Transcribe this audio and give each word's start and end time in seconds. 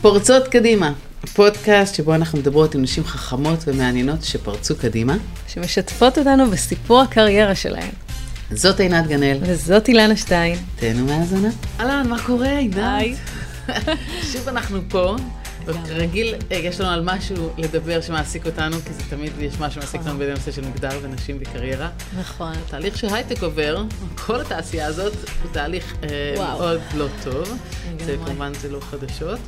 פורצות 0.00 0.48
קדימה, 0.48 0.92
פודקאסט 1.34 1.94
שבו 1.94 2.14
אנחנו 2.14 2.38
מדברות 2.38 2.74
עם 2.74 2.82
נשים 2.82 3.04
חכמות 3.04 3.58
ומעניינות 3.66 4.22
שפרצו 4.22 4.76
קדימה. 4.76 5.16
שמשתפות 5.48 6.18
אותנו 6.18 6.50
בסיפור 6.50 7.00
הקריירה 7.00 7.54
שלהן. 7.54 7.90
זאת 8.50 8.80
עינת 8.80 9.06
גנאל. 9.06 9.38
וזאת 9.42 9.88
אילנה 9.88 10.16
שטיין. 10.16 10.58
תהנו 10.76 11.06
מהאזנה. 11.06 11.48
אהלן, 11.80 12.06
מה 12.08 12.22
קורה, 12.22 12.58
עינת? 12.58 13.16
שוב 14.32 14.48
אנחנו 14.48 14.78
פה. 14.88 15.16
רגיל, 15.88 16.34
אה, 16.52 16.56
יש 16.56 16.80
לנו 16.80 16.90
על 16.90 17.02
משהו 17.04 17.50
לדבר 17.58 18.00
שמעסיק 18.00 18.46
אותנו, 18.46 18.76
כי 18.76 18.92
זה 18.92 19.02
תמיד 19.10 19.32
יש 19.40 19.54
משהו 19.60 19.72
שמעסיק 19.72 20.00
אותנו 20.00 20.18
בנושא 20.18 20.52
של 20.52 20.62
מגדר 20.68 20.98
ונשים 21.02 21.38
וקריירה. 21.40 21.88
נכון. 22.18 22.52
התהליך 22.66 22.98
שהייטק 22.98 23.42
עובר, 23.42 23.84
כל 24.26 24.40
התעשייה 24.40 24.86
הזאת, 24.86 25.12
הוא 25.42 25.52
תהליך 25.52 25.96
אה. 26.02 26.34
מאוד 26.36 26.80
לא 26.94 27.06
טוב. 27.24 27.58
זה. 28.06 28.16
כמובן 28.26 28.52
זה 28.54 28.70
לא 28.70 28.80
חדשות. 28.80 29.38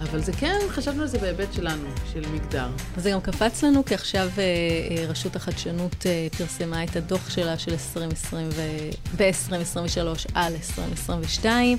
אבל 0.00 0.20
זה 0.22 0.32
כן, 0.32 0.58
חשבנו 0.68 1.02
על 1.02 1.08
זה 1.08 1.18
בהיבט 1.18 1.52
שלנו, 1.52 1.88
של 2.12 2.22
מגדר. 2.32 2.68
זה 2.96 3.10
גם 3.10 3.20
קפץ 3.20 3.64
לנו, 3.64 3.84
כי 3.84 3.94
עכשיו 3.94 4.28
אה, 4.38 4.42
אה, 4.90 5.06
רשות 5.06 5.36
החדשנות 5.36 6.06
אה, 6.06 6.26
פרסמה 6.38 6.84
את 6.84 6.96
הדוח 6.96 7.30
שלה 7.30 7.58
של 7.58 7.70
2020 7.70 8.48
ו... 8.52 8.62
ב-2023 9.16 10.30
על 10.34 10.52
2022, 10.54 11.78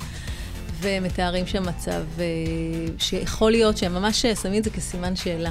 ומתארים 0.80 1.46
שם 1.46 1.62
מצב 1.68 2.02
שיכול 2.98 3.50
להיות 3.50 3.76
שהם 3.76 3.94
ממש 3.94 4.26
שמים 4.26 4.58
את 4.58 4.64
זה 4.64 4.70
כסימן 4.70 5.16
שאלה. 5.16 5.50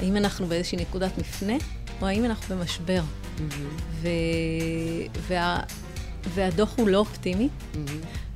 האם 0.00 0.16
אנחנו 0.16 0.46
באיזושהי 0.46 0.78
נקודת 0.78 1.18
מפנה, 1.18 1.54
או 2.00 2.06
האם 2.06 2.24
אנחנו 2.24 2.56
במשבר? 2.56 3.02
ו... 4.02 4.08
וה... 5.28 5.60
והדוח 6.28 6.74
הוא 6.76 6.88
לא 6.88 6.98
אופטימי, 6.98 7.48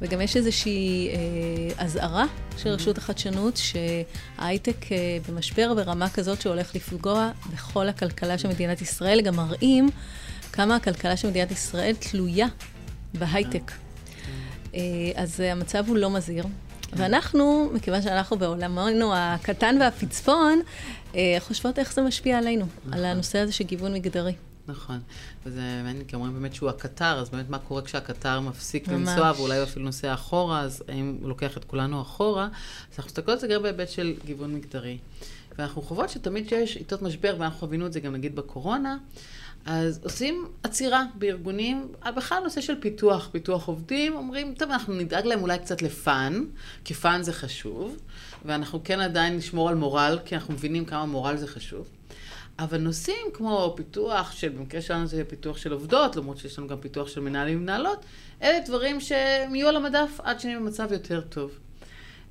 וגם 0.00 0.20
יש 0.20 0.36
איזושהי 0.36 1.08
אה, 1.08 1.84
אזהרה 1.84 2.24
של 2.56 2.68
רשות 2.68 2.98
החדשנות 2.98 3.56
שההייטק 3.56 4.92
אה, 4.92 5.18
במשבר 5.28 5.74
ברמה 5.74 6.08
כזאת 6.08 6.40
שהולך 6.40 6.74
לפגוע 6.74 7.30
בכל 7.52 7.88
הכלכלה 7.88 8.38
של 8.38 8.48
מדינת 8.48 8.82
ישראל, 8.82 9.20
גם 9.20 9.36
מראים 9.36 9.88
כמה 10.52 10.76
הכלכלה 10.76 11.16
של 11.16 11.28
מדינת 11.28 11.50
ישראל 11.50 11.94
תלויה 11.94 12.46
בהייטק. 13.14 13.72
אה, 14.74 14.80
אז 15.14 15.40
אה, 15.40 15.52
המצב 15.52 15.84
הוא 15.88 15.96
לא 15.96 16.10
מזהיר. 16.10 16.44
ואנחנו, 16.92 17.70
מכיוון 17.74 18.02
שאנחנו 18.02 18.38
בעולמנו 18.38 19.12
הקטן 19.14 19.76
והפצפון, 19.80 20.60
אה, 21.14 21.36
חושבות 21.38 21.78
איך 21.78 21.92
זה 21.92 22.02
משפיע 22.02 22.38
עלינו, 22.38 22.66
על 22.92 23.04
הנושא 23.04 23.38
הזה 23.38 23.52
של 23.52 23.64
גיוון 23.64 23.92
מגדרי. 23.92 24.32
נכון, 24.68 25.00
וזה 25.46 25.60
מעניין, 25.60 26.04
כי 26.04 26.16
אומרים 26.16 26.34
באמת 26.34 26.54
שהוא 26.54 26.70
הקטר, 26.70 27.18
אז 27.18 27.30
באמת 27.30 27.50
מה 27.50 27.58
קורה 27.58 27.82
כשהקטר 27.82 28.40
מפסיק 28.40 28.88
ממש. 28.88 29.08
לנסוע, 29.08 29.32
ואולי 29.36 29.56
הוא 29.56 29.64
אפילו 29.64 29.84
נוסע 29.84 30.14
אחורה, 30.14 30.60
אז 30.60 30.84
האם 30.88 31.18
הוא 31.20 31.28
לוקח 31.28 31.56
את 31.56 31.64
כולנו 31.64 32.02
אחורה? 32.02 32.44
אז 32.44 32.50
אנחנו 32.90 33.08
מסתכלות 33.08 33.28
על 33.28 33.38
זה 33.38 33.54
גם 33.54 33.62
בהיבט 33.62 33.88
של 33.88 34.14
גיוון 34.24 34.54
מגדרי. 34.54 34.98
ואנחנו 35.58 35.82
חושבות 35.82 36.10
שתמיד 36.10 36.46
כשיש 36.46 36.76
עיתות 36.76 37.02
משבר, 37.02 37.36
ואנחנו 37.38 37.58
חווינו 37.58 37.86
את 37.86 37.92
זה 37.92 38.00
גם 38.00 38.12
נגיד 38.12 38.36
בקורונה, 38.36 38.96
אז 39.66 40.00
עושים 40.02 40.46
עצירה 40.62 41.04
בארגונים, 41.14 41.88
בכלל 42.16 42.42
נושא 42.42 42.60
של 42.60 42.80
פיתוח, 42.80 43.28
פיתוח 43.32 43.68
עובדים, 43.68 44.16
אומרים, 44.16 44.54
טוב, 44.54 44.70
אנחנו 44.70 44.94
נדאג 44.94 45.26
להם 45.26 45.42
אולי 45.42 45.58
קצת 45.58 45.82
לפאן, 45.82 46.44
כי 46.84 46.94
fun 46.94 47.22
זה 47.22 47.32
חשוב, 47.32 47.96
ואנחנו 48.44 48.80
כן 48.84 49.00
עדיין 49.00 49.36
נשמור 49.36 49.68
על 49.68 49.74
מורל, 49.74 50.18
כי 50.24 50.34
אנחנו 50.34 50.54
מבינים 50.54 50.84
כמה 50.84 51.06
מורל 51.06 51.36
זה 51.36 51.46
חשוב. 51.46 51.88
אבל 52.58 52.78
נושאים 52.78 53.26
כמו 53.32 53.74
פיתוח 53.76 54.32
של, 54.32 54.48
במקרה 54.48 54.82
שלנו 54.82 55.06
זה 55.06 55.24
פיתוח 55.28 55.56
של 55.56 55.72
עובדות, 55.72 56.16
למרות 56.16 56.38
שיש 56.38 56.58
לנו 56.58 56.68
גם 56.68 56.80
פיתוח 56.80 57.08
של 57.08 57.20
מנהלים 57.20 57.58
ומנהלות, 57.58 58.04
אלה 58.42 58.58
דברים 58.66 59.00
שהם 59.00 59.54
יהיו 59.54 59.68
על 59.68 59.76
המדף 59.76 60.20
עד 60.22 60.40
שנהיה 60.40 60.58
במצב 60.58 60.92
יותר 60.92 61.20
טוב. 61.20 61.58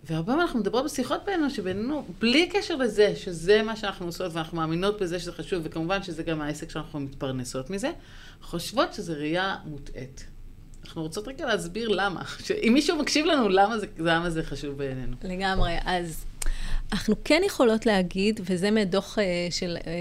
והרבה 0.03 0.25
פעמים 0.25 0.41
אנחנו 0.41 0.59
מדברות 0.59 0.85
בשיחות 0.85 1.25
בינינו, 1.25 1.49
שבינינו, 1.49 2.05
בלי 2.19 2.49
קשר 2.49 2.75
לזה, 2.75 3.15
שזה 3.15 3.63
מה 3.63 3.75
שאנחנו 3.75 4.05
עושות 4.05 4.33
ואנחנו 4.33 4.57
מאמינות 4.57 5.01
בזה 5.01 5.19
שזה 5.19 5.31
חשוב, 5.31 5.61
וכמובן 5.63 6.03
שזה 6.03 6.23
גם 6.23 6.41
העסק 6.41 6.69
שאנחנו 6.69 6.99
מתפרנסות 6.99 7.69
מזה, 7.69 7.91
חושבות 8.41 8.93
שזו 8.93 9.13
ראייה 9.13 9.55
מוטעית. 9.65 10.25
אנחנו 10.85 11.01
רוצות 11.01 11.27
רגע 11.27 11.45
להסביר 11.45 11.89
למה, 11.89 12.21
שאם 12.45 12.71
מישהו 12.73 12.97
מקשיב 12.97 13.25
לנו, 13.25 13.49
למה 13.49 13.79
זה, 13.79 13.87
למה 13.97 14.29
זה 14.29 14.43
חשוב 14.43 14.77
בעינינו. 14.77 15.15
לגמרי. 15.23 15.77
אז 15.85 16.25
אנחנו 16.93 17.15
כן 17.23 17.41
יכולות 17.45 17.85
להגיד, 17.85 18.39
וזה 18.43 18.71
מדוח 18.71 19.19
אה, 19.19 19.23
של, 19.51 19.77
אה, 19.87 19.91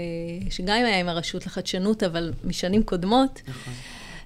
שגם 0.51 0.75
היה 0.75 0.99
עם 0.99 1.09
הרשות 1.09 1.45
לחדשנות, 1.45 2.03
אבל 2.03 2.33
משנים 2.43 2.83
קודמות, 2.83 3.41
נכון. 3.47 3.73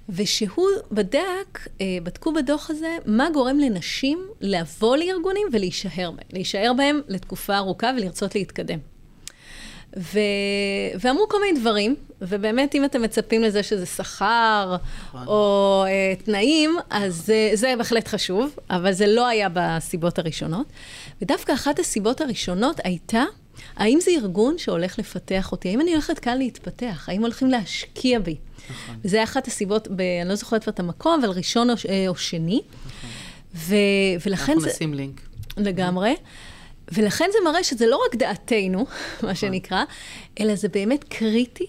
ושהוא 0.08 0.68
בדק, 0.92 1.68
אה, 1.80 1.86
בדקו 2.02 2.32
בדוח 2.32 2.70
הזה, 2.70 2.96
מה 3.06 3.28
גורם 3.34 3.58
לנשים 3.58 4.26
לבוא 4.40 4.96
לארגונים 4.96 5.46
ולהישאר 5.52 6.10
בהם. 6.10 6.26
להישאר 6.32 6.72
בהם 6.76 7.00
לתקופה 7.08 7.56
ארוכה 7.56 7.90
ולרצות 7.96 8.34
להתקדם. 8.34 8.78
ו... 9.96 10.18
ואמרו 11.00 11.28
כל 11.28 11.40
מיני 11.40 11.60
דברים, 11.60 11.96
ובאמת, 12.22 12.74
אם 12.74 12.84
אתם 12.84 13.02
מצפים 13.02 13.42
לזה 13.42 13.62
שזה 13.62 13.86
שכר 13.86 14.76
נכון. 15.08 15.26
או 15.26 15.84
אה, 15.86 16.14
תנאים, 16.24 16.76
אז 16.90 17.16
זה, 17.26 17.50
זה 17.54 17.74
בהחלט 17.78 18.08
חשוב, 18.08 18.56
אבל 18.70 18.92
זה 18.92 19.06
לא 19.06 19.26
היה 19.26 19.48
בסיבות 19.52 20.18
הראשונות. 20.18 20.66
ודווקא 21.22 21.52
אחת 21.52 21.78
הסיבות 21.78 22.20
הראשונות 22.20 22.80
הייתה, 22.84 23.24
האם 23.76 23.98
זה 24.00 24.10
ארגון 24.10 24.58
שהולך 24.58 24.98
לפתח 24.98 25.52
אותי? 25.52 25.68
האם 25.68 25.80
אני 25.80 25.92
הולכת 25.92 26.18
כאן 26.18 26.38
להתפתח? 26.38 27.08
האם 27.08 27.22
הולכים 27.22 27.50
להשקיע 27.50 28.18
בי? 28.18 28.36
נכון. 28.70 28.96
וזה 29.04 29.22
אחת 29.22 29.46
הסיבות, 29.46 29.88
ב, 29.88 30.00
אני 30.00 30.28
לא 30.28 30.34
זוכרת 30.34 30.62
כבר 30.62 30.72
את 30.72 30.80
המקום, 30.80 31.20
אבל 31.24 31.30
ראשון 31.30 31.70
או, 31.70 31.74
אה, 31.88 32.08
או 32.08 32.16
שני. 32.16 32.60
ו, 33.54 33.74
ולכן 34.26 34.52
אנחנו 34.52 34.60
זה... 34.60 34.68
נשים 34.68 34.94
לינק. 34.94 35.20
לגמרי. 35.56 36.14
ולכן 36.92 37.28
זה 37.32 37.38
מראה 37.44 37.64
שזה 37.64 37.86
לא 37.86 38.00
רק 38.06 38.14
דעתנו, 38.14 38.86
מה 39.22 39.34
שנקרא, 39.34 39.84
אלא 40.40 40.54
זה 40.54 40.68
באמת 40.68 41.04
קריטי 41.04 41.66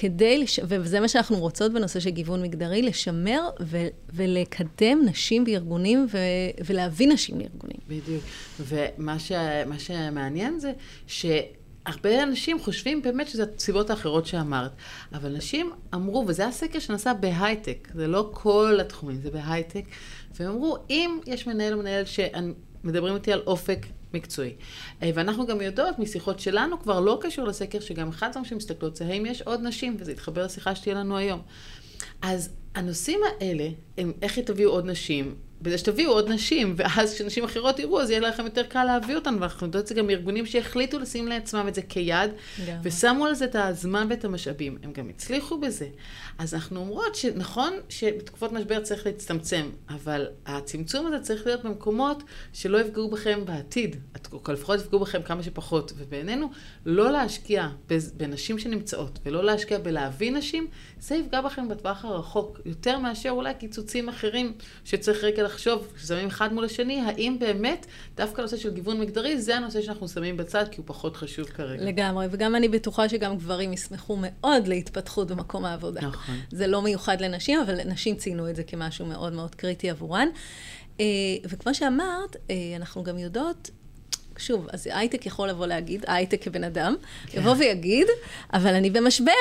כדי, 0.00 0.38
לש... 0.38 0.60
וזה 0.68 1.00
מה 1.00 1.08
שאנחנו 1.08 1.36
רוצות 1.36 1.72
בנושא 1.72 2.00
של 2.00 2.10
גיוון 2.10 2.42
מגדרי, 2.42 2.82
לשמר 2.82 3.50
ו... 3.60 3.86
ולקדם 4.12 5.00
נשים 5.04 5.44
בארגונים 5.44 6.06
ו... 6.12 6.18
ולהביא 6.64 7.08
נשים 7.08 7.40
לארגונים. 7.40 7.76
בדיוק. 7.88 8.24
ומה 8.60 9.18
ש... 9.18 9.32
שמעניין 9.78 10.58
זה 10.58 10.72
שהרבה 11.06 12.22
אנשים 12.22 12.60
חושבים 12.60 13.02
באמת 13.02 13.28
שזה 13.28 13.44
הסיבות 13.56 13.90
האחרות 13.90 14.26
שאמרת. 14.26 14.72
אבל 15.12 15.36
נשים 15.36 15.70
אמרו, 15.94 16.24
וזה 16.28 16.46
הסקר 16.46 16.78
שנעשה 16.78 17.14
בהייטק, 17.14 17.88
זה 17.94 18.06
לא 18.06 18.30
כל 18.32 18.78
התחומים, 18.80 19.20
זה 19.22 19.30
בהייטק, 19.30 19.84
והם 20.34 20.50
אמרו, 20.50 20.76
אם 20.90 21.18
יש 21.26 21.46
מנהל 21.46 21.72
או 21.72 21.78
מנהל 21.78 22.04
שמדברים 22.04 23.14
איתי 23.14 23.32
על 23.32 23.40
אופק 23.46 23.86
מקצועי. 24.14 24.54
אה, 25.02 25.10
ואנחנו 25.14 25.46
גם 25.46 25.60
יודעות 25.60 25.98
משיחות 25.98 26.40
שלנו, 26.40 26.80
כבר 26.80 27.00
לא 27.00 27.18
קשור 27.20 27.46
לסקר, 27.46 27.80
שגם 27.80 28.08
אחד 28.08 28.26
הדברים 28.26 28.44
שמסתכלות 28.44 28.96
זה 28.96 29.06
האם 29.06 29.26
יש 29.26 29.42
עוד 29.42 29.60
נשים, 29.62 29.96
וזה 29.98 30.12
יתחבר 30.12 30.44
לשיחה 30.44 30.74
שתהיה 30.74 30.94
לנו 30.94 31.16
היום. 31.16 31.42
אז 32.22 32.50
הנושאים 32.74 33.20
האלה, 33.40 33.68
הם 33.98 34.12
איך 34.22 34.38
תביאו 34.38 34.70
עוד 34.70 34.86
נשים, 34.86 35.34
בזה 35.62 35.78
שתביאו 35.78 36.12
עוד 36.12 36.28
נשים, 36.28 36.74
ואז 36.76 37.14
כשנשים 37.14 37.44
אחרות 37.44 37.78
יראו, 37.78 38.00
אז 38.00 38.10
יהיה 38.10 38.20
לכם 38.20 38.44
יותר 38.44 38.62
קל 38.62 38.84
להביא 38.84 39.16
אותן, 39.16 39.36
ואנחנו 39.40 39.66
יודעות 39.66 39.82
את 39.82 39.88
זה 39.88 39.94
גם 39.94 40.06
מארגונים 40.06 40.46
שהחליטו 40.46 40.98
לשים 40.98 41.28
לעצמם 41.28 41.68
את 41.68 41.74
זה 41.74 41.82
כיד, 41.82 42.30
לגמרי. 42.62 42.80
ושמו 42.82 43.26
על 43.26 43.34
זה 43.34 43.44
את 43.44 43.56
הזמן 43.58 44.06
ואת 44.10 44.24
המשאבים. 44.24 44.78
הם 44.82 44.92
גם 44.92 45.08
הצליחו 45.08 45.58
בזה. 45.60 45.86
אז 46.38 46.54
אנחנו 46.54 46.80
אומרות 46.80 47.14
שנכון 47.14 47.72
שבתקופות 47.88 48.52
משבר 48.52 48.80
צריך 48.80 49.06
להצטמצם, 49.06 49.70
אבל 49.88 50.26
הצמצום 50.46 51.06
הזה 51.06 51.20
צריך 51.20 51.46
להיות 51.46 51.64
במקומות 51.64 52.22
שלא 52.52 52.78
יפגעו 52.78 53.10
בכם 53.10 53.40
בעתיד, 53.44 53.96
או 54.32 54.52
לפחות 54.52 54.80
יפגעו 54.80 55.00
בכם 55.00 55.22
כמה 55.22 55.42
שפחות. 55.42 55.92
ובעינינו, 55.96 56.50
לא 56.86 57.10
להשקיע 57.10 57.68
בנשים 58.16 58.58
שנמצאות, 58.58 59.18
ולא 59.24 59.44
להשקיע 59.44 59.78
בלהביא 59.78 60.32
נשים, 60.32 60.66
זה 61.00 61.14
יפגע 61.14 61.40
בכם 61.40 61.68
בטווח 61.68 62.04
הרחוק, 62.04 62.60
יותר 62.64 62.98
מאשר 62.98 63.30
אולי 63.30 63.54
קיצוצים 63.54 64.08
אחרים 64.08 64.52
שצריך 64.84 65.24
רגע 65.24 65.47
לחשוב, 65.48 65.88
כששמים 65.96 66.28
אחד 66.28 66.52
מול 66.52 66.64
השני, 66.64 67.00
האם 67.00 67.36
באמת 67.40 67.86
דווקא 68.16 68.40
הנושא 68.40 68.56
של 68.56 68.74
גיוון 68.74 69.00
מגדרי, 69.00 69.40
זה 69.40 69.56
הנושא 69.56 69.82
שאנחנו 69.82 70.08
שמים 70.08 70.36
בצד, 70.36 70.64
כי 70.70 70.76
הוא 70.76 70.86
פחות 70.86 71.16
חשוב 71.16 71.46
כרגע. 71.46 71.84
לגמרי, 71.84 72.26
וגם 72.30 72.56
אני 72.56 72.68
בטוחה 72.68 73.08
שגם 73.08 73.36
גברים 73.36 73.72
ישמחו 73.72 74.18
מאוד 74.20 74.68
להתפתחות 74.68 75.28
במקום 75.28 75.64
העבודה. 75.64 76.00
נכון. 76.00 76.34
זה 76.50 76.66
לא 76.66 76.82
מיוחד 76.82 77.20
לנשים, 77.20 77.60
אבל 77.60 77.84
נשים 77.84 78.16
ציינו 78.16 78.50
את 78.50 78.56
זה 78.56 78.62
כמשהו 78.62 79.06
מאוד 79.06 79.32
מאוד 79.32 79.54
קריטי 79.54 79.90
עבורן. 79.90 80.28
אה, 81.00 81.04
וכמו 81.44 81.74
שאמרת, 81.74 82.36
אה, 82.50 82.56
אנחנו 82.76 83.02
גם 83.02 83.18
יודעות, 83.18 83.70
שוב, 84.38 84.66
אז 84.72 84.88
הייטק 84.92 85.26
יכול 85.26 85.48
לבוא 85.48 85.66
להגיד, 85.66 86.04
הייטק 86.06 86.42
כבן 86.42 86.64
אדם, 86.64 86.94
כן. 87.26 87.38
יבוא 87.38 87.54
ויגיד, 87.58 88.06
אבל 88.52 88.74
אני 88.74 88.90
במשבר. 88.90 89.32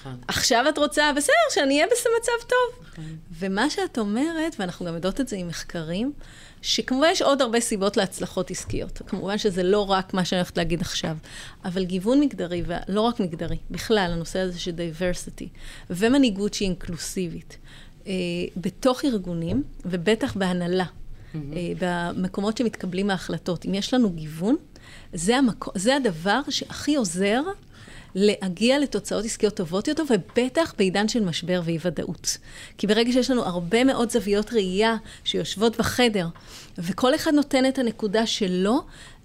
נכון. 0.00 0.16
עכשיו 0.28 0.64
את 0.68 0.78
רוצה, 0.78 1.12
בסדר, 1.16 1.34
שאני 1.50 1.74
אהיה 1.74 1.86
במצב 1.86 2.48
טוב. 2.48 2.86
נכון. 2.92 3.16
ומה 3.38 3.70
שאת 3.70 3.98
אומרת, 3.98 4.56
ואנחנו 4.58 4.86
גם 4.86 4.94
יודעות 4.94 5.20
את 5.20 5.28
זה 5.28 5.36
עם 5.36 5.48
מחקרים, 5.48 6.12
שכמובן 6.62 7.08
יש 7.12 7.22
עוד 7.22 7.42
הרבה 7.42 7.60
סיבות 7.60 7.96
להצלחות 7.96 8.50
עסקיות. 8.50 9.02
כמובן 9.06 9.38
שזה 9.38 9.62
לא 9.62 9.90
רק 9.90 10.14
מה 10.14 10.24
שאני 10.24 10.38
הולכת 10.38 10.58
להגיד 10.58 10.80
עכשיו, 10.80 11.16
אבל 11.64 11.84
גיוון 11.84 12.20
מגדרי, 12.20 12.62
ולא 12.66 13.00
רק 13.00 13.20
מגדרי, 13.20 13.56
בכלל, 13.70 14.10
הנושא 14.12 14.38
הזה 14.38 14.60
של 14.60 14.70
diversity, 14.70 15.48
ומנהיגות 15.90 16.54
שהיא 16.54 16.68
אינקלוסיבית, 16.68 17.58
אה, 18.06 18.12
בתוך 18.56 19.04
ארגונים, 19.04 19.62
ובטח 19.84 20.36
בהנהלה, 20.36 20.84
mm-hmm. 20.84 21.38
במקומות 21.78 22.56
שמתקבלים 22.56 23.10
ההחלטות. 23.10 23.66
אם 23.66 23.74
יש 23.74 23.94
לנו 23.94 24.10
גיוון, 24.10 24.56
זה, 25.12 25.36
המקו, 25.36 25.70
זה 25.74 25.96
הדבר 25.96 26.40
שהכי 26.48 26.96
עוזר 26.96 27.42
להגיע 28.18 28.78
לתוצאות 28.78 29.24
עסקיות 29.24 29.54
טובות 29.54 29.88
יותר, 29.88 30.02
ובטח 30.10 30.74
בעידן 30.78 31.08
של 31.08 31.24
משבר 31.24 31.60
ואי-ודאות. 31.64 32.38
כי 32.78 32.86
ברגע 32.86 33.12
שיש 33.12 33.30
לנו 33.30 33.44
הרבה 33.44 33.84
מאוד 33.84 34.10
זוויות 34.10 34.52
ראייה 34.52 34.96
שיושבות 35.24 35.76
בחדר, 35.76 36.26
וכל 36.78 37.14
אחד 37.14 37.34
נותן 37.34 37.66
את 37.66 37.78
הנקודה 37.78 38.26
שלו, 38.26 38.80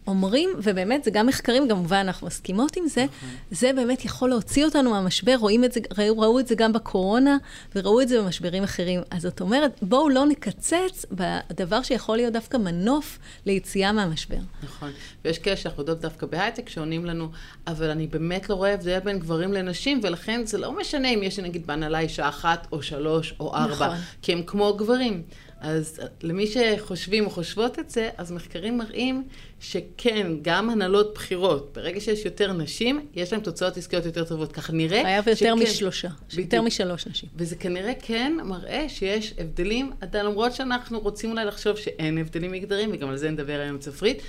אומרים, 0.07 0.49
ובאמת, 0.57 1.03
זה 1.03 1.11
גם 1.11 1.27
מחקרים, 1.27 1.67
כמובן, 1.69 1.97
אנחנו 1.97 2.27
מסכימות 2.27 2.75
עם 2.75 2.87
זה, 2.87 3.03
נכון. 3.03 3.29
זה 3.51 3.71
באמת 3.75 4.05
יכול 4.05 4.29
להוציא 4.29 4.65
אותנו 4.65 4.91
מהמשבר, 4.91 5.35
רואים 5.39 5.63
את 5.63 5.71
זה, 5.71 5.79
ראו, 5.97 6.19
ראו 6.19 6.39
את 6.39 6.47
זה 6.47 6.55
גם 6.55 6.73
בקורונה, 6.73 7.37
וראו 7.75 8.01
את 8.01 8.07
זה 8.07 8.21
במשברים 8.21 8.63
אחרים. 8.63 9.01
אז 9.11 9.21
זאת 9.21 9.41
אומרת, 9.41 9.79
בואו 9.81 10.09
לא 10.09 10.25
נקצץ 10.25 11.05
בדבר 11.11 11.81
שיכול 11.81 12.17
להיות 12.17 12.33
דווקא 12.33 12.57
מנוף 12.57 13.19
ליציאה 13.45 13.91
מהמשבר. 13.91 14.37
נכון. 14.63 14.91
ויש 15.25 15.39
כאלה 15.39 15.57
שאנחנו 15.57 15.81
יודעות 15.81 16.01
דווקא 16.01 16.25
בהייטק, 16.25 16.69
שעונים 16.69 17.05
לנו, 17.05 17.29
אבל 17.67 17.89
אני 17.89 18.07
באמת 18.07 18.49
לא 18.49 18.55
רואה 18.55 18.73
הבדל 18.73 18.99
בין 18.99 19.19
גברים 19.19 19.53
לנשים, 19.53 19.99
ולכן 20.03 20.45
זה 20.45 20.57
לא 20.57 20.77
משנה 20.77 21.07
אם 21.07 21.23
יש 21.23 21.39
נגיד 21.39 21.67
בהנהלה 21.67 21.99
אישה 21.99 22.29
אחת, 22.29 22.67
או 22.71 22.81
שלוש, 22.81 23.33
או 23.39 23.55
ארבע, 23.55 23.85
נכון. 23.85 23.97
כי 24.21 24.33
הם 24.33 24.43
כמו 24.43 24.73
גברים. 24.77 25.23
אז 25.63 25.99
למי 26.23 26.47
שחושבים 26.47 27.25
או 27.25 27.29
חושבות 27.29 27.79
את 27.79 27.89
זה, 27.89 28.09
אז 28.17 28.31
מחקרים 28.31 28.77
מראים 28.77 29.23
שכן, 29.59 30.27
גם 30.41 30.69
הנהלות 30.69 31.13
בחירות, 31.13 31.71
ברגע 31.75 31.99
שיש 31.99 32.25
יותר 32.25 32.53
נשים, 32.53 33.07
יש 33.13 33.33
להן 33.33 33.41
תוצאות 33.41 33.77
עסקיות 33.77 34.05
יותר 34.05 34.23
טובות. 34.23 34.51
ככה 34.51 34.73
נראה 34.73 35.03
חייב 35.03 35.27
יותר 35.27 35.55
משלושה, 35.55 36.07
יותר 36.37 36.61
משלוש 36.61 37.07
נשים. 37.07 37.29
וזה 37.35 37.55
כנראה 37.55 37.93
כן 38.01 38.33
מראה 38.43 38.85
שיש 38.89 39.33
הבדלים, 39.37 39.91
למרות 40.13 40.53
שאנחנו 40.53 40.99
רוצים 40.99 41.31
אולי 41.31 41.45
לחשוב 41.45 41.77
שאין 41.77 42.17
הבדלים 42.17 42.51
מגדרים, 42.51 42.89
וגם 42.93 43.09
על 43.09 43.17
זה 43.17 43.29
נדבר 43.29 43.59
היום 43.59 43.77
צפרית. 43.77 44.21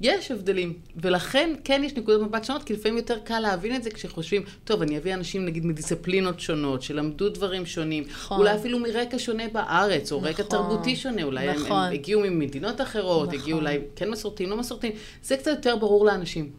יש 0.00 0.30
הבדלים, 0.30 0.72
ולכן 0.96 1.54
כן 1.64 1.82
יש 1.84 1.92
נקודות 1.92 2.28
מבט 2.28 2.44
שונות, 2.44 2.64
כי 2.64 2.72
לפעמים 2.72 2.96
יותר 2.96 3.18
קל 3.18 3.40
להבין 3.40 3.76
את 3.76 3.82
זה 3.82 3.90
כשחושבים, 3.90 4.42
טוב, 4.64 4.82
אני 4.82 4.98
אביא 4.98 5.14
אנשים 5.14 5.44
נגיד 5.44 5.66
מדיסציפלינות 5.66 6.40
שונות, 6.40 6.82
שלמדו 6.82 7.28
דברים 7.28 7.66
שונים, 7.66 8.04
נכון. 8.10 8.38
אולי 8.38 8.54
אפילו 8.54 8.78
מרקע 8.78 9.18
שונה 9.18 9.44
בארץ, 9.52 10.12
או 10.12 10.18
נכון. 10.18 10.28
רקע 10.28 10.42
תרבותי 10.42 10.96
שונה, 10.96 11.22
אולי 11.22 11.52
נכון. 11.52 11.72
הם, 11.72 11.72
הם 11.72 11.92
הגיעו 11.92 12.20
ממדינות 12.20 12.80
אחרות, 12.80 13.28
נכון. 13.28 13.40
הגיעו 13.40 13.58
אולי 13.58 13.78
כן 13.96 14.10
מסורתיים, 14.10 14.50
לא 14.50 14.56
מסורתיים, 14.56 14.92
זה 15.22 15.36
קצת 15.36 15.50
יותר 15.50 15.76
ברור 15.76 16.06
לאנשים. 16.06 16.50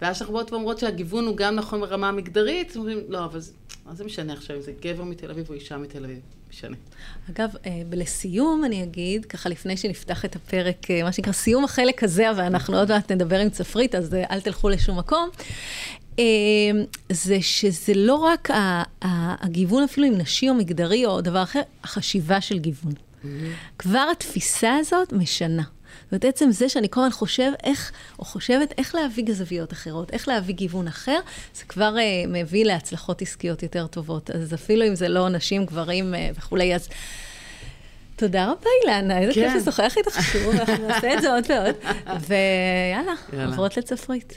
ואז 0.00 0.20
אנחנו 0.20 0.34
באות 0.34 0.52
ואומרות 0.52 0.78
שהגיוון 0.78 1.26
הוא 1.26 1.36
גם 1.36 1.54
נכון 1.54 1.80
ברמה 1.80 2.08
המגדרית, 2.08 2.76
אומרים, 2.76 2.98
לא, 3.08 3.24
אבל 3.24 3.40
זה, 3.40 3.52
מה 3.86 3.94
זה 3.94 4.04
משנה 4.04 4.32
עכשיו 4.32 4.56
אם 4.56 4.62
זה 4.62 4.72
גבר 4.80 5.04
מתל 5.04 5.30
אביב 5.30 5.48
או 5.48 5.54
אישה 5.54 5.78
מתל 5.78 6.04
אביב? 6.04 6.20
משנה. 6.52 6.76
אגב, 7.30 7.50
אה, 7.66 7.82
לסיום 7.92 8.64
אני 8.64 8.82
אגיד, 8.82 9.24
ככה 9.24 9.48
לפני 9.48 9.76
שנפתח 9.76 10.24
את 10.24 10.36
הפרק, 10.36 10.90
אה, 10.90 11.02
מה 11.02 11.12
שנקרא 11.12 11.32
סיום 11.32 11.64
החלק 11.64 12.02
הזה, 12.02 12.26
ואנחנו 12.36 12.78
עוד 12.78 12.92
מעט 12.92 13.12
נדבר 13.12 13.38
עם 13.38 13.50
צפרית, 13.50 13.94
אז 13.94 14.14
אה, 14.14 14.24
אל 14.30 14.40
תלכו 14.40 14.68
לשום 14.68 14.98
מקום. 14.98 15.28
זה 17.12 17.40
שזה 17.40 17.92
לא 17.94 18.14
רק 18.14 18.50
הגיוון 19.02 19.82
אפילו 19.82 20.06
עם 20.06 20.18
נשי 20.18 20.48
או 20.48 20.54
מגדרי 20.54 21.06
או 21.06 21.20
דבר 21.20 21.42
אחר, 21.42 21.60
החשיבה 21.84 22.40
של 22.40 22.58
גיוון. 22.58 22.92
Mm-hmm. 22.92 23.26
כבר 23.78 24.06
התפיסה 24.12 24.76
הזאת 24.76 25.12
משנה. 25.12 25.62
זאת 26.10 26.24
עצם 26.24 26.50
זה 26.50 26.68
שאני 26.68 26.88
כל 26.90 27.00
הזמן 27.00 27.12
חושב 27.12 27.52
איך, 27.64 27.92
או 28.18 28.24
חושבת 28.24 28.74
איך 28.78 28.94
להביא 28.94 29.24
זוויות 29.32 29.72
אחרות, 29.72 30.10
איך 30.10 30.28
להביא 30.28 30.54
גיוון 30.54 30.88
אחר, 30.88 31.18
זה 31.54 31.64
כבר 31.64 31.96
uh, 31.96 32.28
מביא 32.28 32.64
להצלחות 32.64 33.22
עסקיות 33.22 33.62
יותר 33.62 33.86
טובות. 33.86 34.30
אז 34.30 34.54
אפילו 34.54 34.86
אם 34.86 34.94
זה 34.94 35.08
לא 35.08 35.28
נשים, 35.28 35.66
גברים 35.66 36.14
uh, 36.14 36.38
וכולי, 36.38 36.74
אז... 36.74 36.88
תודה 38.16 38.44
רבה, 38.44 38.70
אילנה, 38.84 39.18
איזה 39.18 39.32
כיף 39.32 39.52
כן. 39.52 39.56
לשוחח 39.56 39.96
איתך 39.96 40.22
שוב, 40.32 40.54
אנחנו 40.54 40.88
נעשה 40.88 41.14
את 41.14 41.22
זה 41.22 41.32
עוד 41.32 41.44
ועוד. 41.48 41.74
ויאללה, 42.28 43.46
עוברות 43.46 43.76
לצפרית. 43.76 44.34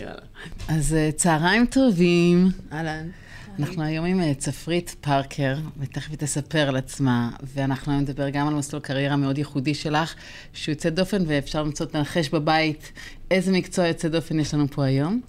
אז 0.67 0.95
uh, 0.95 1.15
צהריים 1.15 1.65
טובים. 1.65 2.49
אהלן. 2.71 3.09
אנחנו 3.59 3.83
היום 3.83 4.05
עם 4.05 4.21
אה, 4.21 4.33
צפרית 4.33 4.95
פארקר, 5.01 5.57
ותכף 5.77 6.09
היא 6.09 6.17
תספר 6.17 6.69
על 6.69 6.75
עצמה, 6.75 7.29
ואנחנו 7.43 7.91
היום 7.91 8.01
נדבר 8.01 8.29
גם 8.29 8.47
על 8.47 8.53
מסלול 8.53 8.81
קריירה 8.81 9.15
מאוד 9.15 9.37
ייחודי 9.37 9.73
שלך, 9.73 10.15
שהוא 10.53 10.73
יוצא 10.73 10.89
דופן, 10.89 11.23
ואפשר 11.27 11.63
למצוא, 11.63 11.85
לנחש 11.93 12.29
בבית 12.29 12.91
איזה 13.31 13.51
מקצוע 13.51 13.87
יוצא 13.87 14.07
דופן 14.07 14.39
יש 14.39 14.53
לנו 14.53 14.67
פה 14.67 14.85
היום. 14.85 15.21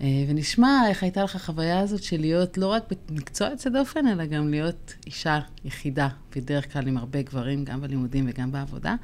אה, 0.00 0.06
ונשמע 0.28 0.82
איך 0.88 1.02
הייתה 1.02 1.22
לך 1.22 1.36
החוויה 1.36 1.80
הזאת 1.80 2.02
של 2.02 2.20
להיות 2.20 2.58
לא 2.58 2.66
רק 2.66 2.82
במקצוע 3.08 3.48
יוצא 3.48 3.70
דופן, 3.70 4.06
אלא 4.06 4.26
גם 4.26 4.50
להיות 4.50 4.94
אישה 5.06 5.40
יחידה, 5.64 6.08
בדרך 6.36 6.72
כלל 6.72 6.88
עם 6.88 6.96
הרבה 6.96 7.22
גברים, 7.22 7.64
גם 7.64 7.80
בלימודים 7.80 8.26
וגם 8.28 8.52
בעבודה, 8.52 8.94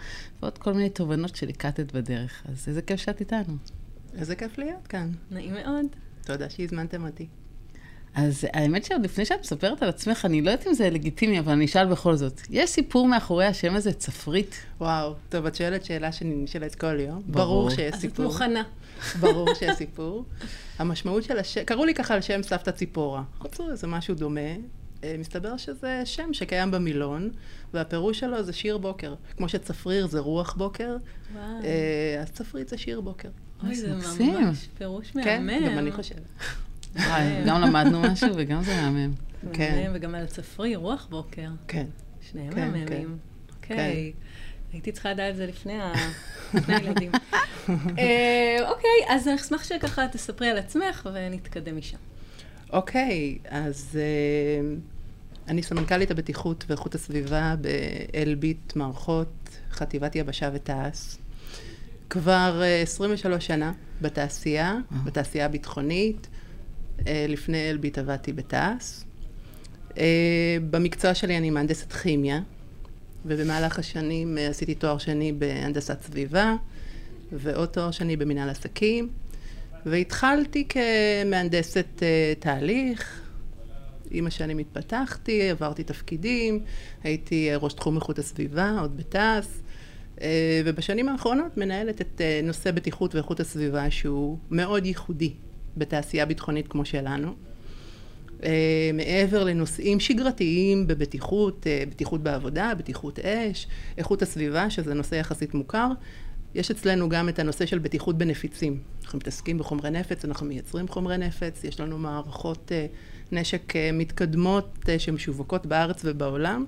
ועוד 0.43 0.59
כל 0.59 0.73
מיני 0.73 0.91
תובנות 0.91 1.37
שליקטת 1.37 1.93
בדרך. 1.93 2.43
אז 2.49 2.65
איזה 2.69 2.83
כיף 2.83 3.01
שאת 3.01 3.21
איתנו. 3.21 3.57
איזה 4.15 4.37
כיף 4.37 4.59
להיות 4.59 4.87
כאן. 4.87 5.13
נעים 5.31 5.55
מאוד. 5.55 5.87
תודה 6.25 6.51
שהזמנתם 6.51 7.07
אותי. 7.07 7.27
אז 8.15 8.47
האמת 8.53 8.85
שעוד 8.85 9.05
לפני 9.05 9.25
שאת 9.25 9.41
מספרת 9.41 9.83
על 9.83 9.89
עצמך, 9.89 10.25
אני 10.25 10.43
לא 10.43 10.51
יודעת 10.51 10.67
אם 10.67 10.75
זה 10.75 10.91
לגיטימי, 10.91 11.39
אבל 11.39 11.53
אני 11.53 11.65
אשאל 11.65 11.87
בכל 11.87 12.17
זאת. 12.17 12.41
יש 12.51 12.71
סיפור 12.71 13.09
מאחורי 13.09 13.47
השם 13.47 13.75
הזה, 13.75 13.93
צפרית? 13.93 14.55
וואו, 14.81 15.15
טוב, 15.29 15.47
את 15.47 15.55
שואלת 15.55 15.85
שאלה 15.85 16.13
שאני 16.13 16.35
נשאלת 16.35 16.75
כל 16.75 17.01
יום. 17.01 17.23
ברור, 17.27 17.47
ברור 17.47 17.71
שיש 17.71 17.95
אז 17.95 18.01
סיפור. 18.01 18.27
אז 18.27 18.33
את 18.33 18.41
מוכנה. 18.41 18.63
ברור 19.21 19.55
שיש 19.55 19.77
סיפור. 19.77 20.25
המשמעות 20.79 21.23
של 21.23 21.39
השם, 21.39 21.65
קראו 21.65 21.85
לי 21.85 21.95
ככה 21.95 22.15
על 22.15 22.21
שם 22.21 22.43
סבתא 22.43 22.71
ציפורה. 22.71 23.23
חצו 23.43 23.71
איזה 23.71 23.87
משהו 23.87 24.15
דומה. 24.15 24.41
אה, 25.05 25.15
מסתבר 25.19 25.57
שזה 25.57 26.03
שם 26.05 26.33
שקיים 26.33 26.71
במילון, 26.71 27.31
והפירוש 27.75 28.21
שלו 28.21 28.43
זה 28.43 28.53
שיר 28.53 28.79
בוקר. 28.79 29.15
כמו 29.37 29.49
שצפריר 29.49 30.07
זה 30.07 30.19
רוח 30.21 30.55
בוקר, 30.55 30.97
וואו. 31.35 31.45
אה, 31.65 32.23
אז 32.23 32.31
צפרית 32.31 32.69
זה 32.69 32.79
שיר 32.79 33.01
בוקר. 33.01 33.29
אוי, 33.65 33.75
זה 33.75 33.95
ממש 33.95 34.69
פירוש 34.79 35.15
מהמם. 35.15 35.25
כן, 35.25 35.67
גם 35.67 35.79
אני 35.79 35.93
חושבת. 35.93 36.23
וואי, 36.97 37.45
גם 37.47 37.61
למדנו 37.61 38.03
משהו 38.03 38.29
וגם 38.37 38.63
זה 38.63 38.75
מהמם. 38.75 39.13
כן. 39.53 39.91
וגם 39.95 40.15
על 40.15 40.27
צפרי, 40.27 40.77
רוח 40.77 41.07
בוקר. 41.11 41.49
כן. 41.69 41.87
שניהם 42.31 42.53
כן, 42.53 42.71
מהממים. 42.71 43.19
כן. 43.63 43.75
אוקיי. 43.75 44.13
הייתי 44.73 44.93
צריכה 44.93 45.11
לדעת 45.11 45.31
את 45.31 45.37
זה 45.37 45.47
לפני 45.47 45.79
הילדים. 46.69 47.13
אה, 47.99 48.57
אוקיי, 48.69 48.91
אז 49.09 49.29
אני 49.29 49.37
אשמח 49.37 49.65
שככה 49.65 50.09
תספרי 50.09 50.51
על 50.51 50.59
עצמך 50.59 51.09
ונתקדם 51.15 51.77
משם. 51.77 51.97
אוקיי, 52.73 53.39
אז 53.49 53.99
אה, 54.01 54.75
אני 55.49 55.63
סמנכ"לית 55.63 56.11
הבטיחות 56.11 56.65
ואיכות 56.69 56.95
הסביבה 56.95 57.55
באלביט 57.61 58.77
מערכות, 58.77 59.49
חטיבת 59.71 60.17
יבשה 60.17 60.51
ותעש. 60.55 61.17
כבר 62.11 62.63
23 62.83 63.35
אה, 63.35 63.41
שנה 63.41 63.73
בתעשייה, 64.01 64.77
בתעשייה 65.05 65.45
הביטחונית. 65.45 66.29
אה, 67.07 67.27
לפני 67.29 67.71
אלביט 67.71 67.99
עבדתי 67.99 68.33
בתעש. 68.33 69.01
אה, 69.99 70.57
במקצוע 70.71 71.15
שלי 71.15 71.39
אני 71.39 71.51
מהנדסת 71.51 71.93
כימיה, 71.93 72.41
ובמהלך 73.27 73.79
השנים 73.79 74.39
אה, 74.39 74.49
עשיתי 74.49 74.75
תואר 74.75 74.99
שני 74.99 75.33
בהנדסת 75.33 76.03
סביבה, 76.03 76.55
ועוד 77.33 77.69
תואר 77.69 77.91
שני 77.91 78.17
במנהל 78.17 78.49
עסקים, 78.49 79.09
והתחלתי 79.87 80.67
כמהנדסת 80.69 82.03
תהליך. 82.39 83.21
עם 84.13 84.27
השנים 84.27 84.59
התפתחתי, 84.59 85.51
עברתי 85.51 85.85
תפקידים, 85.85 86.61
הייתי 87.03 87.51
ראש 87.55 87.73
תחום 87.73 87.97
איכות 87.97 88.19
הסביבה, 88.19 88.77
עוד 88.81 88.97
בתעש, 88.97 89.47
ובשנים 90.65 91.09
האחרונות 91.09 91.57
מנהלת 91.57 92.01
את 92.01 92.21
נושא 92.43 92.71
בטיחות 92.71 93.15
ואיכות 93.15 93.41
הסביבה 93.41 93.91
שהוא 93.91 94.39
מאוד 94.51 94.87
ייחודי 94.87 95.33
בתעשייה 95.77 96.27
ביטחונית 96.27 96.69
כמו 96.69 96.85
שלנו. 96.85 97.35
Uh, 98.41 98.45
מעבר 98.95 99.45
לנושאים 99.45 100.01
שגרתיים 100.01 100.87
בבטיחות, 100.87 101.67
uh, 101.67 101.91
בטיחות 101.91 102.23
בעבודה, 102.23 102.73
בטיחות 102.79 103.19
אש, 103.19 103.67
איכות 103.99 104.23
הסביבה, 104.23 104.71
שזה 104.71 104.95
נושא 104.95 105.15
יחסית 105.15 105.55
מוכר, 105.55 105.89
יש 106.55 106.71
אצלנו 106.71 107.09
גם 107.09 107.29
את 107.29 107.39
הנושא 107.39 107.67
של 107.67 107.79
בטיחות 107.79 108.19
בנפיצים. 108.19 108.79
אנחנו 109.05 109.19
מתעסקים 109.19 109.59
בחומרי 109.59 109.91
נפץ, 109.91 110.25
אנחנו 110.25 110.47
מייצרים 110.47 110.89
חומרי 110.89 111.19
נפץ, 111.19 111.65
יש 111.65 111.81
לנו 111.81 111.99
מערכות 111.99 112.73
uh, 112.73 113.35
נשק 113.35 113.73
uh, 113.73 113.75
מתקדמות 113.93 114.79
uh, 114.83 114.87
שמשווקות 114.99 115.67
בארץ 115.67 116.01
ובעולם, 116.05 116.65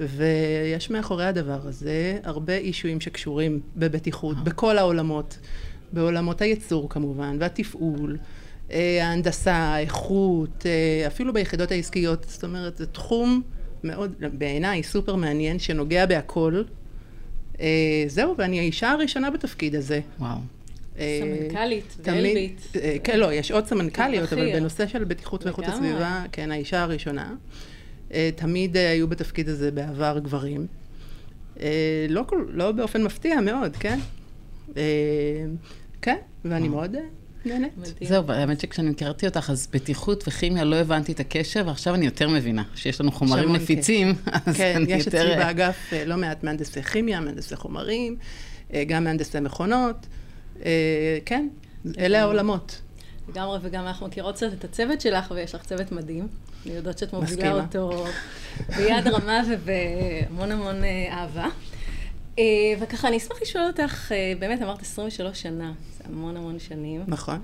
ויש 0.00 0.90
מאחורי 0.90 1.26
הדבר 1.26 1.60
הזה 1.66 2.18
הרבה 2.24 2.56
אישויים 2.56 3.00
שקשורים 3.00 3.60
בבטיחות, 3.76 4.44
בכל 4.44 4.78
העולמות. 4.78 5.38
בעולמות 5.92 6.40
הייצור 6.40 6.88
כמובן, 6.88 7.36
והתפעול, 7.40 8.18
אה, 8.70 9.06
ההנדסה, 9.06 9.54
האיכות, 9.54 10.66
אה, 10.66 11.06
אפילו 11.06 11.32
ביחידות 11.32 11.70
העסקיות, 11.70 12.26
זאת 12.28 12.44
אומרת, 12.44 12.76
זה 12.76 12.86
תחום 12.86 13.42
מאוד, 13.84 14.14
בעיניי, 14.32 14.82
סופר 14.82 15.14
מעניין, 15.14 15.58
שנוגע 15.58 16.06
בהכל. 16.06 16.62
אה, 17.60 18.04
זהו, 18.06 18.34
ואני 18.38 18.58
האישה 18.58 18.90
הראשונה 18.90 19.30
בתפקיד 19.30 19.74
הזה. 19.74 20.00
וואו. 20.18 20.38
סמנכ"לית, 20.96 21.96
ואלביט. 22.04 22.60
כן, 23.04 23.18
לא, 23.18 23.32
יש 23.32 23.50
עוד 23.50 23.66
סמנכ"ליות, 23.66 24.32
אבל 24.32 24.52
בנושא 24.52 24.86
של 24.86 25.04
בטיחות 25.04 25.44
ואיכות 25.44 25.64
הסביבה, 25.68 26.24
כן, 26.32 26.52
האישה 26.52 26.82
הראשונה. 26.82 27.34
תמיד 28.36 28.76
היו 28.76 29.08
בתפקיד 29.08 29.48
הזה 29.48 29.70
בעבר 29.70 30.18
גברים. 30.18 30.66
לא, 32.08 32.24
לא 32.48 32.72
באופן 32.72 33.02
מפתיע 33.02 33.40
מאוד, 33.40 33.76
כן? 33.76 33.98
אה, 34.76 34.82
כן, 36.02 36.16
ואני 36.44 36.68
מאוד 36.68 36.94
אה, 36.94 37.00
נהנית. 37.44 37.72
זהו, 38.08 38.32
האמת 38.32 38.60
שכשאני 38.60 38.90
הכרתי 38.90 39.26
אותך, 39.26 39.50
אז 39.50 39.68
בטיחות 39.72 40.28
וכימיה 40.28 40.64
לא 40.64 40.76
הבנתי 40.76 41.12
את 41.12 41.20
הקשר, 41.20 41.62
ועכשיו 41.66 41.94
אני 41.94 42.04
יותר 42.04 42.28
מבינה 42.28 42.62
שיש 42.74 43.00
לנו 43.00 43.12
חומרים 43.12 43.52
נפיצים, 43.52 44.14
אז 44.26 44.56
כן, 44.56 44.76
אני 44.76 44.82
יותר... 44.82 44.94
כן, 44.94 44.98
יש 45.00 45.08
אצלי 45.08 45.36
באגף 45.36 45.92
לא 46.06 46.16
מעט 46.16 46.44
מהנדסי 46.44 46.82
כימיה, 46.82 47.20
מהנדסי 47.20 47.56
חומרים, 47.56 48.16
גם 48.86 49.04
מהנדסי 49.04 49.40
מכונות. 49.40 50.06
כן, 51.24 51.48
אלה 51.98 52.20
העולמות. 52.20 52.80
לגמרי, 53.28 53.58
וגם 53.62 53.86
אנחנו 53.86 54.06
מכירות 54.06 54.34
קצת 54.34 54.52
את 54.52 54.64
הצוות 54.64 55.00
שלך, 55.00 55.30
ויש 55.36 55.54
לך 55.54 55.62
צוות 55.62 55.92
מדהים. 55.92 56.28
אני 56.66 56.74
יודעת 56.74 56.98
שאת 56.98 57.12
מובילה 57.12 57.52
אותו 57.52 58.04
ביד 58.76 59.08
רמה 59.08 59.40
ובהמון 59.48 60.52
המון 60.52 60.84
אה, 60.84 61.08
אהבה. 61.10 61.48
אה, 62.38 62.44
וככה, 62.80 63.08
אני 63.08 63.16
אשמח 63.16 63.42
לשאול 63.42 63.64
אותך, 63.66 64.12
אה, 64.12 64.32
באמת 64.38 64.62
אמרת 64.62 64.82
23 64.82 65.42
שנה, 65.42 65.72
זה 65.98 66.04
המון 66.04 66.36
המון 66.36 66.58
שנים. 66.58 67.04
נכון. 67.06 67.42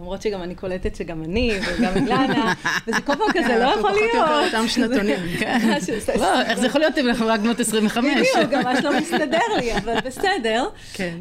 למרות 0.00 0.22
שגם 0.22 0.42
אני 0.42 0.54
קולטת 0.54 0.96
שגם 0.96 1.24
אני 1.24 1.58
וגם 1.66 1.96
אילנה, 1.96 2.54
וזה 2.86 3.00
כל 3.00 3.12
פעם 3.16 3.28
כזה, 3.32 3.58
לא 3.58 3.64
יכול 3.64 3.90
להיות. 3.90 4.14
אנחנו 4.14 4.26
פחות 4.26 4.40
או 4.40 4.44
יותר 4.44 4.56
אותם 4.56 4.68
שנתונים. 4.68 5.18
כן. 5.40 5.78
לא, 6.18 6.42
איך 6.42 6.58
זה 6.58 6.66
יכול 6.66 6.80
להיות 6.80 6.98
אם 6.98 7.08
אנחנו 7.08 7.26
רק 7.26 7.40
בנות 7.40 7.60
25? 7.60 8.28
בדיוק, 8.34 8.50
גם 8.50 8.62
ממש 8.62 8.84
לא 8.84 8.98
מסתדר 9.00 9.56
לי, 9.58 9.76
אבל 9.76 10.00
בסדר. 10.00 10.68
כן. 10.92 11.18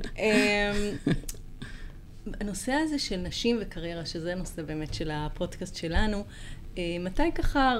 הנושא 2.39 2.71
הזה 2.71 2.99
של 2.99 3.17
נשים 3.17 3.57
וקריירה, 3.61 4.05
שזה 4.05 4.35
נושא 4.35 4.61
באמת 4.61 4.93
של 4.93 5.11
הפודקאסט 5.13 5.75
שלנו, 5.75 6.23
אה, 6.77 6.83
מתי 6.99 7.31
ככה 7.35 7.75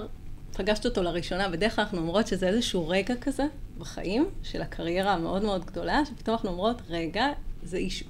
פגשת 0.58 0.86
אותו 0.86 1.04
לראשונה? 1.04 1.50
בדרך 1.50 1.76
כלל 1.76 1.84
אנחנו 1.84 1.98
אומרות 1.98 2.28
שזה 2.28 2.48
איזשהו 2.48 2.90
רגע 2.90 3.16
כזה 3.22 3.44
בחיים 3.78 4.26
של 4.44 4.62
הקריירה 4.62 5.14
המאוד 5.14 5.44
מאוד 5.44 5.66
גדולה, 5.66 6.02
שפתאום 6.06 6.36
אנחנו 6.36 6.50
אומרות, 6.50 6.82
רגע, 6.90 7.28
זה 7.64 7.78
אישו, 7.78 8.06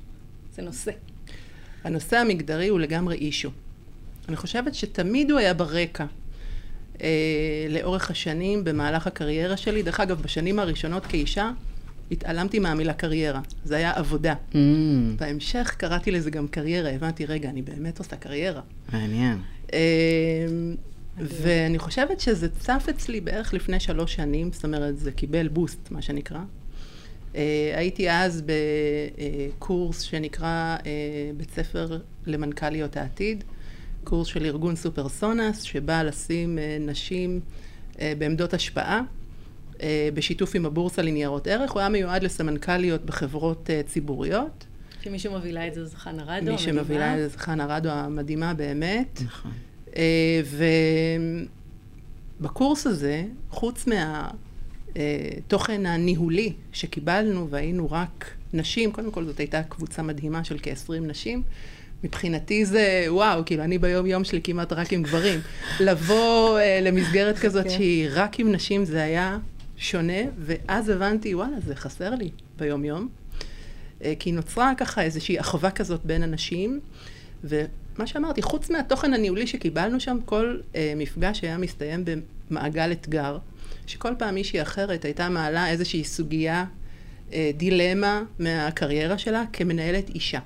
זה 0.56 0.62
נושא. 0.62 0.92
הנושא 1.84 2.18
המגדרי 2.18 2.68
הוא 2.68 2.80
לגמרי 2.80 3.16
אישו. 3.16 3.50
אני 4.30 4.36
חושבת 4.36 4.76
שתמיד 4.76 5.32
הוא 5.32 5.40
היה 5.40 5.54
ברקע. 5.54 6.06
אה, 7.02 7.08
לאורך 7.70 8.12
השנים, 8.12 8.64
במהלך 8.64 9.08
הקריירה 9.08 9.58
שלי. 9.58 9.84
דרך 9.84 10.00
אגב, 10.00 10.22
בשנים 10.22 10.60
הראשונות 10.60 11.06
כאישה, 11.06 11.52
התעלמתי 12.12 12.60
מהמילה 12.60 12.94
קריירה, 12.94 13.42
זה 13.64 13.76
היה 13.76 13.92
עבודה. 13.92 14.34
Mm. 14.52 14.56
בהמשך 15.20 15.76
קראתי 15.78 16.12
לזה 16.12 16.32
גם 16.32 16.48
קריירה, 16.48 16.90
הבנתי, 16.90 17.26
רגע, 17.26 17.50
אני 17.50 17.62
באמת 17.62 18.00
עושה 18.00 18.16
קריירה. 18.16 18.62
מעניין. 18.94 19.38
אמ, 19.74 19.78
ואני 21.18 21.80
חושבת 21.80 22.20
שזה 22.20 22.50
צף 22.50 22.86
אצלי 22.90 23.22
בערך 23.22 23.54
לפני 23.54 23.80
שלוש 23.80 24.16
שנים, 24.16 24.52
זאת 24.54 24.66
אומרת, 24.66 24.98
זה 24.98 25.12
קיבל 25.12 25.48
בוסט, 25.48 25.92
מה 25.92 26.02
שנקרא. 26.02 26.40
אה, 27.36 27.74
הייתי 27.76 28.12
אז 28.12 28.44
בקורס 29.58 30.02
שנקרא 30.02 30.78
אה, 30.86 30.92
בית 31.38 31.52
ספר 31.52 32.00
למנכ"ליות 32.26 32.98
העתיד, 32.98 33.44
קורס 34.04 34.28
של 34.28 34.46
ארגון 34.46 34.76
סופרסונס, 34.76 35.62
שבא 35.62 36.04
לשים 36.04 36.60
אה, 36.60 36.78
נשים 36.80 37.40
בעמדות 38.18 38.54
השפעה. 38.54 39.02
אה, 39.82 40.10
בשיתוף 40.14 40.56
עם 40.56 40.66
הבורסה 40.66 41.02
לניירות 41.02 41.48
ערך, 41.48 41.72
הוא 41.72 41.80
היה 41.80 41.90
מיועד 41.90 42.24
לסמנכ"ליות 42.24 43.06
בחברות 43.06 43.70
אה, 43.70 43.82
ציבוריות. 43.86 44.66
שמי 45.04 45.20
שמובילה 45.20 45.68
את 45.68 45.74
זה 45.74 45.86
זה 45.86 45.98
חנה 45.98 46.24
רדו, 46.24 46.32
המדהימה. 46.32 46.52
מי 46.52 46.58
שמובילה 46.58 47.14
את 47.14 47.20
זה 47.20 47.28
זה 47.28 47.40
חנה 47.40 47.66
רדו 47.66 47.90
המדהימה 47.90 48.54
באמת. 48.54 49.22
נכון. 49.26 49.52
אה, 49.96 50.42
ובקורס 52.40 52.88
הזה, 52.88 53.24
חוץ 53.50 53.86
מהתוכן 54.96 55.86
הניהולי 55.86 56.54
שקיבלנו, 56.72 57.50
והיינו 57.50 57.92
רק 57.92 58.32
נשים, 58.54 58.92
קודם 58.92 59.12
כל 59.12 59.26
זאת 59.26 59.38
הייתה 59.40 59.64
קבוצה 59.64 60.02
מדהימה 60.02 60.44
של 60.44 60.58
כ-20 60.62 61.00
נשים, 61.02 61.44
מבחינתי 62.04 62.66
זה, 62.66 63.06
וואו, 63.08 63.46
כאילו, 63.46 63.64
אני 63.64 63.78
ביום 63.78 64.06
יום 64.06 64.24
שלי 64.24 64.42
כמעט 64.44 64.74
רק 64.74 64.94
עם 64.94 65.04
גברים. 65.04 65.40
לבוא 65.80 66.60
uh, 66.60 66.62
למסגרת 66.82 67.38
כזאת 67.38 67.66
okay. 67.66 67.70
כן. 67.70 67.76
שהיא 67.76 68.08
רק 68.12 68.40
עם 68.40 68.52
נשים, 68.52 68.86
זה 68.86 69.04
היה 69.04 69.38
שונה, 69.78 70.22
ואז 70.40 70.90
הבנתי, 70.90 71.36
וואלה, 71.36 71.60
זה 71.66 71.76
חסר 71.76 72.16
לי 72.16 72.30
ביום-יום. 72.58 73.10
אה, 74.04 74.14
כי 74.20 74.32
נוצרה 74.32 74.74
ככה 74.78 75.02
איזושהי 75.02 75.40
אחווה 75.40 75.72
כזאת 75.72 76.06
בין 76.06 76.24
אנשים, 76.24 76.80
ומה 77.96 78.08
שאמרתי, 78.08 78.42
חוץ 78.42 78.70
מהתוכן 78.70 79.14
הניהולי 79.14 79.48
שקיבלנו 79.48 80.00
שם, 80.00 80.18
כל 80.26 80.58
אה, 80.76 80.94
מפגש 80.96 81.42
היה 81.42 81.58
מסתיים 81.58 82.06
במעגל 82.50 82.92
אתגר, 82.92 83.38
שכל 83.88 84.14
פעם 84.18 84.36
מישהי 84.36 84.62
אחרת 84.62 85.06
הייתה 85.06 85.30
מעלה 85.30 85.70
איזושהי 85.70 86.04
סוגיה, 86.04 86.66
אה, 87.34 87.52
דילמה 87.58 88.24
מהקריירה 88.40 89.18
שלה 89.18 89.44
כמנהלת 89.54 90.10
אישה. 90.10 90.40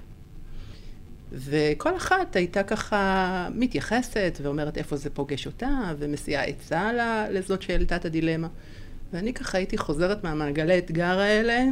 וכל 1.32 1.98
אחת 1.98 2.36
הייתה 2.36 2.64
ככה 2.64 3.48
מתייחסת 3.56 4.40
ואומרת 4.42 4.78
איפה 4.78 4.98
זה 4.98 5.10
פוגש 5.10 5.46
אותה, 5.46 5.70
ומסיעה 6.00 6.44
עצה 6.44 6.92
לזאת 7.32 7.62
שהעלתה 7.62 7.96
את 7.96 8.06
הדילמה. 8.06 8.48
ואני 9.14 9.34
ככה 9.34 9.58
הייתי 9.58 9.78
חוזרת 9.78 10.24
מהמעגלי 10.24 10.78
אתגר 10.78 11.20
האלה 11.20 11.64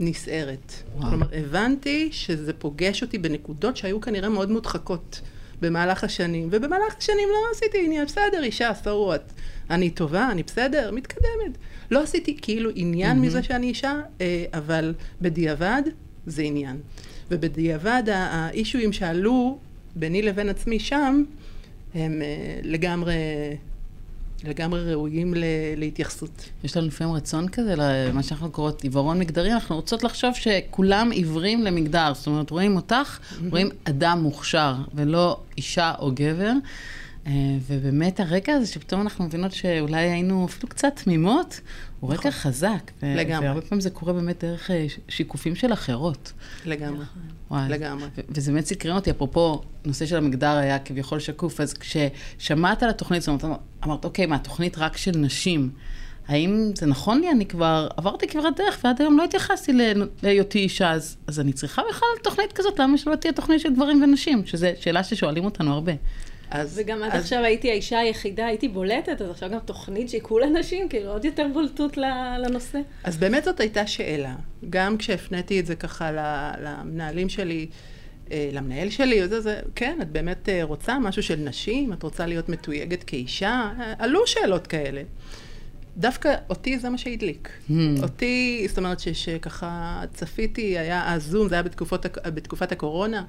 נסערת. 0.00 0.72
וואו. 0.96 1.08
כלומר, 1.08 1.26
הבנתי 1.32 2.08
שזה 2.12 2.52
פוגש 2.52 3.02
אותי 3.02 3.18
בנקודות 3.18 3.76
שהיו 3.76 4.00
כנראה 4.00 4.28
מאוד 4.28 4.50
מודחקות 4.50 5.20
במהלך 5.60 6.04
השנים, 6.04 6.48
ובמהלך 6.50 6.94
השנים 6.98 7.28
לא 7.32 7.38
עשיתי 7.52 7.84
עניין, 7.84 8.04
בסדר, 8.06 8.42
אישה, 8.42 8.72
so 8.84 8.86
what. 8.86 9.32
אני 9.70 9.90
טובה, 9.90 10.28
אני 10.30 10.42
בסדר, 10.42 10.90
מתקדמת. 10.90 11.58
לא 11.90 12.02
עשיתי 12.02 12.38
כאילו 12.42 12.70
עניין 12.74 13.18
mm-hmm. 13.18 13.20
מזה 13.20 13.42
שאני 13.42 13.66
אישה, 13.66 14.00
אה, 14.20 14.44
אבל 14.54 14.94
בדיעבד 15.20 15.82
זה 16.26 16.42
עניין. 16.42 16.76
ובדיעבד 17.30 18.02
האישויים 18.06 18.92
שעלו 18.92 19.58
ביני 19.96 20.22
לבין 20.22 20.48
עצמי 20.48 20.78
שם, 20.78 21.24
הם 21.94 22.22
אה, 22.22 22.60
לגמרי 22.62 23.14
לגמרי 24.46 24.92
ראויים 24.92 25.34
להתייחסות. 25.76 26.48
יש 26.64 26.76
לנו 26.76 26.86
לפעמים 26.86 27.14
רצון 27.14 27.48
כזה, 27.48 27.74
למה 27.76 28.22
שאנחנו 28.22 28.50
קוראות 28.50 28.82
עיוורון 28.82 29.18
מגדרי, 29.18 29.52
אנחנו 29.52 29.76
רוצות 29.76 30.04
לחשוב 30.04 30.34
שכולם 30.34 31.10
עיוורים 31.10 31.62
למגדר. 31.62 32.12
זאת 32.14 32.26
אומרת, 32.26 32.50
רואים 32.50 32.76
אותך, 32.76 33.18
רואים 33.50 33.68
אדם 33.84 34.22
מוכשר, 34.22 34.74
ולא 34.94 35.40
אישה 35.56 35.92
או 35.98 36.10
גבר. 36.14 36.52
אה, 37.26 37.32
ובאמת 37.66 38.20
הרגע 38.20 38.52
הזה 38.52 38.66
שפתאום 38.66 39.00
אנחנו 39.00 39.24
מבינות 39.24 39.52
שאולי 39.52 40.10
היינו 40.10 40.46
אפילו 40.46 40.68
קצת 40.68 41.00
תמימות, 41.04 41.60
הוא 42.00 42.14
נכון. 42.14 42.18
רקע 42.18 42.30
חזק. 42.30 42.90
לגמרי. 43.02 43.46
והרבה 43.46 43.60
פעמים 43.60 43.80
זה 43.80 43.90
קורה 43.90 44.12
באמת 44.12 44.44
דרך 44.44 44.70
אה, 44.70 44.86
שיקופים 45.08 45.54
של 45.54 45.72
אחרות. 45.72 46.32
לגמרי. 46.64 47.04
וואי. 47.50 47.68
לגמרי. 47.68 48.08
וזה 48.28 48.52
באמת 48.52 48.66
סקרן 48.66 48.96
אותי, 48.96 49.10
אפרופו, 49.10 49.62
נושא 49.84 50.06
של 50.06 50.16
המגדר 50.16 50.56
היה 50.56 50.78
כביכול 50.78 51.20
שקוף, 51.20 51.60
אז 51.60 51.74
כששמעת 51.74 52.82
על 52.82 52.90
התוכנית, 52.90 53.22
זאת 53.22 53.44
אומרת, 53.44 53.60
אמרת, 53.84 54.04
אוקיי, 54.04 54.26
מה, 54.26 54.38
תוכנית 54.38 54.78
רק 54.78 54.96
של 54.96 55.12
נשים. 55.16 55.70
האם 56.28 56.70
זה 56.74 56.86
נכון 56.86 57.20
לי? 57.20 57.30
אני 57.30 57.46
כבר 57.46 57.88
עברתי 57.96 58.28
כברת 58.28 58.56
דרך, 58.56 58.78
ועד 58.84 59.00
היום 59.00 59.16
לא 59.16 59.24
התייחסתי 59.24 59.72
להיותי 60.22 60.58
אישה, 60.58 60.90
אז, 60.90 61.16
אז 61.26 61.40
אני 61.40 61.52
צריכה 61.52 61.82
בכלל 61.90 62.08
תוכנית 62.22 62.52
כזאת, 62.52 62.78
למה 62.78 62.98
שלא 62.98 63.14
תהיה 63.14 63.32
תוכנית 63.32 63.60
של 63.60 63.74
גברים 63.74 64.02
ונשים? 64.02 64.46
שזו 64.46 64.66
שאלה 64.80 65.04
ששואלים 65.04 65.44
אותנו 65.44 65.72
הרבה. 65.72 65.92
אז... 66.50 66.80
וגם 66.82 67.02
עד 67.02 67.10
אז... 67.12 67.22
עכשיו 67.22 67.44
הייתי 67.44 67.70
האישה 67.70 67.98
היחידה, 67.98 68.46
הייתי 68.46 68.68
בולטת, 68.68 69.22
אז 69.22 69.30
עכשיו 69.30 69.50
גם 69.50 69.58
תוכנית 69.58 70.08
שהיא 70.08 70.20
כולה 70.20 70.46
נשים, 70.46 70.88
כאילו 70.88 71.10
עוד 71.10 71.24
יותר 71.24 71.46
בולטות 71.52 71.96
לנושא. 72.46 72.78
אז 73.04 73.16
באמת 73.16 73.44
זאת 73.44 73.60
הייתה 73.60 73.86
שאלה. 73.86 74.34
גם 74.70 74.98
כשהפניתי 74.98 75.60
את 75.60 75.66
זה 75.66 75.76
ככה 75.76 76.10
למנהלים 76.60 77.28
שלי, 77.28 77.66
אה, 78.32 78.48
למנהל 78.52 78.90
שלי, 78.90 79.24
וזה, 79.24 79.40
זה, 79.40 79.60
כן, 79.74 79.98
את 80.02 80.10
באמת 80.10 80.48
אה, 80.48 80.62
רוצה 80.62 80.98
משהו 80.98 81.22
של 81.22 81.36
נשים? 81.36 81.92
את 81.92 82.02
רוצה 82.02 82.26
להיות 82.26 82.48
מתויגת 82.48 83.02
כאישה? 83.02 83.72
אה, 83.80 83.94
עלו 83.98 84.26
שאלות 84.26 84.66
כאלה. 84.66 85.02
דווקא 85.96 86.34
אותי 86.50 86.78
זה 86.78 86.88
מה 86.88 86.98
שהדליק. 86.98 87.48
Hmm. 87.48 87.72
אותי, 88.02 88.66
זאת 88.68 88.78
אומרת 88.78 89.00
שככה 89.00 90.02
צפיתי, 90.14 90.78
היה 90.78 91.14
אז 91.14 91.22
זום, 91.26 91.48
זה 91.48 91.54
היה 91.54 91.62
בתקופות, 91.62 92.06
בתקופת 92.26 92.72
הקורונה, 92.72 93.24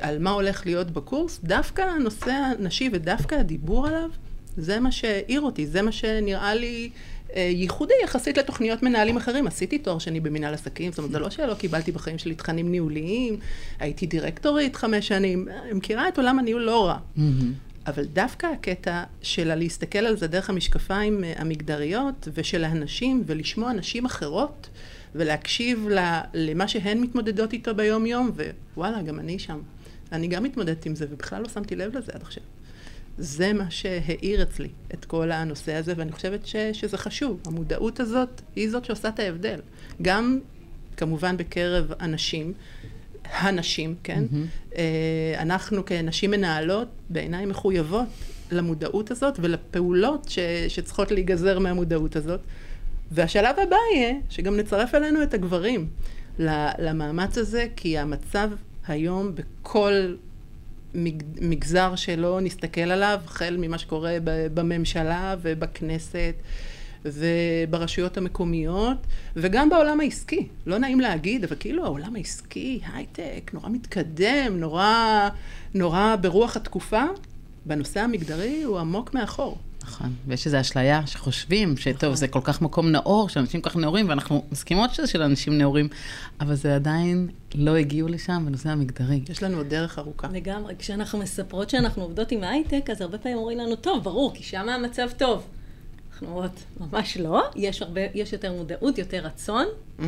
על 0.00 0.18
מה 0.18 0.30
הולך 0.30 0.66
להיות 0.66 0.90
בקורס, 0.90 1.40
דווקא 1.44 1.82
הנושא 1.82 2.30
הנשי 2.30 2.88
ודווקא 2.92 3.34
הדיבור 3.34 3.86
עליו, 3.86 4.10
זה 4.56 4.80
מה 4.80 4.92
שהעיר 4.92 5.40
אותי, 5.40 5.66
זה 5.66 5.82
מה 5.82 5.92
שנראה 5.92 6.54
לי 6.54 6.90
אה, 7.36 7.50
ייחודי 7.54 7.94
יחסית 8.04 8.38
לתוכניות 8.38 8.82
מנהלים 8.82 9.16
אחרים. 9.16 9.46
עשיתי 9.46 9.78
תואר 9.78 9.98
שני 9.98 10.20
במנהל 10.20 10.54
עסקים, 10.54 10.92
זאת 10.92 10.98
אומרת, 10.98 11.10
זה 11.10 11.18
לא 11.18 11.30
שלא 11.30 11.54
קיבלתי 11.54 11.92
בחיים 11.92 12.18
שלי 12.18 12.34
תכנים 12.34 12.70
ניהוליים, 12.70 13.36
הייתי 13.78 14.06
דירקטורית 14.06 14.76
חמש 14.76 15.08
שנים, 15.08 15.48
אני 15.62 15.72
מכירה 15.72 16.08
את 16.08 16.18
עולם 16.18 16.38
הניהול 16.38 16.62
לא 16.62 16.86
רע. 16.86 16.96
Mm-hmm. 16.96 17.20
אבל 17.86 18.04
דווקא 18.04 18.46
הקטע 18.46 19.02
של 19.22 19.54
להסתכל 19.54 19.98
על 19.98 20.16
זה 20.16 20.26
דרך 20.26 20.50
המשקפיים 20.50 21.24
אה, 21.24 21.32
המגדריות 21.36 22.28
ושל 22.34 22.64
הנשים 22.64 23.22
ולשמוע 23.26 23.72
נשים 23.72 24.04
אחרות 24.04 24.68
ולהקשיב 25.14 25.88
למה 26.34 26.68
שהן 26.68 27.00
מתמודדות 27.00 27.52
איתו 27.52 27.74
ביום 27.74 28.06
יום 28.06 28.30
ווואלה 28.74 29.02
גם 29.02 29.20
אני 29.20 29.38
שם. 29.38 29.60
אני 30.12 30.28
גם 30.28 30.42
מתמודדת 30.42 30.86
עם 30.86 30.96
זה 30.96 31.06
ובכלל 31.10 31.42
לא 31.42 31.48
שמתי 31.48 31.76
לב 31.76 31.96
לזה 31.96 32.12
עד 32.14 32.22
עכשיו. 32.22 32.42
זה 33.18 33.52
מה 33.52 33.70
שהאיר 33.70 34.42
אצלי 34.42 34.68
את 34.94 35.04
כל 35.04 35.32
הנושא 35.32 35.74
הזה, 35.74 35.92
ואני 35.96 36.12
חושבת 36.12 36.46
ש, 36.46 36.56
שזה 36.72 36.98
חשוב. 36.98 37.40
המודעות 37.46 38.00
הזאת 38.00 38.40
היא 38.56 38.70
זאת 38.70 38.84
שעושה 38.84 39.08
את 39.08 39.18
ההבדל. 39.18 39.60
גם, 40.02 40.38
כמובן, 40.96 41.36
בקרב 41.36 41.92
אנשים, 42.00 42.52
הנשים, 43.24 43.94
כן? 44.02 44.24
Mm-hmm. 44.30 44.76
אנחנו 45.38 45.84
כנשים 45.84 46.30
מנהלות, 46.30 46.88
בעיניי 47.10 47.46
מחויבות 47.46 48.06
למודעות 48.52 49.10
הזאת 49.10 49.38
ולפעולות 49.42 50.28
ש, 50.28 50.38
שצריכות 50.68 51.10
להיגזר 51.10 51.58
מהמודעות 51.58 52.16
הזאת. 52.16 52.40
והשלב 53.10 53.56
הבא 53.58 53.76
יהיה 53.94 54.14
שגם 54.30 54.56
נצרף 54.56 54.94
אלינו 54.94 55.22
את 55.22 55.34
הגברים 55.34 55.88
למאמץ 56.78 57.38
הזה, 57.38 57.66
כי 57.76 57.98
המצב 57.98 58.50
היום 58.86 59.32
בכל 59.34 60.14
מגזר 61.40 61.96
שלא 61.96 62.40
נסתכל 62.40 62.80
עליו, 62.80 63.20
החל 63.24 63.56
ממה 63.58 63.78
שקורה 63.78 64.16
בממשלה 64.54 65.34
ובכנסת 65.42 66.34
וברשויות 67.04 68.16
המקומיות, 68.16 68.96
וגם 69.36 69.70
בעולם 69.70 70.00
העסקי. 70.00 70.48
לא 70.66 70.78
נעים 70.78 71.00
להגיד, 71.00 71.44
אבל 71.44 71.56
כאילו 71.60 71.84
העולם 71.84 72.16
העסקי, 72.16 72.80
הייטק, 72.92 73.50
נורא 73.54 73.68
מתקדם, 73.68 74.60
נורא, 74.60 75.28
נורא 75.74 76.16
ברוח 76.20 76.56
התקופה, 76.56 77.04
בנושא 77.66 78.00
המגדרי 78.00 78.62
הוא 78.62 78.78
עמוק 78.78 79.14
מאחור. 79.14 79.58
נכון, 79.84 80.12
ויש 80.26 80.46
איזו 80.46 80.60
אשליה 80.60 81.06
שחושבים 81.06 81.76
שטוב, 81.76 81.94
נכון. 82.02 82.14
זה 82.14 82.28
כל 82.28 82.40
כך 82.44 82.62
מקום 82.62 82.88
נאור, 82.88 83.28
שאנשים 83.28 83.60
כל 83.60 83.70
כך 83.70 83.76
נאורים, 83.76 84.08
ואנחנו 84.08 84.44
מסכימות 84.52 84.94
שזה 84.94 85.06
של 85.06 85.22
אנשים 85.22 85.58
נאורים, 85.58 85.88
אבל 86.40 86.54
זה 86.54 86.74
עדיין 86.74 87.28
לא 87.54 87.76
הגיעו 87.76 88.08
לשם 88.08 88.42
בנושא 88.46 88.68
המגדרי. 88.68 89.20
יש 89.28 89.42
לנו 89.42 89.56
עוד 89.56 89.66
דרך 89.66 89.98
ארוכה. 89.98 90.28
לגמרי, 90.32 90.74
כשאנחנו 90.78 91.18
מספרות 91.18 91.70
שאנחנו 91.70 92.02
עובדות 92.02 92.32
עם 92.32 92.44
הייטק, 92.44 92.90
אז 92.90 93.00
הרבה 93.00 93.18
פעמים 93.18 93.38
אומרים 93.38 93.58
לנו, 93.58 93.76
טוב, 93.76 94.04
ברור, 94.04 94.34
כי 94.34 94.42
שם 94.42 94.68
המצב 94.68 95.08
טוב. 95.16 95.46
אנחנו 96.12 96.26
אומרות, 96.26 96.64
ממש 96.80 97.16
לא, 97.16 97.42
יש 97.56 97.82
הרבה, 97.82 98.00
יש 98.14 98.32
יותר 98.32 98.52
מודעות, 98.52 98.98
יותר 98.98 99.18
רצון, 99.18 99.66
mm-hmm. 99.98 100.02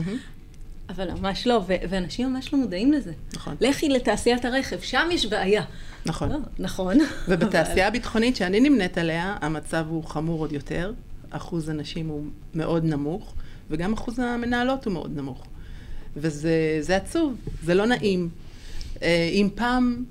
אבל 0.88 1.10
ממש 1.10 1.46
לא, 1.46 1.60
ו- 1.66 1.74
ואנשים 1.88 2.32
ממש 2.32 2.52
לא 2.52 2.58
מודעים 2.58 2.92
לזה. 2.92 3.12
נכון. 3.34 3.56
לכי 3.60 3.88
לתעשיית 3.88 4.44
הרכב, 4.44 4.80
שם 4.80 5.08
יש 5.12 5.26
בעיה. 5.26 5.64
נכון. 6.06 6.28
לא, 6.28 6.38
נכון. 6.58 6.98
ובתעשייה 7.28 7.88
הביטחונית 7.88 8.36
שאני 8.36 8.60
נמנית 8.60 8.98
עליה, 8.98 9.36
המצב 9.40 9.86
הוא 9.88 10.04
חמור 10.04 10.40
עוד 10.40 10.52
יותר. 10.52 10.92
אחוז 11.30 11.68
הנשים 11.68 12.08
הוא 12.08 12.24
מאוד 12.54 12.84
נמוך, 12.84 13.34
וגם 13.70 13.92
אחוז 13.92 14.18
המנהלות 14.18 14.84
הוא 14.84 14.92
מאוד 14.92 15.16
נמוך. 15.16 15.46
וזה 16.16 16.96
עצוב, 16.96 17.34
זה 17.64 17.74
לא 17.74 17.86
נעים. 17.86 18.28
אה, 19.02 19.28
אם 19.32 19.48
פעם, 19.54 20.04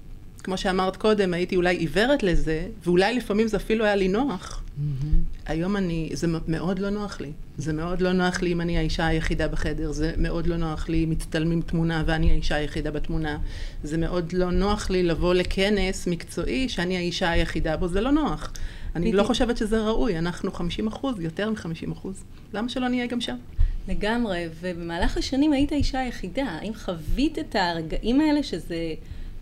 כמו 0.44 0.58
שאמרת 0.58 0.96
קודם, 0.96 1.34
הייתי 1.34 1.56
אולי 1.56 1.76
עיוורת 1.76 2.24
לזה, 2.24 2.68
ואולי 2.84 3.14
לפעמים 3.14 3.48
זה 3.48 3.58
אפילו 3.58 3.86
היה 3.86 3.96
לי 3.96 4.08
נוח, 4.08 4.64
mm-hmm. 4.64 5.15
היום 5.46 5.78
אני, 5.78 6.10
זה 6.14 6.28
מאוד 6.48 6.80
לא 6.80 6.90
נוח 6.90 7.22
לי. 7.22 7.32
זה 7.58 7.74
מאוד 7.74 8.02
לא 8.02 8.12
נוח 8.12 8.42
לי 8.42 8.52
אם 8.52 8.62
אני 8.62 8.78
האישה 8.78 9.08
היחידה 9.08 9.48
בחדר, 9.48 9.92
זה 9.92 10.14
מאוד 10.18 10.48
לא 10.48 10.58
נוח 10.58 10.90
לי 10.90 11.04
אם 11.04 11.10
מצטלמים 11.10 11.62
תמונה 11.62 12.04
ואני 12.06 12.32
האישה 12.32 12.56
היחידה 12.56 12.92
בתמונה. 12.92 13.38
זה 13.84 13.98
מאוד 13.98 14.34
לא 14.34 14.52
נוח 14.52 14.90
לי 14.90 15.04
לבוא 15.04 15.34
לכנס 15.34 16.08
מקצועי 16.08 16.70
שאני 16.70 16.98
האישה 16.98 17.30
היחידה 17.30 17.78
בו, 17.78 17.88
זה 17.88 18.02
לא 18.02 18.12
נוח. 18.12 18.54
אני 18.96 19.12
לא 19.14 19.24
חושבת 19.24 19.58
שזה 19.58 19.82
ראוי, 19.82 20.18
אנחנו 20.18 20.52
50 20.52 20.88
אחוז, 20.88 21.20
יותר 21.20 21.50
מ-50 21.50 21.92
אחוז. 21.92 22.24
למה 22.54 22.70
שלא 22.70 22.88
נהיה 22.88 23.08
גם 23.08 23.22
שם? 23.22 23.36
לגמרי, 23.88 24.46
ובמהלך 24.62 25.18
השנים 25.18 25.54
היית 25.54 25.72
האישה 25.72 26.00
היחידה. 26.00 26.44
האם 26.44 26.74
חווית 26.74 27.40
את 27.40 27.56
הרגעים 27.56 28.22
האלה 28.22 28.44
שזה, 28.44 28.94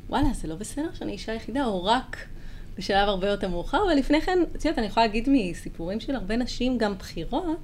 וואלה, 0.09 0.27
זה 0.41 0.47
לא 0.47 0.55
בסדר 0.55 0.89
שאני 0.93 1.11
אישה 1.11 1.31
היחידה, 1.31 1.65
או 1.65 1.83
רק 1.83 2.17
בשלב 2.77 3.09
הרבה 3.09 3.27
יותר 3.27 3.47
מאוחר, 3.47 3.81
ולפני 3.93 4.21
כן, 4.21 4.39
את 4.55 4.65
יודעת, 4.65 4.79
אני 4.79 4.87
יכולה 4.87 5.05
להגיד 5.05 5.29
מסיפורים 5.31 5.99
של 5.99 6.15
הרבה 6.15 6.35
נשים, 6.35 6.77
גם 6.77 6.97
בכירות, 6.97 7.57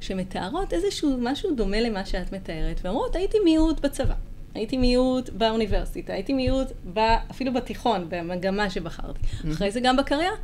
שמתארות 0.00 0.72
איזשהו 0.72 1.16
משהו 1.20 1.54
דומה 1.54 1.80
למה 1.80 2.06
שאת 2.06 2.32
מתארת, 2.32 2.80
ואומרות, 2.84 3.16
הייתי 3.16 3.38
מיעוט 3.44 3.80
בצבא, 3.80 4.14
הייתי 4.54 4.76
מיעוט 4.76 5.30
באוניברסיטה, 5.30 6.12
הייתי 6.12 6.32
מיעוט 6.32 6.68
ב, 6.94 6.98
אפילו 7.30 7.52
בתיכון, 7.52 8.06
במגמה 8.08 8.70
שבחרתי. 8.70 9.20
Mm-hmm. 9.20 9.52
אחרי 9.52 9.70
זה 9.70 9.80
גם 9.80 9.96
בקריירה. 9.96 10.36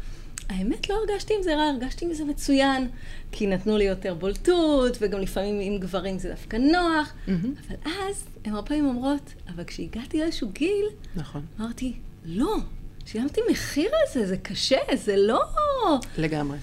האמת, 0.49 0.91
לא 0.91 0.95
הרגשתי 0.95 1.35
עם 1.37 1.43
זה 1.43 1.57
רע, 1.57 1.63
הרגשתי 1.63 2.05
עם 2.05 2.13
זה 2.13 2.25
מצוין, 2.25 2.89
כי 3.33 3.47
נתנו 3.47 3.77
לי 3.77 3.85
יותר 3.85 4.15
בולטות, 4.15 4.99
וגם 5.01 5.21
לפעמים 5.21 5.61
עם 5.61 5.81
גברים 5.81 6.19
זה 6.19 6.29
דווקא 6.31 6.57
נוח, 6.57 7.13
mm-hmm. 7.13 7.31
אבל 7.69 7.77
אז 7.85 8.27
הן 8.45 8.55
הרבה 8.55 8.69
פעמים 8.69 8.87
אומרות, 8.87 9.35
אבל 9.55 9.65
כשהגעתי 9.65 10.21
לאיזשהו 10.21 10.49
גיל, 10.49 10.87
נכון. 11.17 11.43
אמרתי, 11.61 11.93
לא, 12.25 12.57
שילמתי 13.13 13.41
מחיר 13.51 13.91
על 13.93 14.13
זה, 14.13 14.27
זה 14.27 14.37
קשה, 14.37 14.77
זה 14.95 15.17
לא... 15.17 15.41
לגמרי. 16.19 16.59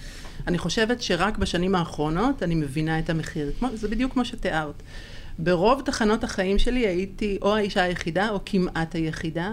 אני 0.46 0.58
חושבת 0.58 1.02
שרק 1.02 1.38
בשנים 1.38 1.74
האחרונות 1.74 2.42
אני 2.42 2.54
מבינה 2.54 2.98
את 2.98 3.10
המחיר. 3.10 3.52
זה 3.74 3.88
בדיוק 3.88 4.12
כמו 4.12 4.24
שתיארת. 4.24 4.82
ברוב 5.38 5.82
תחנות 5.84 6.24
החיים 6.24 6.58
שלי 6.58 6.86
הייתי 6.86 7.38
או 7.42 7.56
האישה 7.56 7.82
היחידה 7.82 8.30
או 8.30 8.40
כמעט 8.46 8.94
היחידה. 8.94 9.52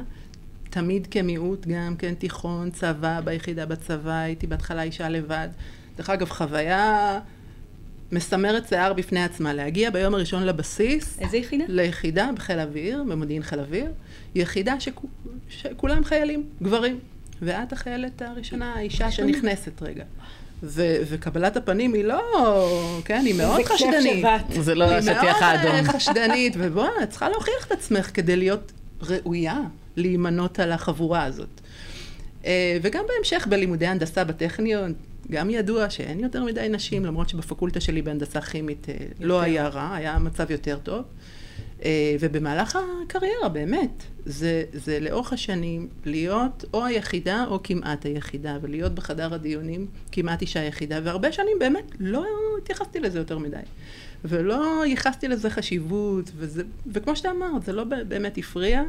תמיד 0.69 1.07
כמיעוט, 1.11 1.65
גם 1.67 1.95
כן 1.95 2.13
תיכון, 2.13 2.71
צבא, 2.71 3.21
ביחידה 3.21 3.65
בצבא, 3.65 4.11
הייתי 4.11 4.47
בהתחלה 4.47 4.83
אישה 4.83 5.09
לבד. 5.09 5.47
דרך 5.97 6.09
אגב, 6.09 6.29
חוויה 6.29 7.19
מסמרת 8.15 8.67
שיער 8.67 8.93
בפני 8.93 9.23
עצמה, 9.23 9.53
להגיע 9.53 9.89
ביום 9.89 10.15
הראשון 10.15 10.43
לבסיס. 10.43 11.17
איזה 11.19 11.37
יחידה? 11.37 11.63
ליחידה 11.67 12.29
בחיל 12.35 12.59
האוויר, 12.59 13.03
במודיעין 13.09 13.43
חיל 13.43 13.59
האוויר. 13.59 13.91
יחידה 14.35 14.79
שכו, 14.79 15.07
שכולם 15.49 16.03
חיילים, 16.03 16.43
גברים. 16.61 16.99
ואת 17.41 17.73
החיילת 17.73 18.21
הראשונה, 18.21 18.73
האישה 18.75 19.11
שנכנסת 19.11 19.81
רגע. 19.81 20.03
ו- 20.63 20.97
וקבלת 21.09 21.57
הפנים 21.57 21.93
היא 21.93 22.03
לא, 22.03 22.21
כן, 23.05 23.21
היא 23.25 23.35
מאוד 23.35 23.61
חשדנית. 23.65 24.25
זה 24.61 24.75
לא 24.75 24.85
השטיח 24.85 25.41
האדום. 25.41 25.71
היא 25.71 25.81
מאוד 25.83 25.95
חשדנית, 25.95 26.53
ובואי, 26.57 26.89
את 27.03 27.09
צריכה 27.09 27.29
להוכיח 27.29 27.65
את 27.67 27.71
עצמך 27.71 28.09
כדי 28.13 28.35
להיות 28.35 28.71
ראויה 29.01 29.59
להימנות 29.95 30.59
על 30.59 30.71
החבורה 30.71 31.23
הזאת. 31.23 31.61
אה, 32.45 32.77
וגם 32.81 33.03
בהמשך 33.07 33.47
בלימודי 33.49 33.87
הנדסה 33.87 34.23
בטכניון, 34.23 34.93
גם 35.31 35.49
ידוע 35.49 35.89
שאין 35.89 36.19
יותר 36.19 36.43
מדי 36.43 36.67
נשים, 36.69 37.05
למרות 37.05 37.29
שבפקולטה 37.29 37.79
שלי 37.79 38.01
בהנדסה 38.01 38.41
כימית 38.41 38.89
אה, 38.89 38.95
לא 39.19 39.41
היה 39.41 39.67
רע, 39.67 39.95
היה 39.95 40.19
מצב 40.19 40.51
יותר 40.51 40.77
טוב. 40.83 41.03
אה, 41.83 42.15
ובמהלך 42.19 42.79
הקריירה, 43.05 43.49
באמת, 43.49 44.03
זה, 44.25 44.63
זה 44.73 44.99
לאורך 44.99 45.33
השנים 45.33 45.87
להיות 46.05 46.65
או 46.73 46.85
היחידה 46.85 47.45
או 47.47 47.59
כמעט 47.63 48.05
היחידה, 48.05 48.57
ולהיות 48.61 48.95
בחדר 48.95 49.33
הדיונים 49.33 49.87
כמעט 50.11 50.41
אישה 50.41 50.63
יחידה, 50.63 50.99
והרבה 51.03 51.31
שנים 51.31 51.59
באמת 51.59 51.91
לא 51.99 52.25
התייחסתי 52.61 52.99
לזה 52.99 53.19
יותר 53.19 53.37
מדי. 53.37 53.57
ולא 54.25 54.83
ייחסתי 54.85 55.27
לזה 55.27 55.49
חשיבות, 55.49 56.31
וזה, 56.35 56.63
וכמו 56.93 57.15
שאתה 57.15 57.31
אמרת, 57.31 57.63
זה 57.63 57.73
לא 57.73 57.83
באמת 57.83 58.37
הפריע. 58.37 58.83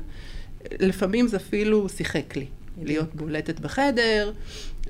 לפעמים 0.81 1.29
זה 1.29 1.37
אפילו 1.37 1.89
שיחק 1.89 2.37
לי. 2.37 2.47
להיות 2.83 3.15
בולטת 3.15 3.61
בחדר, 3.61 4.33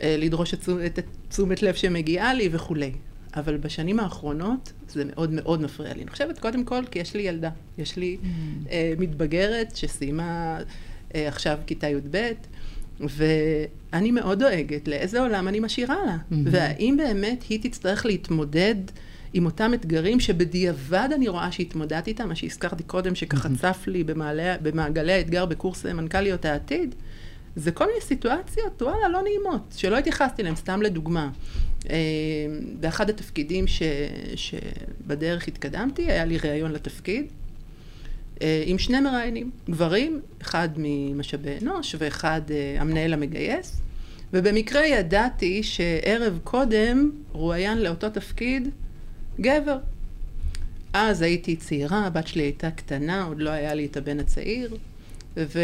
אה, 0.03 0.17
לדרוש 0.19 0.55
את 0.55 0.99
תשומת 1.29 1.63
לב 1.63 1.75
שמגיעה 1.75 2.35
לי 2.35 2.49
וכולי. 2.53 2.93
אבל 3.37 3.57
בשנים 3.57 4.01
האחרונות 4.01 4.73
זה 4.89 5.05
מאוד 5.05 5.31
מאוד 5.33 5.63
מפריע 5.63 5.95
לי. 5.95 6.03
אני 6.03 6.11
חושבת, 6.11 6.39
קודם 6.39 6.65
כל, 6.65 6.83
כי 6.91 6.99
יש 6.99 7.15
לי 7.15 7.23
ילדה. 7.23 7.51
יש 7.79 7.97
לי 7.97 8.17
mm. 8.23 8.27
uh, 8.67 8.71
מתבגרת 8.99 9.77
שסיימה 9.77 10.59
uh, 10.59 11.15
עכשיו 11.15 11.59
כיתה 11.67 11.89
י"ב, 11.89 12.31
ואני 13.01 14.11
מאוד 14.11 14.39
דואגת 14.39 14.89
לאיזה 14.89 15.21
עולם 15.21 15.49
אני 15.49 15.61
משאירה 15.61 15.97
לה. 16.07 16.17
Mm-hmm. 16.17 16.35
והאם 16.45 16.97
באמת 16.99 17.43
היא 17.49 17.61
תצטרך 17.63 18.07
להתמודד 18.07 18.75
עם 19.33 19.47
אותם 19.47 19.75
אתגרים 19.75 20.21
שבדיעבד 20.21 21.09
אני 21.15 21.29
רואה 21.29 21.53
שהתמודדתי 21.53 22.11
איתם, 22.11 22.29
מה 22.29 22.35
שהזכרתי 22.35 22.83
קודם, 22.83 23.15
שככה 23.15 23.49
mm-hmm. 23.49 23.59
צף 23.59 23.85
לי 23.87 24.05
במעלה, 24.05 24.57
במעגלי 24.63 25.13
האתגר 25.13 25.47
בקורס 25.47 25.87
מנכ"ליות 25.87 26.45
העתיד. 26.45 26.95
זה 27.57 27.73
כל 27.73 27.87
מיני 27.87 28.01
סיטואציות, 28.01 28.83
וואלה, 28.83 29.09
לא 29.09 29.23
נעימות, 29.23 29.75
שלא 29.77 29.99
התייחסתי 29.99 30.43
אליהן, 30.43 30.57
סתם 30.57 30.83
לדוגמה. 30.83 31.31
אה, 31.91 31.97
באחד 32.81 33.11
התפקידים 33.11 33.67
ש, 33.67 33.83
שבדרך 34.37 35.49
התקדמתי, 35.49 36.03
היה 36.03 36.25
לי 36.25 36.39
ראיון 36.39 36.73
לתפקיד, 36.73 37.27
אה, 38.43 38.63
עם 38.67 38.79
שני 38.79 39.01
מראיינים, 39.01 39.51
גברים, 39.71 40.21
אחד 40.43 40.69
ממשאבי 40.77 41.51
אנוש 41.63 41.97
ואחד 41.99 42.41
אה, 42.51 42.77
המנהל 42.81 43.13
המגייס, 43.13 43.81
ובמקרה 44.33 44.87
ידעתי 44.87 45.63
שערב 45.63 46.39
קודם 46.45 47.11
רואיין 47.33 47.79
לאותו 47.79 48.11
תפקיד 48.11 48.69
גבר. 49.41 49.79
אז 50.93 51.23
הייתי 51.23 51.57
צעירה, 51.57 52.07
הבת 52.07 52.27
שלי 52.27 52.43
הייתה 52.43 52.71
קטנה, 52.71 53.25
עוד 53.25 53.41
לא 53.41 53.51
היה 53.51 53.75
לי 53.75 53.87
את 53.87 53.97
הבן 53.97 54.21
הצעיר, 54.21 54.77
ו... 55.37 55.61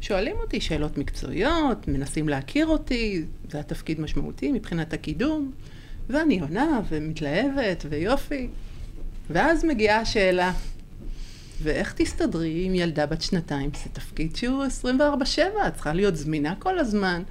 שואלים 0.00 0.36
אותי 0.36 0.60
שאלות 0.60 0.98
מקצועיות, 0.98 1.88
מנסים 1.88 2.28
להכיר 2.28 2.66
אותי, 2.66 3.24
זה 3.50 3.60
התפקיד 3.60 4.00
משמעותי 4.00 4.52
מבחינת 4.52 4.92
הקידום, 4.92 5.52
ואני 6.08 6.40
עונה 6.40 6.80
ומתלהבת 6.88 7.84
ויופי. 7.88 8.48
ואז 9.30 9.64
מגיעה 9.64 10.00
השאלה, 10.00 10.52
ואיך 11.62 11.92
תסתדרי 11.96 12.64
עם 12.64 12.74
ילדה 12.74 13.06
בת 13.06 13.22
שנתיים? 13.22 13.70
זה 13.84 13.90
תפקיד 13.92 14.36
שהוא 14.36 14.64
24-7, 14.82 14.98
את 15.68 15.74
צריכה 15.74 15.92
להיות 15.92 16.16
זמינה 16.16 16.54
כל 16.58 16.78
הזמן. 16.78 17.22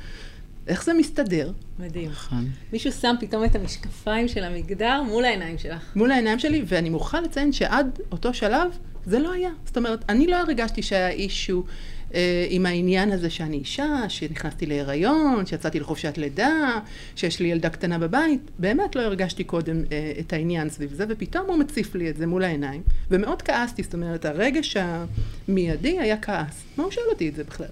איך 0.67 0.83
זה 0.83 0.93
מסתדר? 0.93 1.51
מדהים. 1.79 2.09
נכון. 2.09 2.49
מישהו 2.73 2.91
שם 2.91 3.15
פתאום 3.19 3.45
את 3.45 3.55
המשקפיים 3.55 4.27
של 4.27 4.43
המגדר 4.43 5.01
מול 5.01 5.25
העיניים 5.25 5.57
שלך. 5.57 5.95
מול 5.95 6.11
העיניים 6.11 6.39
שלי, 6.39 6.63
ואני 6.65 6.89
מוכרחה 6.89 7.21
לציין 7.21 7.51
שעד 7.51 7.99
אותו 8.11 8.33
שלב 8.33 8.77
זה 9.05 9.19
לא 9.19 9.31
היה. 9.31 9.49
זאת 9.65 9.77
אומרת, 9.77 10.05
אני 10.09 10.27
לא 10.27 10.35
הרגשתי 10.35 10.81
שהיה 10.81 11.09
אישו 11.09 11.63
אה, 11.67 11.73
עם 12.49 12.65
העניין 12.65 13.11
הזה 13.11 13.29
שאני 13.29 13.57
אישה, 13.57 14.09
שנכנסתי 14.09 14.65
להיריון, 14.65 15.45
שיצאתי 15.45 15.79
לחופשת 15.79 16.17
לידה, 16.17 16.79
שיש 17.15 17.39
לי 17.39 17.47
ילדה 17.47 17.69
קטנה 17.69 17.99
בבית. 17.99 18.51
באמת 18.59 18.95
לא 18.95 19.01
הרגשתי 19.01 19.43
קודם 19.43 19.83
אה, 19.91 20.13
את 20.19 20.33
העניין 20.33 20.69
סביב 20.69 20.93
זה, 20.93 21.05
ופתאום 21.09 21.47
הוא 21.47 21.57
מציף 21.57 21.95
לי 21.95 22.09
את 22.09 22.17
זה 22.17 22.27
מול 22.27 22.43
העיניים. 22.43 22.81
ומאוד 23.11 23.41
כעסתי, 23.41 23.83
זאת 23.83 23.93
אומרת, 23.93 24.25
הרגש 24.25 24.77
המיידי 24.77 25.99
היה 25.99 26.17
כעס. 26.17 26.63
מה 26.77 26.83
הוא 26.83 26.91
שואל 26.91 27.05
אותי 27.11 27.29
את 27.29 27.35
זה 27.35 27.43
בכלל? 27.43 27.67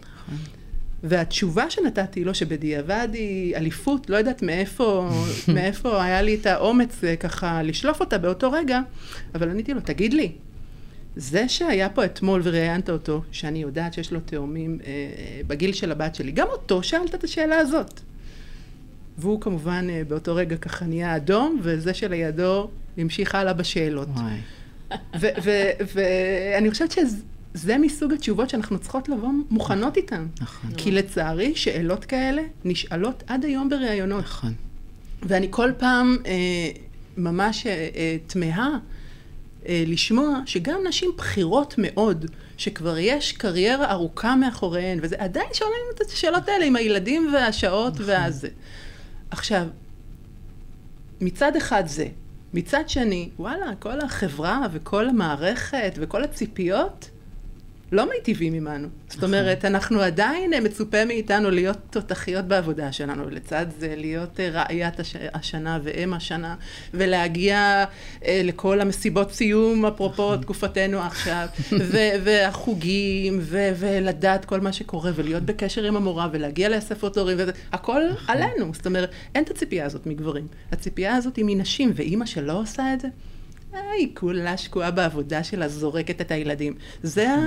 והתשובה 1.03 1.69
שנתתי 1.69 2.23
לו, 2.23 2.35
שבדיעבד 2.35 3.07
היא 3.13 3.55
אליפות, 3.55 4.09
לא 4.09 4.17
יודעת 4.17 4.41
מאיפה, 4.41 5.09
מאיפה 5.55 6.03
היה 6.03 6.21
לי 6.21 6.35
את 6.35 6.45
האומץ 6.45 7.03
אה, 7.03 7.15
ככה 7.15 7.63
לשלוף 7.63 7.99
אותה 7.99 8.17
באותו 8.17 8.51
רגע, 8.51 8.79
אבל 9.35 9.49
עניתי 9.49 9.73
לו, 9.73 9.81
תגיד 9.81 10.13
לי, 10.13 10.31
זה 11.15 11.49
שהיה 11.49 11.89
פה 11.89 12.05
אתמול 12.05 12.41
וראיינת 12.43 12.89
אותו, 12.89 13.21
שאני 13.31 13.59
יודעת 13.59 13.93
שיש 13.93 14.13
לו 14.13 14.19
תאומים 14.19 14.79
אה, 14.85 14.91
בגיל 15.47 15.73
של 15.73 15.91
הבת 15.91 16.15
שלי, 16.15 16.31
גם 16.31 16.47
אותו 16.47 16.83
שאלת 16.83 17.15
את 17.15 17.23
השאלה 17.23 17.57
הזאת. 17.57 17.99
והוא 19.17 19.41
כמובן 19.41 19.87
אה, 19.89 20.01
באותו 20.07 20.35
רגע 20.35 20.57
ככה 20.57 20.85
נהיה 20.85 21.15
אדום, 21.15 21.59
וזה 21.63 21.93
שלידו 21.93 22.69
המשיך 22.97 23.35
הלאה 23.35 23.53
בשאלות. 23.53 24.07
ואני 25.93 26.71
חושבת 26.71 26.91
שזה 26.91 27.77
מסוג 27.77 28.13
התשובות 28.13 28.49
שאנחנו 28.49 28.79
צריכות 28.79 29.09
לבוא 29.09 29.29
מוכנות 29.49 29.97
איתן. 29.97 30.25
נכון. 30.41 30.71
כי 30.77 30.91
לצערי, 30.91 31.55
שאלות 31.55 32.05
כאלה 32.05 32.41
נשאלות 32.65 33.23
עד 33.27 33.45
היום 33.45 33.69
בראיונות. 33.69 34.23
נכון. 34.23 34.53
ואני 35.23 35.47
כל 35.49 35.71
פעם 35.77 36.17
אה, 36.25 36.31
ממש 37.17 37.67
אה, 37.67 37.89
אה, 37.95 38.17
תמהה 38.27 38.69
אה, 38.69 38.77
לשמוע 39.69 40.39
שגם 40.45 40.79
נשים 40.87 41.11
בכירות 41.17 41.75
מאוד, 41.77 42.25
שכבר 42.57 42.97
יש 42.97 43.31
קריירה 43.31 43.91
ארוכה 43.91 44.35
מאחוריהן, 44.35 44.99
וזה 45.01 45.15
עדיין 45.19 45.47
שואלים 45.53 45.75
את 45.95 46.01
השאלות 46.01 46.49
האלה 46.49 46.65
עם 46.65 46.75
הילדים 46.75 47.33
והשעות 47.33 47.93
נכון. 47.93 48.05
והזה. 48.05 48.49
עכשיו, 49.31 49.67
מצד 51.21 51.55
אחד 51.55 51.83
זה, 51.87 52.07
מצד 52.53 52.89
שני, 52.89 53.29
וואלה, 53.39 53.75
כל 53.79 53.99
החברה 54.01 54.67
וכל 54.71 55.09
המערכת 55.09 55.93
וכל 55.95 56.23
הציפיות 56.23 57.09
לא 57.91 58.09
מיטיבים 58.09 58.53
עמנו. 58.53 58.87
זאת. 59.09 59.23
אומרת, 59.23 59.65
אנחנו 59.65 60.01
עדיין, 60.01 60.53
מצופה 60.63 61.05
מאיתנו 61.05 61.51
להיות 61.51 61.77
תותחיות 61.89 62.45
בעבודה 62.45 62.91
שלנו, 62.91 63.27
ולצד 63.27 63.65
זה 63.79 63.93
להיות 63.97 64.39
אה, 64.39 64.49
רעיית 64.49 64.99
הש... 64.99 65.15
השנה 65.33 65.79
ואם 65.83 66.13
השנה, 66.13 66.55
ולהגיע 66.93 67.85
אה, 68.25 68.41
לכל 68.43 68.81
המסיבות 68.81 69.31
סיום, 69.31 69.85
אפרופו 69.85 70.23
נכון. 70.23 70.41
תקופתנו 70.41 70.99
עכשיו, 70.99 71.47
ו- 71.91 72.15
והחוגים, 72.23 73.39
ו- 73.41 73.71
ולדעת 73.79 74.45
כל 74.45 74.59
מה 74.59 74.73
שקורה, 74.73 75.11
ולהיות 75.15 75.43
בקשר 75.43 75.83
עם 75.83 75.95
המורה, 75.95 76.29
ולהגיע 76.31 76.69
לאספות 76.69 77.17
הורים, 77.17 77.37
וזה, 77.39 77.51
הכל 77.71 78.01
נכון. 78.13 78.35
עלינו. 78.35 78.73
זאת 78.73 78.85
אומרת, 78.85 79.11
אין 79.35 79.43
את 79.43 79.49
הציפייה 79.49 79.85
הזאת 79.85 80.05
מגברים. 80.05 80.47
הציפייה 80.71 81.15
הזאת 81.15 81.35
היא 81.35 81.45
מנשים, 81.47 81.91
ואימא 81.95 82.25
שלא 82.25 82.59
עושה 82.59 82.93
את 82.93 83.01
זה, 83.01 83.07
היא 83.73 84.07
כולה 84.13 84.57
שקועה 84.57 84.91
בעבודה 84.91 85.43
שלה, 85.43 85.67
זורקת 85.67 86.21
את 86.21 86.31
הילדים. 86.31 86.73
זה, 87.03 87.31
ה, 87.33 87.37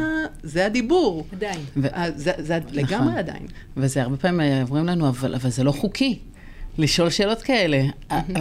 זה 0.43 0.67
הדיבור. 0.67 1.27
עדיין. 1.33 1.61
ו- 1.77 1.87
זה, 2.17 2.33
זה 2.39 2.59
לגמרי 2.73 3.19
עדיין. 3.19 3.47
וזה 3.77 4.03
הרבה 4.03 4.17
פעמים 4.17 4.67
אומרים 4.67 4.87
לנו, 4.87 5.09
אבל, 5.09 5.35
אבל 5.35 5.51
זה 5.51 5.65
לא 5.65 5.73
חוקי. 5.73 6.19
לשאול 6.79 7.11
שאלות 7.11 7.43
כאלה. 7.43 7.83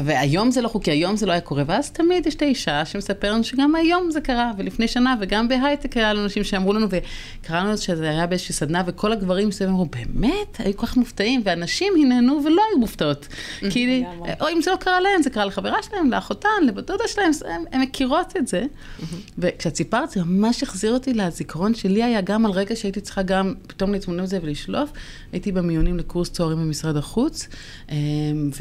והיום 0.05 0.51
זה 0.51 0.61
לא 0.61 0.67
חוקי, 0.67 0.91
היום 0.91 1.15
זה 1.15 1.25
לא 1.25 1.31
היה 1.31 1.41
קורה, 1.41 1.63
ואז 1.67 1.91
תמיד 1.91 2.27
יש 2.27 2.35
את 2.35 2.41
האישה 2.41 2.85
שמספר 2.85 3.33
לנו 3.33 3.43
שגם 3.43 3.75
היום 3.75 4.11
זה 4.11 4.21
קרה, 4.21 4.51
ולפני 4.57 4.87
שנה, 4.87 5.15
וגם 5.21 5.47
בהייטק 5.47 5.97
היה 5.97 6.13
לנו 6.13 6.23
אנשים 6.23 6.43
שאמרו 6.43 6.73
לנו, 6.73 6.87
וקרה 6.89 7.63
לנו 7.63 7.77
שזה 7.77 8.09
היה 8.09 8.27
באיזושהי 8.27 8.53
סדנה, 8.53 8.83
וכל 8.85 9.11
הגברים 9.11 9.47
מסביב 9.47 9.69
אמרו, 9.69 9.85
באמת? 9.85 10.57
היו 10.59 10.77
כל 10.77 10.87
כך 10.87 10.97
מופתעים, 10.97 11.41
והנשים 11.45 11.93
הנהנו 12.01 12.41
ולא 12.45 12.61
היו 12.71 12.79
מופתעות. 12.79 13.27
כי, 13.69 14.01
לגמרי. 14.01 14.31
או 14.41 14.49
אם 14.49 14.61
זה 14.61 14.71
לא 14.71 14.75
קרה 14.75 15.01
להן, 15.01 15.21
זה 15.23 15.29
קרה 15.29 15.45
לחברה 15.45 15.83
שלהם, 15.83 16.11
לאחותן, 16.11 16.49
לבת 16.67 16.87
דודה 16.87 17.03
שלהם, 17.07 17.31
הן 17.71 17.81
מכירות 17.81 18.33
את 18.37 18.47
זה. 18.47 18.63
וכשאת 19.37 19.75
סיפרת, 19.75 20.09
זה 20.09 20.23
ממש 20.23 20.63
החזיר 20.63 20.93
אותי 20.93 21.13
לזיכרון 21.13 21.75
שלי 21.75 22.03
היה 22.03 22.21
גם 22.21 22.45
על 22.45 22.51
רגע 22.51 22.75
שהייתי 22.75 23.01
צריכה 23.01 23.21
גם 23.21 23.53
פתאום 23.67 23.91
להתמודד 23.91 24.19
עם 24.19 24.25
זה 24.25 24.39
ולשלוף. 24.41 24.91
הייתי 25.31 25.51
במיונים 25.51 25.97
לקורס 25.97 26.29
צוערים 26.29 26.57
במשרד 26.57 26.97
החוץ, 26.97 27.47
אמ, 27.91 27.97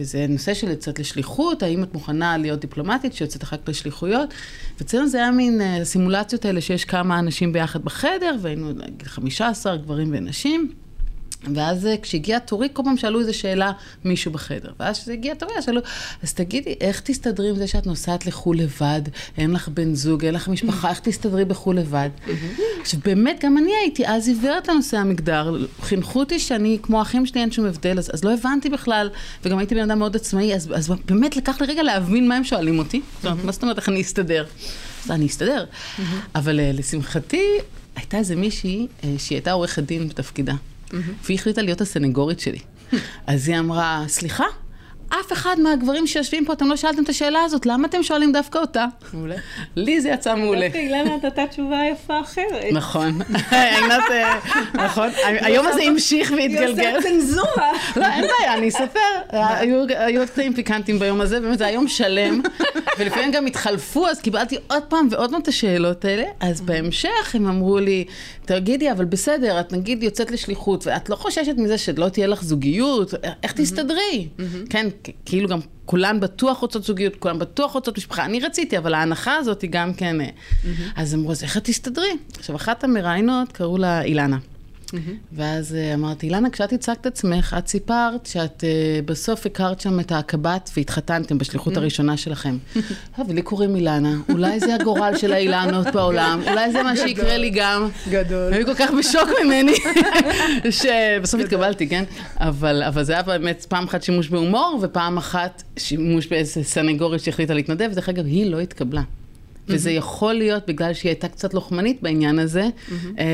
וזה 0.01 0.27
נושא 0.29 0.55
של 0.55 0.70
לצאת 0.70 0.98
לשליחות, 0.98 1.62
האם 1.62 1.83
את 1.83 1.94
מוכנה 1.94 2.38
להיות 2.38 2.61
דיפלומטית 2.61 3.14
שיוצאת 3.14 3.42
אחר 3.42 3.57
כך 3.57 3.68
לשליחויות. 3.68 4.35
ואצלנו 4.79 5.09
זה 5.09 5.18
היה 5.18 5.31
מין 5.31 5.61
אה, 5.61 5.85
סימולציות 5.85 6.44
האלה 6.44 6.61
שיש 6.61 6.85
כמה 6.85 7.18
אנשים 7.18 7.53
ביחד 7.53 7.85
בחדר, 7.85 8.37
והיינו 8.40 8.72
נגיד 8.72 9.03
15 9.03 9.77
גברים 9.77 10.09
ונשים. 10.12 10.82
ואז 11.55 11.87
אה, 11.87 11.94
כשהגיע 12.02 12.38
תורי, 12.38 12.68
כל 12.72 12.83
פעם 12.85 12.96
שאלו 12.96 13.20
איזו 13.20 13.35
שאלה 13.35 13.72
מישהו 14.05 14.33
בחדר. 14.33 14.72
ואז 14.81 14.98
כשזה 14.98 15.12
הגיע 15.12 15.35
תורי, 15.35 15.52
אז 15.59 15.64
שאלו, 15.64 15.81
אז 16.22 16.35
תגידי, 16.35 16.74
איך 16.81 17.00
תסתדרי 17.00 17.50
עם 17.50 17.57
זה 17.57 17.66
שאת 17.66 17.87
נוסעת 17.87 18.26
לחו"ל 18.26 18.59
לבד, 18.59 19.02
אין 19.38 19.50
לך 19.50 19.68
בן 19.68 19.94
זוג, 19.94 20.24
אין 20.24 20.35
לך 20.35 20.48
משפחה, 20.48 20.90
איך 20.90 21.00
תסתדרי 21.00 21.44
בחו"ל 21.44 21.78
לבד? 21.78 22.09
עכשיו, 22.81 23.00
באמת, 23.05 23.40
גם 23.44 23.59
אני 23.59 23.72
הייתי 23.81 24.07
אז 24.07 24.28
עיוורת 24.28 24.68
לנושא 24.68 24.96
המגדר. 24.96 25.66
חינכו 25.83 26.20
אותי 26.20 26.38
שאני, 26.38 26.78
כמו 26.83 26.98
האחים 26.98 27.26
שלי, 27.26 27.40
אין 27.40 27.52
שום 27.52 27.66
הבדל, 27.66 27.98
אז, 27.98 28.11
אז 28.14 28.24
לא 28.24 28.35
הבנתי 28.35 28.70
בכלל, 28.70 29.11
וגם 29.44 29.59
הייתי 29.59 29.74
בן 29.74 29.90
אדם 29.90 29.98
מאוד 29.98 30.16
עצמאי, 30.16 30.55
אז, 30.55 30.72
אז 30.74 30.92
באמת 31.07 31.37
לקח 31.37 31.61
לי 31.61 31.66
רגע 31.66 31.83
להבין 31.83 32.28
מה 32.28 32.37
הם 32.37 32.44
שואלים 32.44 32.78
אותי. 32.78 33.00
מה 33.24 33.52
זאת 33.52 33.62
אומרת, 33.62 33.76
איך 33.76 33.88
אני 33.88 34.00
אסתדר? 34.00 34.44
אז 35.05 35.11
אני 35.11 35.26
אסתדר. 35.26 35.64
אבל 36.35 36.61
אה, 36.61 36.70
לשמחתי, 36.74 37.46
הייתה 37.96 38.16
איזה 38.16 38.37
מישהי 38.37 38.87
אה, 39.05 39.14
שהיא 39.18 39.37
הייתה 39.37 39.52
עורכת 39.52 39.83
דין 39.83 40.09
בתפקידה. 40.09 40.55
והיא 41.24 41.38
החליטה 41.38 41.62
להיות 41.62 41.81
הסנגורית 41.81 42.40
שלי. 42.40 42.59
אז 43.26 43.48
היא 43.48 43.59
אמרה, 43.59 44.05
סליחה, 44.09 44.44
אף 45.20 45.33
אחד 45.33 45.57
מהגברים 45.62 46.07
שיושבים 46.07 46.44
פה, 46.44 46.53
אתם 46.53 46.68
לא 46.68 46.77
שאלתם 46.77 47.03
את 47.03 47.09
השאלה 47.09 47.38
הזאת, 47.44 47.66
למה 47.66 47.88
אתם 47.88 48.03
שואלים 48.03 48.33
דווקא 48.33 48.59
אותה? 48.59 48.87
מעולה. 49.12 49.35
לי 49.77 50.01
זה 50.01 50.09
יצא 50.09 50.35
מעולה. 50.37 50.66
דווקא 50.66 50.79
אילנה 50.79 51.16
נתתה 51.16 51.46
תשובה 51.46 51.81
יפה 51.92 52.20
אחרת. 52.20 52.64
נכון, 52.72 53.18
עינת, 53.51 54.03
נכון, 54.75 55.09
היום 55.46 55.66
הזה 55.66 55.83
המשיך 55.83 56.33
היא 56.33 56.38
והתגלגל. 56.40 56.96
עושה 56.96 57.09
צנזורה. 57.09 57.72
לא, 57.96 58.07
אין 58.07 58.25
בעיה, 58.38 58.55
אני 58.55 58.68
אספר. 58.68 58.98
היו 59.98 60.20
עוד 60.20 60.29
קטעים 60.31 60.55
פיקנטיים 60.55 60.98
ביום 60.98 61.20
הזה, 61.20 61.40
באמת 61.40 61.59
זה 61.59 61.66
היה 61.66 61.75
יום 61.75 61.88
שלם, 61.88 62.40
ולפעמים 62.98 63.31
גם 63.33 63.46
התחלפו, 63.46 64.07
אז 64.09 64.20
קיבלתי 64.20 64.57
עוד 64.70 64.83
פעם 64.83 65.09
ועוד 65.11 65.31
פעם 65.31 65.40
את 65.40 65.48
השאלות 65.48 66.05
האלה. 66.05 66.25
אז 66.40 66.61
בהמשך 66.61 67.35
הם 67.35 67.46
אמרו 67.46 67.79
לי, 67.79 68.05
תגידי, 68.44 68.92
אבל 68.92 69.05
בסדר, 69.05 69.61
את 69.61 69.72
נגיד 69.72 70.03
יוצאת 70.03 70.31
לשליחות, 70.31 70.87
ואת 70.87 71.09
לא 71.11 71.16
חוששת 71.16 71.55
מזה 71.57 71.79
שלא 71.79 72.09
תהיה 72.09 72.27
לך 72.27 72.42
זוגיות, 72.44 73.14
איך 73.42 73.53
תסתדרי? 73.53 74.29
כן, 74.70 74.87
כ- 75.02 75.02
כאילו 75.25 75.49
גם 75.49 75.59
כולן 75.85 76.21
בטוח 76.21 76.59
רוצות 76.59 76.85
זוגיות, 76.85 77.17
כולן 77.17 77.38
בטוח 77.38 77.73
רוצות 77.73 77.99
משפחה. 77.99 78.25
אני 78.25 78.41
רציתי, 78.41 78.79
אבל 78.79 78.95
ההנחה 78.95 79.37
הזאת 79.37 79.62
היא 79.62 79.71
גם 79.73 79.95
כן... 79.95 80.21
אה, 80.21 80.27
אז 80.97 81.15
אמרו, 81.15 81.31
אז 81.31 81.43
איך 81.43 81.57
את 81.57 81.65
תסתדרי? 81.65 82.17
עכשיו, 82.38 82.57
אחת 82.57 82.85
המראיינות 82.85 83.53
קראו 83.53 83.79
לה 83.79 84.03
אילנה. 84.03 84.38
ואז 85.33 85.74
אה, 85.74 85.94
אמרתי, 85.94 86.26
אילנה, 86.26 86.50
כשאת 86.50 86.72
הצגת 86.72 87.07
עצמך, 87.07 87.57
את 87.59 87.68
סיפרת 87.68 88.26
שאת 88.26 88.64
אה, 88.64 89.00
בסוף 89.05 89.46
הכרת 89.46 89.81
שם 89.81 90.00
את 90.00 90.12
הקב"ט 90.12 90.70
והתחתנתם 90.76 91.38
בשליחות 91.38 91.76
הראשונה 91.76 92.16
שלכם. 92.16 92.57
אה, 92.76 93.24
ולי 93.28 93.42
קוראים 93.42 93.76
אילנה, 93.76 94.14
אולי 94.28 94.61
זה 94.61 94.74
הגורל 94.74 95.16
של 95.16 95.33
האילנות 95.33 95.87
בעולם, 95.87 96.40
אולי 96.50 96.72
זה 96.72 96.83
מה 96.83 96.96
שיקרה 96.96 97.37
לי 97.37 97.50
גם. 97.50 97.88
גדול. 98.11 98.52
היו 98.52 98.66
כל 98.66 98.74
כך 98.74 98.90
בשוק 98.98 99.28
ממני, 99.44 99.74
שבסוף 100.81 101.40
התקבלתי, 101.40 101.88
כן? 101.88 102.05
אבל, 102.37 102.83
אבל 102.83 103.05
זה 103.05 103.12
היה 103.12 103.22
באמת 103.22 103.66
פעם 103.68 103.85
אחת 103.85 104.02
שימוש 104.02 104.28
בהומור, 104.28 104.78
ופעם 104.83 105.18
אחת 105.18 105.62
שימוש 105.76 106.26
באיזה 106.26 106.64
סנגורית 106.64 107.22
שהחליטה 107.22 107.55
להתנדב, 107.55 107.88
ודרך 107.92 108.09
אגב, 108.09 108.26
היא 108.26 108.50
לא 108.50 108.61
התקבלה. 108.61 109.02
וזה 109.68 109.90
יכול 109.90 110.35
להיות 110.35 110.66
בגלל 110.66 110.94
שהיא 110.94 111.11
הייתה 111.11 111.29
קצת 111.29 111.55
לוחמנית 111.55 112.03
בעניין 112.03 112.38
הזה, 112.38 112.68
אה, 113.18 113.25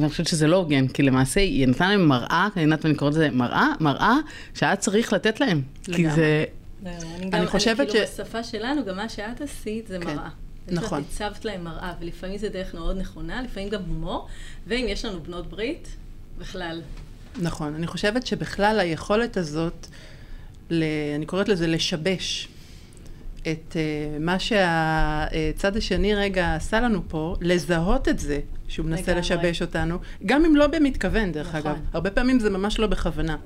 ואני 0.00 0.08
חושבת 0.08 0.26
שזה 0.26 0.46
לא 0.46 0.56
הוגן, 0.56 0.88
כי 0.88 1.02
למעשה 1.02 1.40
היא 1.40 1.68
נתנה 1.68 1.88
להם 1.88 2.08
מראה, 2.08 2.48
עינת 2.54 2.84
ואני 2.84 2.96
קוראת 2.96 3.14
לזה 3.14 3.30
מראה, 3.30 3.68
מראה 3.80 4.16
שהיה 4.54 4.76
צריך 4.76 5.12
לתת 5.12 5.40
להם. 5.40 5.62
כי. 5.92 6.10
זה... 6.10 6.44
אני, 6.86 7.30
אני 7.32 7.46
חושבת 7.46 7.80
אני, 7.80 7.90
כאילו, 7.90 8.06
ש- 8.06 8.20
בשפה 8.20 8.42
שלנו, 8.42 8.84
גם 8.84 8.96
מה 8.96 9.08
שאת 9.08 9.40
עשית 9.40 9.86
זה 9.86 9.98
כן. 10.00 10.06
מראה. 10.06 10.28
נכון. 10.68 11.00
את 11.00 11.04
הצבת 11.12 11.44
להם 11.44 11.64
מראה, 11.64 11.92
ולפעמים 12.00 12.38
זה 12.38 12.48
דרך 12.48 12.74
מאוד 12.74 12.96
נכונה, 12.96 13.42
לפעמים 13.42 13.68
גם 13.68 13.80
הומור, 13.88 14.28
ואם 14.66 14.86
יש 14.88 15.04
לנו 15.04 15.22
בנות 15.22 15.46
ברית, 15.46 15.88
בכלל. 16.38 16.80
נכון, 17.42 17.74
אני 17.74 17.86
חושבת 17.86 18.26
שבכלל 18.26 18.80
היכולת 18.80 19.36
הזאת, 19.36 19.86
ל... 20.70 20.84
אני 21.16 21.26
קוראת 21.26 21.48
לזה 21.48 21.66
לשבש 21.66 22.48
את 23.52 23.72
uh, 23.72 24.20
מה 24.20 24.38
שהצד 24.38 25.76
השני 25.76 26.14
רגע 26.14 26.54
עשה 26.54 26.80
לנו 26.80 27.02
פה, 27.08 27.36
לזהות 27.40 28.08
את 28.08 28.18
זה, 28.18 28.40
שהוא 28.68 28.86
מנסה 28.86 29.02
לגמרי. 29.02 29.20
לשבש 29.20 29.62
אותנו, 29.62 29.98
גם 30.26 30.44
אם 30.44 30.56
לא 30.56 30.66
במתכוון, 30.66 31.32
דרך 31.32 31.54
נכון. 31.54 31.70
אגב. 31.70 31.80
הרבה 31.92 32.10
פעמים 32.10 32.40
זה 32.40 32.50
ממש 32.50 32.78
לא 32.78 32.86
בכוונה. 32.86 33.36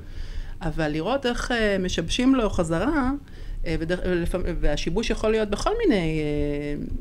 אבל 0.63 0.89
לראות 0.89 1.27
איך 1.27 1.51
uh, 1.51 1.55
משבשים 1.83 2.35
לו 2.35 2.51
חזרה, 2.51 3.11
uh, 3.63 3.67
ודרך, 3.81 4.01
והשיבוש 4.61 5.11
יכול 5.11 5.31
להיות 5.31 5.51
בכל 5.51 5.71
מיני 5.87 6.21
uh, 6.21 6.93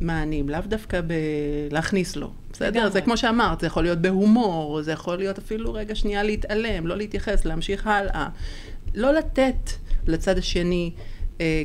מענים, 0.00 0.48
לאו 0.48 0.60
דווקא 0.66 1.00
בלהכניס 1.70 2.16
לו. 2.16 2.30
בסדר? 2.52 2.68
לגמרי. 2.68 2.90
זה 2.90 3.00
כמו 3.00 3.16
שאמרת, 3.16 3.60
זה 3.60 3.66
יכול 3.66 3.82
להיות 3.82 3.98
בהומור, 3.98 4.82
זה 4.82 4.92
יכול 4.92 5.18
להיות 5.18 5.38
אפילו 5.38 5.72
רגע 5.72 5.94
שנייה 5.94 6.22
להתעלם, 6.22 6.86
לא 6.86 6.96
להתייחס, 6.96 7.44
להמשיך 7.44 7.86
הלאה. 7.86 8.28
לא 8.94 9.12
לתת 9.12 9.70
לצד 10.06 10.38
השני, 10.38 10.90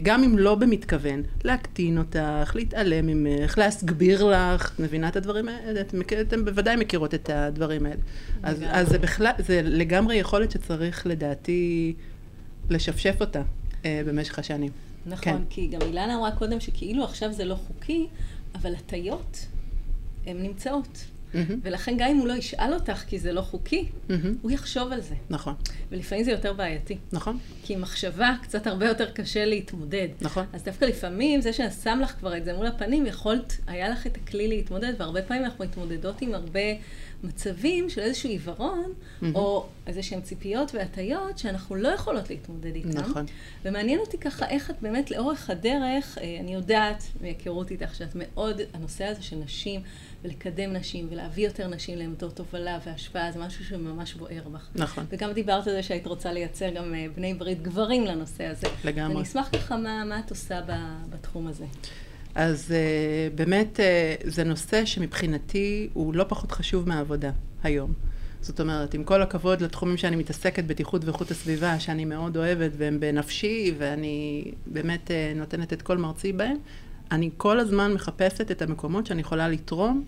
גם 0.03 0.23
אם 0.23 0.37
לא 0.37 0.55
במתכוון, 0.55 1.23
להקטין 1.43 1.97
אותך, 1.97 2.55
להתעלם 2.55 3.07
ממך, 3.07 3.57
להסגביר 3.57 4.23
לך, 4.23 4.71
את 4.75 4.79
מבינה 4.79 5.07
את 5.07 5.15
הדברים 5.15 5.47
האלה? 5.47 5.81
אתם, 5.81 6.01
אתם 6.21 6.45
בוודאי 6.45 6.75
מכירות 6.75 7.13
את 7.13 7.29
הדברים 7.29 7.85
האלה. 7.85 8.01
אז. 8.43 8.63
אז 8.69 8.89
זה 8.89 8.99
בכלל, 8.99 9.31
זה 9.39 9.61
לגמרי 9.63 10.15
יכולת 10.15 10.51
שצריך 10.51 11.07
לדעתי 11.07 11.93
לשפשף 12.69 13.15
אותה 13.19 13.41
אה, 13.85 14.01
במשך 14.05 14.39
השנים. 14.39 14.71
נכון, 15.05 15.33
כן. 15.33 15.41
כי 15.49 15.67
גם 15.67 15.81
אילנה 15.81 16.15
אמרה 16.15 16.31
קודם 16.31 16.59
שכאילו 16.59 17.03
עכשיו 17.03 17.33
זה 17.33 17.45
לא 17.45 17.55
חוקי, 17.55 18.07
אבל 18.55 18.73
הטיות 18.75 19.45
הן 20.25 20.37
נמצאות. 20.41 21.05
מהמם, 21.33 21.59
ולכן 21.63 21.95
גם 21.97 22.09
אם 22.09 22.17
הוא 22.17 22.27
לא 22.27 22.33
ישאל 22.33 22.73
אותך 22.73 23.03
כי 23.07 23.19
זה 23.19 23.33
לא 23.33 23.41
חוקי, 23.41 23.85
מהמם, 24.09 24.35
הוא 24.41 24.51
יחשוב 24.51 24.91
על 24.91 25.01
זה. 25.01 25.15
נכון, 25.29 25.53
ולפעמים 25.91 26.23
זה 26.23 26.31
יותר 26.31 26.53
בעייתי. 26.53 26.97
נכון, 27.11 27.37
כי 27.63 27.73
עם 27.73 27.81
מחשבה 27.81 28.35
קצת 28.41 28.67
הרבה 28.67 28.87
יותר 28.87 29.11
קשה 29.11 29.45
להתמודד. 29.45 30.07
נכון. 30.21 30.45
אז 30.53 30.63
דווקא 30.63 30.85
לפעמים 30.85 31.41
זה 31.41 31.53
ששם 31.53 31.99
לך 32.03 32.11
כבר 32.11 32.37
את 32.37 32.45
זה 32.45 32.53
מול 32.53 32.67
הפנים, 32.67 33.05
יכולת, 33.05 33.57
היה 33.67 33.89
לך 33.89 34.07
את 34.07 34.17
הכלי 34.17 34.47
להתמודד, 34.47 34.93
והרבה 34.97 35.21
פעמים 35.21 35.45
אנחנו 35.45 35.65
מתמודדות 35.65 36.21
עם 36.21 36.33
הרבה 36.33 36.59
מצבים 37.23 37.89
של 37.89 38.01
איזשהו 38.01 38.29
עיוורון, 38.29 38.93
מהמם. 39.21 39.35
או 39.35 39.65
איזה 39.87 40.03
שהן 40.03 40.21
ציפיות 40.21 40.75
והטיות 40.75 41.37
שאנחנו 41.37 41.75
לא 41.75 41.87
יכולות 41.87 42.29
להתמודד 42.29 42.75
איתן. 42.75 42.89
נכון. 42.89 43.25
ומעניין 43.65 43.99
אותי 43.99 44.17
ככה 44.17 44.49
איך 44.49 44.69
את 44.71 44.75
באמת 44.81 45.11
לאורך 45.11 45.49
הדרך, 45.49 46.17
אה, 46.17 46.37
אני 46.39 46.53
יודעת 46.53 47.03
מהיכרות 47.21 47.71
איתך 47.71 47.95
שאת 47.95 48.11
מאוד, 48.15 48.61
הנושא 48.73 49.05
הזה 49.05 49.23
של 49.23 49.35
נשים, 49.35 49.81
ולקדם 50.23 50.73
נשים, 50.73 51.07
ולהביא 51.11 51.45
יותר 51.45 51.67
נשים 51.67 51.97
לעמדות 51.97 52.39
הובלה 52.39 52.79
והשפעה, 52.85 53.31
זה 53.31 53.39
משהו 53.39 53.65
שממש 53.65 54.13
בוער 54.13 54.49
בך. 54.53 54.67
נכון. 54.75 55.05
וגם 55.09 55.33
דיברת 55.33 55.67
על 55.67 55.73
זה 55.73 55.83
שהיית 55.83 56.07
רוצה 56.07 56.31
לייצר 56.31 56.69
גם 56.69 56.95
אה, 56.95 57.05
בני 57.15 57.33
ברית 57.33 57.61
גברים 57.61 58.05
לנושא 58.05 58.43
הזה. 58.43 58.67
לגמרי. 58.83 59.15
אני 59.15 59.23
אשמח 59.23 59.49
ככה 59.53 59.77
מה, 59.77 60.05
מה 60.05 60.19
את 60.19 60.29
עושה 60.29 60.61
ב- 60.67 61.03
בתחום 61.09 61.47
הזה. 61.47 61.65
אז 62.35 62.73
uh, 62.73 63.35
באמת 63.35 63.79
uh, 63.79 64.29
זה 64.29 64.43
נושא 64.43 64.85
שמבחינתי 64.85 65.89
הוא 65.93 66.13
לא 66.13 66.25
פחות 66.27 66.51
חשוב 66.51 66.89
מהעבודה 66.89 67.31
היום. 67.63 67.93
זאת 68.41 68.59
אומרת, 68.59 68.93
עם 68.93 69.03
כל 69.03 69.21
הכבוד 69.21 69.61
לתחומים 69.61 69.97
שאני 69.97 70.15
מתעסקת, 70.15 70.63
בטיחות 70.63 71.05
ואיכות 71.05 71.31
הסביבה, 71.31 71.79
שאני 71.79 72.05
מאוד 72.05 72.37
אוהבת 72.37 72.71
והם 72.77 72.99
בנפשי, 72.99 73.73
ואני 73.77 74.51
באמת 74.65 75.07
uh, 75.07 75.37
נותנת 75.37 75.73
את 75.73 75.81
כל 75.81 75.97
מרצי 75.97 76.33
בהם, 76.33 76.57
אני 77.11 77.29
כל 77.37 77.59
הזמן 77.59 77.93
מחפשת 77.93 78.51
את 78.51 78.61
המקומות 78.61 79.05
שאני 79.05 79.21
יכולה 79.21 79.49
לתרום 79.49 80.03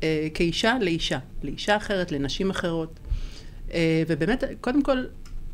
uh, 0.00 0.02
כאישה 0.34 0.76
לאישה, 0.80 1.18
לאישה 1.42 1.76
אחרת, 1.76 2.12
לנשים 2.12 2.50
אחרות. 2.50 2.98
Uh, 3.68 3.72
ובאמת, 4.08 4.44
קודם 4.60 4.82
כל, 4.82 5.04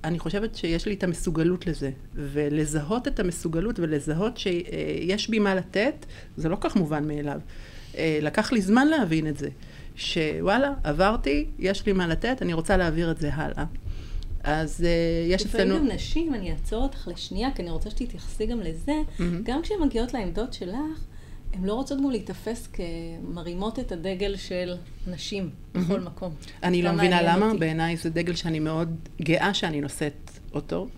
אני 0.04 0.18
חושבת 0.18 0.54
שיש 0.54 0.86
לי 0.86 0.94
את 0.94 1.04
המסוגלות 1.04 1.66
לזה, 1.66 1.90
ולזהות 2.14 3.08
את 3.08 3.20
המסוגלות 3.20 3.78
ולזהות 3.78 4.38
שיש 4.38 5.30
בי 5.30 5.38
מה 5.38 5.54
לתת, 5.54 6.06
זה 6.36 6.48
לא 6.48 6.56
כך 6.60 6.76
מובן 6.76 7.08
מאליו. 7.08 7.40
אה, 7.96 8.18
לקח 8.22 8.52
לי 8.52 8.60
זמן 8.60 8.88
להבין 8.88 9.26
את 9.26 9.38
זה, 9.38 9.48
שוואלה, 9.96 10.72
עברתי, 10.84 11.46
יש 11.58 11.86
לי 11.86 11.92
מה 11.92 12.06
לתת, 12.06 12.42
אני 12.42 12.52
רוצה 12.52 12.76
להעביר 12.76 13.10
את 13.10 13.20
זה 13.20 13.34
הלאה. 13.34 13.64
אז 14.44 14.84
אה, 14.84 15.34
יש 15.34 15.44
לפעמים 15.46 15.66
אצלנו... 15.66 15.84
גם 15.88 15.94
נשים, 15.94 16.34
אני 16.34 16.52
אעצור 16.52 16.82
אותך 16.82 17.08
לשנייה, 17.08 17.48
כי 17.54 17.62
אני 17.62 17.70
רוצה 17.70 17.90
שתתייחסי 17.90 18.46
גם 18.46 18.60
לזה. 18.60 18.92
גם 19.42 19.62
כשהן 19.62 19.82
מגיעות 19.82 20.14
לעמדות 20.14 20.52
שלך, 20.52 21.04
הן 21.52 21.64
לא 21.64 21.74
רוצות 21.74 21.98
גם 21.98 22.10
להיתפס 22.10 22.68
כמרימות 22.72 23.78
את 23.78 23.92
הדגל 23.92 24.36
של 24.36 24.74
נשים 25.06 25.50
בכל 25.74 26.00
מקום. 26.00 26.34
אני 26.62 26.82
לא 26.82 26.92
מבינה 26.92 27.22
למה. 27.22 27.54
בעיניי 27.54 27.96
זה 27.96 28.10
דגל 28.10 28.34
שאני 28.34 28.58
מאוד 28.58 28.96
גאה 29.22 29.54
שאני 29.54 29.80
נושאת 29.80 30.30
אותו. 30.54 30.88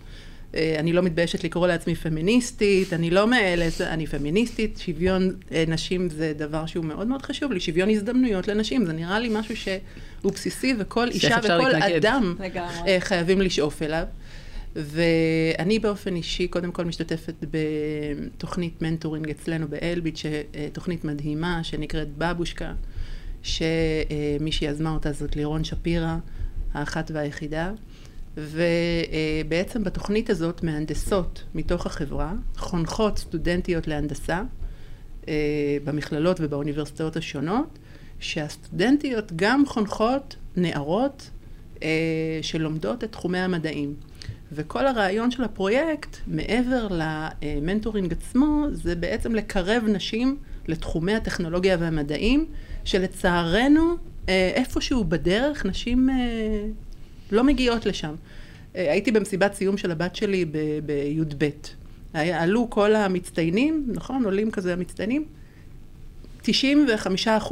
אה, 0.55 0.75
אני 0.79 0.93
לא 0.93 1.01
מתביישת 1.01 1.43
לקרוא 1.43 1.67
לעצמי 1.67 1.95
פמיניסטית, 1.95 2.93
אני 2.93 3.09
לא 3.09 3.27
מאלה, 3.27 3.67
אני 3.81 4.07
פמיניסטית, 4.07 4.77
שוויון 4.77 5.35
אה, 5.51 5.63
נשים 5.67 6.09
זה 6.09 6.33
דבר 6.37 6.65
שהוא 6.65 6.85
מאוד 6.85 7.07
מאוד 7.07 7.21
חשוב 7.21 7.51
לי, 7.51 7.59
שוויון 7.59 7.89
הזדמנויות 7.89 8.47
לנשים, 8.47 8.85
זה 8.85 8.93
נראה 8.93 9.19
לי 9.19 9.29
משהו 9.31 9.55
שהוא 9.57 10.33
בסיסי 10.33 10.73
וכל 10.79 11.07
אישה 11.07 11.37
וכל 11.43 11.57
להתנגד. 11.57 11.95
אדם 11.95 12.35
לגמרי. 12.39 12.75
אה, 12.87 12.97
חייבים 12.99 13.41
לשאוף 13.41 13.81
אליו. 13.81 14.03
ואני 14.75 15.79
באופן 15.79 16.15
אישי, 16.15 16.47
קודם 16.47 16.71
כל 16.71 16.85
משתתפת 16.85 17.33
בתוכנית 17.51 18.81
מנטורינג 18.81 19.29
אצלנו 19.29 19.67
באלביט, 19.67 20.19
תוכנית 20.73 21.05
מדהימה 21.05 21.63
שנקראת 21.63 22.07
בבושקה, 22.17 22.73
שמי 23.43 24.51
שיזמה 24.51 24.91
אותה 24.91 25.11
זאת 25.11 25.35
לירון 25.35 25.63
שפירא, 25.63 26.15
האחת 26.73 27.11
והיחידה. 27.13 27.71
ובעצם 28.37 29.83
בתוכנית 29.83 30.29
הזאת 30.29 30.63
מהנדסות 30.63 31.43
מתוך 31.55 31.85
החברה 31.85 32.33
חונכות 32.57 33.17
סטודנטיות 33.17 33.87
להנדסה 33.87 34.41
אה, 35.27 35.77
במכללות 35.83 36.37
ובאוניברסיטאות 36.41 37.15
השונות, 37.17 37.79
שהסטודנטיות 38.19 39.31
גם 39.35 39.65
חונכות 39.65 40.35
נערות 40.55 41.29
אה, 41.83 41.89
שלומדות 42.41 43.03
את 43.03 43.11
תחומי 43.11 43.39
המדעים. 43.39 43.95
וכל 44.51 44.87
הרעיון 44.87 45.31
של 45.31 45.43
הפרויקט, 45.43 46.17
מעבר 46.27 46.87
למנטורינג 46.91 48.13
עצמו, 48.13 48.65
זה 48.71 48.95
בעצם 48.95 49.35
לקרב 49.35 49.83
נשים 49.87 50.37
לתחומי 50.67 51.15
הטכנולוגיה 51.15 51.77
והמדעים, 51.79 52.45
שלצערנו, 52.85 53.95
אה, 54.29 54.51
איפשהו 54.55 55.03
בדרך, 55.03 55.65
נשים 55.65 56.09
לא 57.31 57.43
מגיעות 57.43 57.85
לשם. 57.85 58.15
אה, 58.75 58.91
הייתי 58.91 59.11
במסיבת 59.11 59.53
סיום 59.53 59.77
של 59.77 59.91
הבת 59.91 60.15
שלי 60.15 60.45
ב- 60.45 60.57
בי"ב. 60.85 61.49
עלו 62.13 62.69
כל 62.69 62.95
המצטיינים, 62.95 63.87
נכון? 63.87 64.25
עולים 64.25 64.51
כזה 64.51 64.73
המצטיינים. 64.73 65.25
95% 66.43 66.49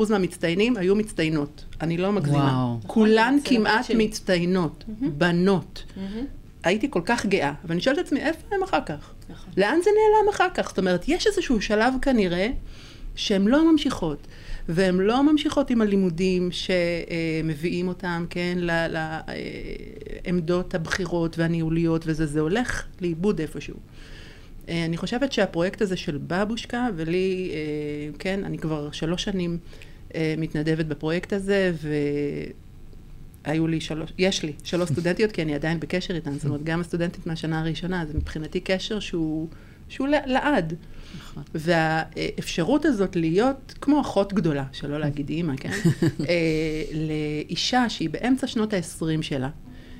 מהמצטיינים 0.09 0.77
היו 0.77 0.95
מצטיינות. 0.95 1.65
אני 1.81 1.97
לא 1.97 2.11
מגזימה. 2.11 2.37
וואו. 2.37 2.79
כולן 2.87 3.37
כמעט. 3.43 3.85
מצטיינות, 3.95 4.83
בנות. 5.17 5.83
מהמם. 5.97 6.25
הייתי 6.63 6.87
כל 6.91 7.01
כך 7.05 7.25
גאה, 7.25 7.53
ואני 7.65 7.81
שואלת 7.81 7.99
את 7.99 8.05
עצמי, 8.05 8.19
איפה 8.19 8.55
הם 8.55 8.63
אחר 8.63 8.79
כך? 8.85 9.13
נכון. 9.29 9.53
לאן 9.57 9.79
זה 9.83 9.89
נעלם 9.89 10.29
אחר 10.29 10.47
כך? 10.53 10.67
זאת 10.67 10.77
אומרת, 10.79 11.05
יש 11.07 11.27
איזשהו 11.27 11.61
שלב 11.61 11.93
כנראה 12.01 12.47
שהן 13.15 13.47
לא 13.47 13.71
ממשיכות, 13.71 14.27
והן 14.69 14.97
לא 14.97 15.31
ממשיכות 15.31 15.69
עם 15.69 15.81
הלימודים 15.81 16.49
שמביאים 16.51 17.87
אותם, 17.87 18.25
כן, 18.29 18.57
לעמדות 20.25 20.75
הבכירות 20.75 21.39
והניהוליות 21.39 22.03
וזה, 22.05 22.25
זה 22.25 22.39
הולך 22.39 22.85
לאיבוד 23.01 23.39
איפשהו. 23.39 23.75
אה, 24.69 24.85
אני 24.85 24.97
חושבת 24.97 25.31
שהפרויקט 25.31 25.81
הזה 25.81 25.97
של 25.97 26.19
בבושקה, 26.27 26.87
ולי, 26.95 27.51
אה, 27.53 28.17
כן, 28.19 28.43
אני 28.43 28.57
כבר 28.57 28.91
שלוש 28.91 29.23
שנים 29.23 29.57
אה, 30.15 30.35
מתנדבת 30.37 30.85
בפרויקט 30.85 31.33
הזה, 31.33 31.73
והיו 33.45 33.67
לי 33.67 33.81
שלוש, 33.81 34.13
יש 34.17 34.43
לי 34.43 34.53
שלוש 34.63 34.89
סטודנטיות, 34.93 35.31
כי 35.31 35.41
אני 35.41 35.55
עדיין 35.55 35.79
בקשר 35.79 36.15
איתן, 36.15 36.33
זאת 36.33 36.45
אומרת, 36.45 36.63
גם 36.63 36.81
הסטודנטית 36.81 37.27
מהשנה 37.27 37.59
הראשונה, 37.59 38.05
זה 38.05 38.17
מבחינתי 38.17 38.59
קשר 38.59 38.99
שהוא, 38.99 39.47
שהוא 39.89 40.07
לעד. 40.07 40.73
נכון. 41.17 41.43
והאפשרות 41.55 42.85
הזאת 42.85 43.15
להיות 43.15 43.73
כמו 43.81 44.01
אחות 44.01 44.33
גדולה, 44.33 44.63
שלא 44.71 44.99
להגיד 44.99 45.29
אימא, 45.29 45.55
כן? 45.55 45.69
אה, 46.29 46.83
לאישה 46.93 47.89
שהיא 47.89 48.09
באמצע 48.09 48.47
שנות 48.47 48.73
ה-20 48.73 49.21
שלה, 49.21 49.49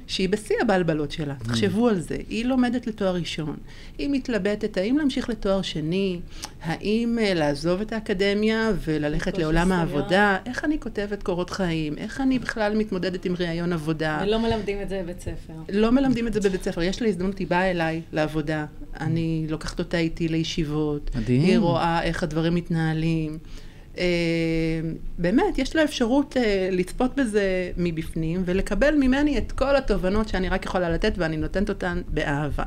שהיא 0.08 0.30
בשיא 0.30 0.56
הבלבלות 0.62 1.12
שלה, 1.12 1.34
תחשבו 1.44 1.88
על 1.88 2.00
זה, 2.00 2.18
היא 2.30 2.46
לומדת 2.46 2.88
לתואר 2.88 3.16
ראשון, 3.16 3.56
היא 3.98 4.10
מתלבטת 4.10 4.78
האם 4.78 4.98
להמשיך 4.98 5.30
לתואר 5.30 5.62
שני, 5.62 6.20
האם 6.62 7.20
אה, 7.22 7.34
לעזוב 7.34 7.82
את 7.82 7.94
האקדמיה 7.94 8.72
וללכת 8.86 9.38
לעולם 9.38 9.68
סייעת. 9.68 9.80
העבודה, 9.80 10.38
איך 10.46 10.66
אני 10.66 10.80
כותבת 10.80 11.24
קורות 11.24 11.50
חיים, 11.50 11.98
איך 11.98 12.22
אני 12.22 12.40
בכלל 12.40 12.76
מתמודדת 12.76 13.26
עם 13.26 13.36
ראיון 13.40 13.74
עבודה. 13.74 14.20
ולא 14.24 14.40
מלמדים 14.40 14.82
את 14.82 14.90
זה 14.90 15.02
בבית 15.04 15.22
ספר. 15.22 15.54
לא 15.70 15.92
מלמדים 15.92 16.28
את 16.28 16.34
זה 16.34 16.40
בבית 16.40 16.64
ספר. 16.64 16.82
יש 16.82 17.02
לה 17.02 17.08
הזדמנות, 17.08 17.38
היא 17.38 17.48
באה 17.48 17.72
אליי 17.72 18.02
לעבודה. 18.14 18.66
אני 19.00 19.46
לוקחת 19.50 19.80
אותה 19.80 19.98
איתי 19.98 20.28
לישיבות. 20.28 21.12
מדהים. 21.16 21.42
היא 21.42 21.58
רואה 21.58 22.04
איך 22.04 22.24
הדברים 22.24 22.56
מתנהלים. 22.56 23.38
אה, 23.98 24.04
באמת, 25.18 25.58
יש 25.58 25.76
לה 25.76 25.84
אפשרות 25.84 26.38
אה, 26.38 26.70
לצפות 26.72 27.16
בזה 27.16 27.72
מבפנים 27.78 28.44
ולקבל 28.46 28.96
ממני 28.96 29.38
את 29.38 29.52
כל 29.52 29.76
התובנות 29.76 30.28
שאני 30.28 30.50
רק 30.50 30.66
יכולה 30.66 30.90
לתת 30.90 31.14
ואני 31.18 31.38
נותנת 31.38 31.70
אותן 31.70 32.02
באהבה. 32.08 32.64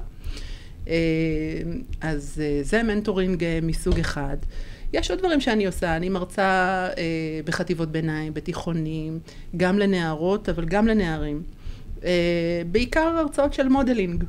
אז 2.00 2.42
זה 2.62 2.82
mentoring 2.82 3.44
מסוג 3.62 3.98
אחד. 3.98 4.36
יש 4.92 5.10
עוד 5.10 5.18
דברים 5.18 5.40
שאני 5.40 5.66
עושה, 5.66 5.96
אני 5.96 6.08
מרצה 6.08 6.88
בחטיבות 7.44 7.88
ביניים, 7.92 8.34
בתיכונים, 8.34 9.18
גם 9.56 9.78
לנערות, 9.78 10.48
אבל 10.48 10.64
גם 10.64 10.86
לנערים. 10.86 11.42
בעיקר 12.70 13.00
הרצאות 13.00 13.54
של 13.54 13.68
modeling. 13.68 14.24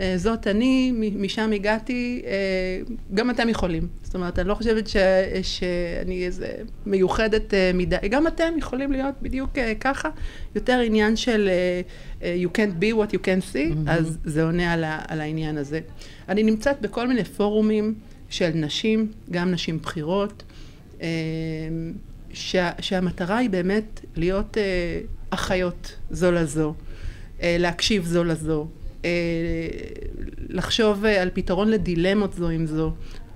אה, 0.00 0.14
זאת 0.16 0.46
אני, 0.46 0.92
משם 1.16 1.52
הגעתי, 1.52 2.22
אה, 2.26 2.94
גם 3.14 3.30
אתם 3.30 3.48
יכולים. 3.48 3.88
זאת 4.02 4.14
אומרת, 4.14 4.38
אני 4.38 4.48
לא 4.48 4.54
חושבת 4.54 4.88
ש, 4.88 4.96
שאני 5.42 6.26
איזה 6.26 6.54
מיוחדת 6.86 7.54
אה, 7.54 7.70
מדי, 7.74 7.96
גם 8.10 8.26
אתם 8.26 8.52
יכולים 8.58 8.92
להיות 8.92 9.14
בדיוק 9.22 9.50
ככה, 9.80 10.08
יותר 10.54 10.78
עניין 10.78 11.16
של 11.16 11.50
you 12.20 12.48
can't 12.56 12.82
be 12.82 12.94
what 12.94 13.12
you 13.12 13.18
can 13.18 13.52
see, 13.52 13.54
mm-hmm. 13.54 13.90
אז 13.90 14.18
זה 14.24 14.44
עונה 14.44 14.72
על, 14.72 14.84
על 15.08 15.20
העניין 15.20 15.58
הזה. 15.58 15.80
אני 16.28 16.42
נמצאת 16.42 16.80
בכל 16.80 17.08
מיני 17.08 17.24
פורומים 17.24 17.94
של 18.28 18.50
נשים, 18.54 19.12
גם 19.30 19.50
נשים 19.50 19.78
בכירות, 19.78 20.42
שה, 22.32 22.70
שהמטרה 22.80 23.36
היא 23.36 23.50
באמת 23.50 24.00
להיות 24.16 24.56
אחיות 25.30 25.96
זו 26.10 26.32
לזו, 26.32 26.74
להקשיב 27.42 28.04
זו 28.04 28.24
לזו. 28.24 28.66
אה, 29.04 29.10
לחשוב 30.48 31.04
אה, 31.04 31.22
על 31.22 31.30
פתרון 31.34 31.68
לדילמות 31.68 32.32
זו 32.32 32.48
עם 32.48 32.66
זו. 32.66 32.92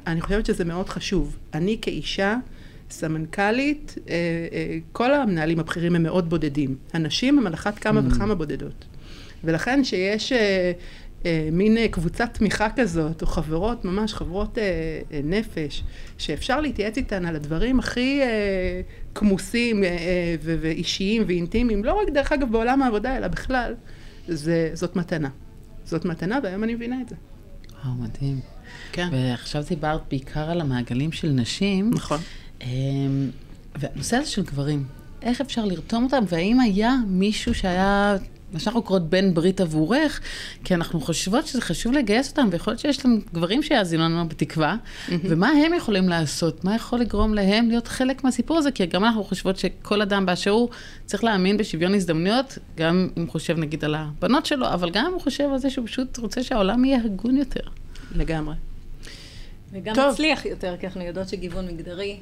אני 0.06 0.20
חושבת 0.20 0.46
שזה 0.46 0.64
מאוד 0.64 0.88
חשוב. 0.88 1.36
אני 1.54 1.78
כאישה, 1.82 2.36
סמנכ"לית, 2.90 3.94
אה, 4.08 4.14
כל 4.92 5.14
המנהלים 5.14 5.60
הבכירים 5.60 5.94
הם 5.94 6.02
מאוד 6.02 6.30
בודדים. 6.30 6.76
הנשים 6.92 7.38
הם 7.38 7.46
על 7.46 7.54
אחת 7.54 7.78
כמה 7.78 8.00
mm. 8.00 8.14
וכמה 8.14 8.34
בודדות. 8.34 8.84
ולכן 9.44 9.84
שיש 9.84 10.32
מין 11.52 11.88
קבוצת 11.88 12.28
תמיכה 12.32 12.68
כזאת, 12.76 13.22
או 13.22 13.26
חברות, 13.26 13.84
ממש 13.84 14.14
חברות 14.14 14.58
נפש, 15.24 15.82
שאפשר 16.18 16.60
להתייעץ 16.60 16.96
איתן 16.96 17.26
על 17.26 17.36
הדברים 17.36 17.78
הכי 17.78 18.20
כמוסים 19.14 19.84
ואישיים 20.40 21.22
ואינטימיים, 21.26 21.84
לא 21.84 21.92
רק 21.92 22.08
דרך 22.08 22.32
אגב 22.32 22.52
בעולם 22.52 22.82
העבודה, 22.82 23.16
אלא 23.16 23.28
בכלל, 23.28 23.74
זה, 24.28 24.70
זאת 24.74 24.96
מתנה. 24.96 25.28
זאת 25.86 26.04
מתנה, 26.04 26.38
והיום 26.42 26.64
אני 26.64 26.74
מבינה 26.74 27.00
את 27.00 27.08
זה. 27.08 27.16
וואו, 27.84 27.94
מדהים. 27.94 28.40
כן. 28.92 29.08
ועכשיו 29.12 29.64
דיברת 29.68 30.00
בעיקר 30.10 30.50
על 30.50 30.60
המעגלים 30.60 31.12
של 31.12 31.28
נשים. 31.28 31.90
נכון. 31.94 32.20
אמ, 32.62 33.30
והנושא 33.74 34.16
הזה 34.16 34.30
של 34.30 34.42
גברים, 34.42 34.84
איך 35.22 35.40
אפשר 35.40 35.64
לרתום 35.64 36.04
אותם, 36.04 36.24
והאם 36.28 36.60
היה 36.60 36.94
מישהו 37.06 37.54
שהיה, 37.54 38.16
מה 38.52 38.60
שאנחנו 38.60 38.82
קוראות 38.82 39.10
בן 39.10 39.34
ברית 39.34 39.60
עבורך, 39.60 40.20
כי 40.64 40.74
אנחנו 40.74 41.00
חושבות 41.00 41.46
שזה 41.46 41.60
חשוב 41.60 41.92
לגייס 41.92 42.30
אותם, 42.30 42.48
ויכול 42.52 42.70
להיות 42.72 42.80
שיש 42.80 43.04
להם 43.04 43.20
גברים 43.34 43.62
שיאזינו 43.62 44.04
לנו 44.04 44.28
בתקווה, 44.28 44.76
mm-hmm. 44.76 45.12
ומה 45.24 45.48
הם 45.48 45.74
יכולים 45.74 46.08
לעשות? 46.08 46.64
מה 46.64 46.74
יכול 46.74 47.00
לגרום 47.00 47.34
להם 47.34 47.68
להיות 47.68 47.88
חלק 47.88 48.24
מהסיפור 48.24 48.58
הזה? 48.58 48.70
כי 48.70 48.86
גם 48.86 49.04
אנחנו 49.04 49.24
חושבות 49.24 49.56
שכל 49.58 50.02
אדם 50.02 50.26
באשר 50.26 50.50
הוא 50.50 50.68
צריך 51.04 51.24
להאמין 51.24 51.56
בשוויון 51.56 51.94
הזדמנויות, 51.94 52.58
גם 52.76 53.08
אם 53.16 53.22
הוא 53.22 53.30
חושב 53.30 53.58
נגיד 53.58 53.84
על 53.84 53.94
הבנות 53.94 54.46
שלו, 54.46 54.68
אבל 54.68 54.90
גם 54.90 55.06
אם 55.06 55.12
הוא 55.12 55.20
חושב 55.20 55.48
על 55.52 55.58
זה 55.58 55.70
שהוא 55.70 55.86
פשוט 55.86 56.18
רוצה 56.18 56.42
שהעולם 56.42 56.84
יהיה 56.84 56.98
הגון 57.04 57.36
יותר. 57.36 57.60
לגמרי. 58.14 58.54
וגם 59.72 59.94
טוב. 59.94 60.12
מצליח 60.12 60.46
יותר, 60.46 60.74
כי 60.80 60.86
אנחנו 60.86 61.02
יודעות 61.02 61.28
שגיוון 61.28 61.66
מגדרי 61.66 62.16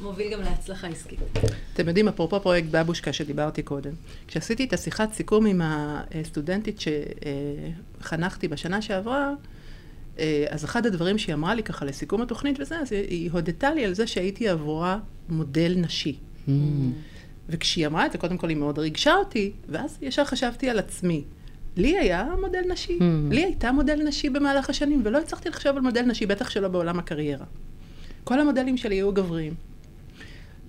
מוביל 0.00 0.32
גם 0.32 0.40
להצלחה 0.40 0.86
עסקית. 0.86 1.18
אתם 1.74 1.88
יודעים, 1.88 2.08
אפרופו 2.08 2.40
פרויקט 2.40 2.68
בבושקה 2.70 3.12
שדיברתי 3.12 3.62
קודם, 3.62 3.92
כשעשיתי 4.26 4.64
את 4.64 4.72
השיחת 4.72 5.12
סיכום 5.12 5.46
עם 5.46 5.60
הסטודנטית 5.64 6.80
שחנכתי 8.00 8.48
בשנה 8.48 8.82
שעברה, 8.82 9.32
אז 10.48 10.64
אחד 10.64 10.86
הדברים 10.86 11.18
שהיא 11.18 11.34
אמרה 11.34 11.54
לי 11.54 11.62
ככה 11.62 11.84
לסיכום 11.84 12.22
התוכנית 12.22 12.60
וזה, 12.60 12.78
אז 12.78 12.92
היא 12.92 13.30
הודתה 13.30 13.74
לי 13.74 13.84
על 13.84 13.94
זה 13.94 14.06
שהייתי 14.06 14.48
עבורה 14.48 14.98
מודל 15.28 15.74
נשי. 15.76 16.16
Mm. 16.48 16.50
וכשהיא 17.48 17.86
אמרה 17.86 18.06
את 18.06 18.12
זה, 18.12 18.18
קודם 18.18 18.38
כל 18.38 18.48
היא 18.48 18.56
מאוד 18.56 18.78
ריגשה 18.78 19.14
אותי, 19.14 19.52
ואז 19.68 19.98
ישר 20.02 20.24
חשבתי 20.24 20.70
על 20.70 20.78
עצמי. 20.78 21.24
לי 21.76 21.98
היה 21.98 22.28
מודל 22.40 22.62
נשי, 22.72 22.98
mm. 22.98 23.34
לי 23.34 23.44
הייתה 23.44 23.72
מודל 23.72 24.02
נשי 24.04 24.30
במהלך 24.30 24.70
השנים, 24.70 25.02
ולא 25.04 25.18
הצלחתי 25.18 25.48
לחשוב 25.48 25.76
על 25.76 25.82
מודל 25.82 26.02
נשי, 26.02 26.26
בטח 26.26 26.50
שלא 26.50 26.68
בעולם 26.68 26.98
הקריירה. 26.98 27.44
כל 28.24 28.40
המודלים 28.40 28.76
שלי 28.76 28.94
היו 28.94 29.12
גבריים. 29.12 29.54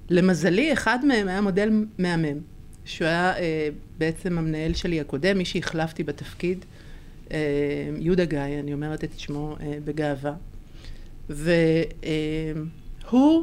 למזלי, 0.10 0.74
אחד 0.74 1.06
מהם 1.06 1.28
היה 1.28 1.42
מודל 1.42 1.86
מהמם, 1.98 2.38
שהוא 2.86 3.08
היה 3.08 3.38
אה, 3.38 3.70
בעצם 3.98 4.38
המנהל 4.38 4.74
שלי 4.74 5.00
הקודם, 5.00 5.38
מי 5.38 5.46
שהחלפתי 5.46 6.04
בתפקיד, 6.04 6.66
אה, 7.32 7.38
יהודה 8.00 8.26
גיא, 8.26 8.40
אני 8.40 8.74
אומרת 8.74 9.04
את 9.04 9.20
שמו 9.20 9.56
אה, 9.62 9.78
בגאווה. 9.86 10.34
והוא 11.30 11.94
אה, 13.14 13.42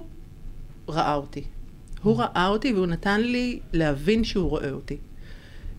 ראה 0.88 1.14
אותי. 1.14 1.44
הוא 2.02 2.18
ראה 2.18 2.46
אותי 2.48 2.72
והוא 2.72 2.86
נתן 2.86 3.20
לי 3.20 3.60
להבין 3.72 4.24
שהוא 4.24 4.50
רואה 4.50 4.70
אותי. 4.70 4.96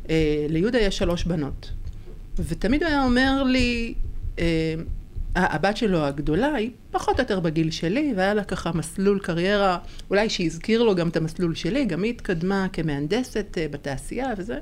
אה, 0.10 0.46
ליהודה 0.50 0.80
יש 0.80 0.98
שלוש 0.98 1.24
בנות, 1.24 1.72
ותמיד 2.40 2.84
הוא 2.84 2.90
היה 2.90 3.04
אומר 3.04 3.44
לי, 3.44 3.94
אה, 4.40 4.76
הבת 5.36 5.78
שלו 5.78 6.06
הגדולה 6.06 6.54
היא 6.54 6.70
פחות 6.92 7.16
או 7.16 7.24
יותר 7.24 7.40
בגיל 7.40 7.72
שלי, 7.72 8.14
והיה 8.16 8.34
לה 8.34 8.44
ככה 8.44 8.72
מסלול 8.74 9.20
קריירה, 9.20 9.78
אולי 10.10 10.30
שהזכיר 10.30 10.84
לו 10.84 10.96
גם 10.96 11.10
את 11.10 11.18
המסלול 11.18 11.56
שלי, 11.56 11.86
גם 11.86 12.04
היא 12.04 12.12
התקדמה 12.12 12.68
כמהנדסת 12.74 13.58
אה, 13.58 13.68
בתעשייה 13.72 14.34
וזה. 14.38 14.60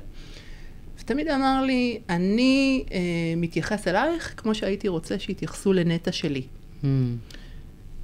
ותמיד 1.00 1.28
אמר 1.28 1.62
לי, 1.62 2.00
אני 2.08 2.84
אה, 2.92 2.98
מתייחס 3.36 3.88
אלייך 3.88 4.34
כמו 4.36 4.54
שהייתי 4.54 4.88
רוצה 4.88 5.18
שיתייחסו 5.18 5.72
לנטע 5.72 6.12
שלי. 6.12 6.42
Mm. 6.82 6.86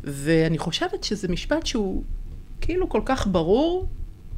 ואני 0.04 0.58
חושבת 0.58 1.04
שזה 1.04 1.28
משפט 1.28 1.66
שהוא 1.66 2.02
כאילו 2.60 2.88
כל 2.88 3.02
כך 3.04 3.26
ברור, 3.26 3.86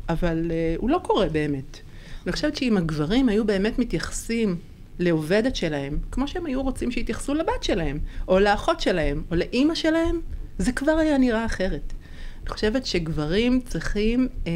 אבל 0.08 0.50
אה, 0.50 0.74
הוא 0.78 0.90
לא 0.90 1.00
קורה 1.02 1.28
באמת. 1.28 1.78
אני 2.26 2.32
חושבת 2.32 2.56
שאם 2.56 2.76
הגברים 2.76 3.28
היו 3.28 3.44
באמת 3.44 3.78
מתייחסים 3.78 4.56
לעובדת 5.02 5.56
שלהם, 5.56 5.98
כמו 6.10 6.28
שהם 6.28 6.46
היו 6.46 6.62
רוצים 6.62 6.90
שיתייחסו 6.90 7.34
לבת 7.34 7.62
שלהם, 7.62 7.98
או 8.28 8.38
לאחות 8.38 8.80
שלהם, 8.80 9.22
או 9.30 9.36
לאימא 9.36 9.74
שלהם, 9.74 10.20
זה 10.58 10.72
כבר 10.72 10.92
היה 10.92 11.18
נראה 11.18 11.44
אחרת. 11.44 11.92
אני 12.42 12.50
חושבת 12.50 12.86
שגברים 12.86 13.60
צריכים 13.60 14.28
אה, 14.46 14.52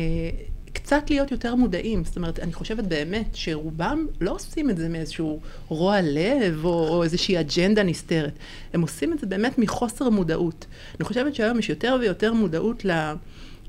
קצת 0.72 1.10
להיות 1.10 1.30
יותר 1.30 1.54
מודעים. 1.54 2.04
זאת 2.04 2.16
אומרת, 2.16 2.38
אני 2.38 2.52
חושבת 2.52 2.84
באמת 2.84 3.28
שרובם 3.32 4.06
לא 4.20 4.30
עושים 4.34 4.70
את 4.70 4.76
זה 4.76 4.88
מאיזשהו 4.88 5.40
רוע 5.68 6.00
לב, 6.00 6.64
או, 6.64 6.88
או 6.88 7.02
איזושהי 7.02 7.40
אג'נדה 7.40 7.82
נסתרת. 7.82 8.32
הם 8.72 8.82
עושים 8.82 9.12
את 9.12 9.18
זה 9.18 9.26
באמת 9.26 9.58
מחוסר 9.58 10.10
מודעות. 10.10 10.66
אני 10.98 11.04
חושבת 11.04 11.34
שהיום 11.34 11.58
יש 11.58 11.68
יותר 11.68 11.96
ויותר 12.00 12.32
מודעות 12.32 12.84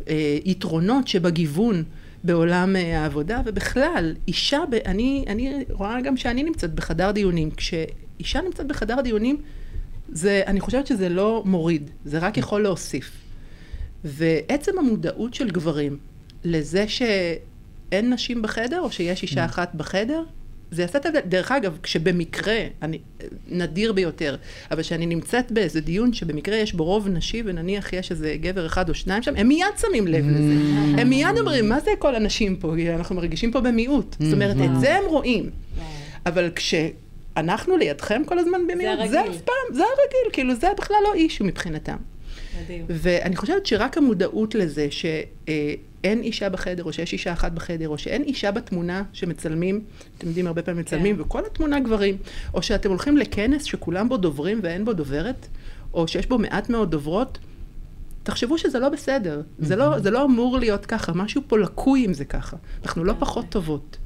ליתרונות 0.08 1.08
שבגיוון. 1.08 1.84
בעולם 2.28 2.76
אה, 2.76 3.02
העבודה, 3.02 3.42
ובכלל, 3.46 4.16
אישה, 4.28 4.60
ב, 4.70 4.74
אני, 4.74 5.26
אני 5.28 5.66
רואה 5.70 6.02
גם 6.02 6.18
שאני 6.18 6.44
נמצאת 6.44 6.74
בחדר 6.74 7.12
דיונים. 7.12 7.52
כשאישה 7.52 8.42
נמצאת 8.42 8.68
בחדר 8.68 9.02
דיונים, 9.02 9.42
זה, 10.10 10.42
אני 10.48 10.60
חושבת 10.60 10.88
שזה 10.88 11.10
לא 11.10 11.42
מוריד, 11.46 11.90
זה 12.06 12.20
רק 12.20 12.38
יכול 12.38 12.64
להוסיף. 12.64 13.12
ועצם 14.04 14.80
המודעות 14.80 15.34
של 15.34 15.50
גברים 15.50 15.98
לזה 16.44 16.86
שאין 16.88 18.14
נשים 18.14 18.42
בחדר, 18.42 18.80
או 18.80 18.92
שיש 18.92 19.22
אישה 19.22 19.44
mm. 19.44 19.50
אחת 19.50 19.76
בחדר, 19.76 20.24
זה 20.72 20.82
יעשה 20.82 21.00
את 21.00 21.06
ההבדל. 21.06 21.22
דרך 21.26 21.52
אגב, 21.52 21.78
כשבמקרה, 21.84 22.60
אני, 22.82 23.00
נדיר 23.48 23.94
ביותר, 23.94 24.36
אבל 24.72 24.82
כשאני 24.82 25.06
נמצאת 25.06 25.52
באיזה 25.52 25.82
דיון 25.82 26.14
שבמקרה 26.14 26.56
יש 26.58 26.74
בו 26.74 26.84
רוב 26.84 27.08
נשי, 27.08 27.44
ונניח 27.46 27.94
יש 27.94 28.12
איזה 28.12 28.36
גבר 28.42 28.66
אחד 28.66 28.90
או 28.90 28.94
שניים 28.94 29.24
שם, 29.24 29.34
הם 29.36 29.48
מיד 29.48 29.68
שמים 29.82 30.08
לב 30.08 30.26
לזה. 30.30 30.54
Mm. 30.54 31.02
הם 31.02 31.10
מיד 31.10 31.38
אומרים, 31.38 31.70
מה 31.70 31.80
זה 31.80 31.92
כל 32.00 32.16
הנשים 32.16 32.56
פה? 32.56 32.74
אנחנו 32.96 33.16
מרגישים 33.16 33.52
פה 33.52 33.60
במיעוט. 33.60 34.16
זאת 34.20 34.34
אומרת, 34.34 34.56
את 34.56 34.76
mm. 34.76 34.80
זה 34.80 34.96
הם 34.96 35.04
רואים. 35.08 35.50
אבל 36.26 36.50
כשאנחנו 36.56 37.78
לידכם 37.78 38.22
כל 38.26 38.40
הזמן 38.40 38.60
במיעוט, 38.68 39.10
זה 39.10 39.22
אף 39.22 39.42
פעם, 39.42 39.74
זה 39.74 39.84
הרגיל, 39.84 40.34
כאילו 40.34 40.56
זה 40.56 40.68
בכלל 40.78 40.98
לא 41.04 41.14
אישו 41.14 41.44
מבחינתם. 41.44 41.98
מדהים. 42.64 42.86
ואני 42.90 43.36
חושבת 43.36 43.66
שרק 43.66 43.98
המודעות 43.98 44.56
לזה 44.56 44.88
שאין 46.02 46.22
אישה 46.22 46.50
בחדר, 46.50 46.84
או 46.84 46.94
שיש 46.94 47.14
אישה 47.14 47.34
אחת 47.34 47.52
בחדר, 47.52 47.90
או 47.90 47.98
שאין 47.98 48.24
אישה 48.24 48.52
בתמונה 48.52 49.04
שמצלמים, 49.14 49.82
אתם 50.18 50.28
יודעים, 50.28 50.48
הרבה 50.48 50.62
פעמים 50.62 50.82
מצלמים, 50.82 51.16
כן. 51.16 51.22
וכל 51.22 51.46
התמונה 51.46 51.80
גברים, 51.80 52.18
או 52.54 52.62
שאתם 52.62 52.90
הולכים 52.90 53.18
לכנס 53.18 53.64
שכולם 53.64 54.10
בו 54.10 54.18
דוברים 54.18 54.60
ואין 54.64 54.86
בו 54.86 54.94
דוברת, 54.94 55.48
או 55.94 56.08
שיש 56.08 56.28
בו 56.28 56.38
מעט 56.38 56.70
מאוד 56.70 56.92
דוברות, 56.92 57.38
תחשבו 58.24 58.58
שזה 58.58 58.80
לא 58.80 58.90
בסדר. 58.90 59.42
זה 59.60 59.76
לא, 59.76 60.00
זה 60.00 60.12
לא 60.12 60.26
אמור 60.26 60.58
להיות 60.58 60.86
ככה, 60.86 61.14
משהו 61.14 61.42
פה 61.48 61.58
לקוי 61.58 62.06
אם 62.06 62.14
זה 62.14 62.26
ככה. 62.26 62.58
אנחנו 62.84 63.04
לא 63.04 63.14
פחות 63.20 63.46
טובות. 63.50 63.98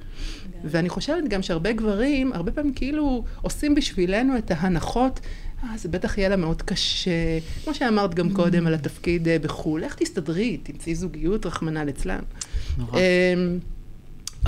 ואני 0.63 0.89
חושבת 0.89 1.23
גם 1.27 1.41
שהרבה 1.41 1.71
גברים, 1.71 2.33
הרבה 2.33 2.51
פעמים 2.51 2.73
כאילו 2.73 3.23
עושים 3.41 3.75
בשבילנו 3.75 4.37
את 4.37 4.51
ההנחות 4.51 5.19
אה, 5.63 5.77
זה 5.77 5.89
בטח 5.89 6.17
יהיה 6.17 6.29
לה 6.29 6.35
מאוד 6.35 6.61
קשה. 6.61 7.39
כמו 7.63 7.73
שאמרת 7.73 8.13
גם 8.13 8.33
קודם 8.33 8.67
על 8.67 8.73
התפקיד 8.73 9.27
אה, 9.27 9.39
בחו"ל, 9.39 9.83
איך 9.83 9.95
תסתדרי, 9.95 10.57
תמצאי 10.57 10.95
זוגיות, 10.95 11.45
רחמנא 11.45 11.79
ליצלן. 11.79 12.21
נורא. 12.77 12.99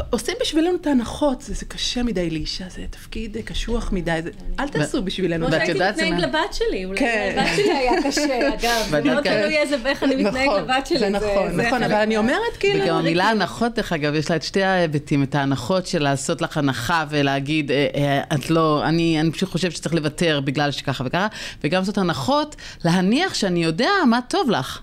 עושים 0.09 0.35
בשבילנו 0.41 0.75
את 0.75 0.87
ההנחות, 0.87 1.41
זה, 1.41 1.53
זה 1.53 1.65
קשה 1.65 2.03
מדי 2.03 2.29
לאישה, 2.29 2.65
זה 2.69 2.81
תפקיד 2.89 3.37
קשוח 3.45 3.91
מדי, 3.91 4.19
זה, 4.23 4.29
אל 4.59 4.67
תעשו 4.67 5.01
בשבילנו. 5.01 5.47
כמו 5.47 5.55
שהייתי 5.55 5.73
זה 5.73 5.91
מתנהג 5.91 6.19
לבת 6.19 6.53
שלי, 6.53 6.85
אולי 6.85 6.99
כן. 6.99 7.33
לבת 7.37 7.49
שלי 7.55 7.71
היה 7.71 7.91
קשה, 8.05 8.49
אגב. 8.49 8.87
זה 8.89 9.01
מאוד 9.03 9.23
תלוי 9.23 9.57
איזה, 9.57 9.77
איך 9.85 10.03
אני 10.03 10.15
מתנהג 10.15 10.47
נכון, 10.47 10.61
לבת 10.61 10.87
שלי. 10.87 10.99
זה 10.99 11.09
נכון, 11.09 11.55
זה 11.55 11.63
נכון, 11.67 11.83
אבל 11.83 11.95
אני 11.95 12.17
אומרת 12.17 12.57
כאילו... 12.59 12.85
וגם 12.85 12.95
המילה 12.95 13.29
הנחות, 13.29 13.75
דרך 13.75 13.93
אגב, 13.93 14.15
יש 14.15 14.29
לה 14.29 14.35
את 14.35 14.43
שתי 14.43 14.63
ההיבטים, 14.63 15.23
את 15.23 15.35
ההנחות 15.35 15.87
של 15.87 16.03
לעשות 16.03 16.41
לך 16.41 16.57
הנחה 16.57 17.05
ולהגיד, 17.09 17.71
אה, 17.71 17.87
אה, 17.95 18.35
את 18.35 18.49
לא, 18.49 18.83
אני, 18.85 19.19
אני 19.19 19.31
פשוט 19.31 19.49
חושבת 19.49 19.71
שצריך 19.71 19.95
לוותר 19.95 20.41
בגלל 20.43 20.71
שככה 20.71 21.03
וככה, 21.07 21.27
וגם 21.63 21.83
זאת 21.83 21.97
הנחות, 21.97 22.55
להניח 22.85 23.33
שאני 23.33 23.63
יודע 23.63 23.89
מה 24.09 24.19
טוב 24.29 24.49
לך. 24.49 24.81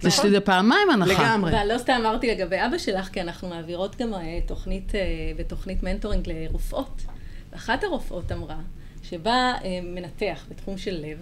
זה 0.00 0.10
שזה 0.10 0.40
פעמיים 0.40 0.90
הנחה. 0.90 1.22
לגמרי. 1.22 1.52
ולא 1.52 1.78
סתם 1.78 1.92
אמרתי 2.00 2.30
לגבי 2.30 2.56
אבא 2.56 2.78
שלך, 2.78 3.08
כי 3.08 3.20
אנחנו 3.20 3.48
מעבירות 3.48 3.96
גם 3.96 4.14
אה, 4.42 4.46
תוכנית, 4.46 4.94
אה, 4.94 5.00
בתוכנית 5.36 5.82
מנטורינג 5.82 6.28
לרופאות. 6.28 7.02
ואחת 7.52 7.84
הרופאות 7.84 8.32
אמרה, 8.32 8.58
שבא 9.02 9.30
אה, 9.30 9.80
מנתח 9.82 10.44
בתחום 10.50 10.78
של 10.78 11.04
לב, 11.06 11.18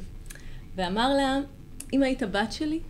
ואמר 0.76 1.14
לה, 1.14 1.38
אם 1.92 2.02
היית 2.02 2.22
בת 2.22 2.52
שלי, 2.52 2.80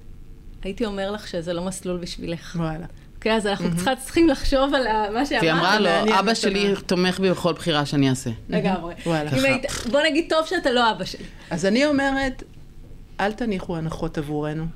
הייתי 0.62 0.85
אומר 0.85 1.11
לך 1.11 1.28
שזה 1.28 1.53
לא 1.53 1.64
מסלול 1.64 1.99
בשבילך. 1.99 2.57
וואלה. 2.59 2.87
אוקיי, 3.16 3.37
אז 3.37 3.47
אנחנו 3.47 3.68
צריכים 4.05 4.28
לחשוב 4.28 4.74
על 4.74 5.12
מה 5.12 5.26
שאמרת. 5.26 5.43
והיא 5.43 5.53
אמרה 5.53 5.81
לו, 5.81 6.18
אבא 6.18 6.35
שלי. 6.35 6.74
תומך 6.87 7.20
בי 7.20 7.31
בכל 7.31 7.53
בחירה 7.53 7.87
שאני 7.87 8.11
אעשה. 8.11 8.31
לגמרי. 8.49 8.95
וואלה. 9.07 9.31
בוא 9.91 10.01
נגיד, 10.11 10.26
טוב 10.28 10.47
שאתה 10.47 10.70
לא 10.70 10.91
אבא 10.91 11.05
שלי. 11.05 11.24
אז 11.51 11.66
אני 11.66 11.87
אומרת, 11.87 12.43
אל 13.20 13.33
תניחו 13.33 13.76
הנחות 13.76 14.18
עבורנו. 14.18 14.66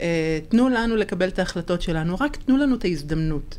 אה, 0.00 0.38
תנו 0.48 0.68
לנו 0.68 0.96
לקבל 0.96 1.28
את 1.28 1.38
ההחלטות 1.38 1.82
שלנו, 1.82 2.16
רק 2.20 2.36
תנו 2.36 2.56
לנו 2.56 2.76
את 2.76 2.84
ההזדמנות. 2.84 3.58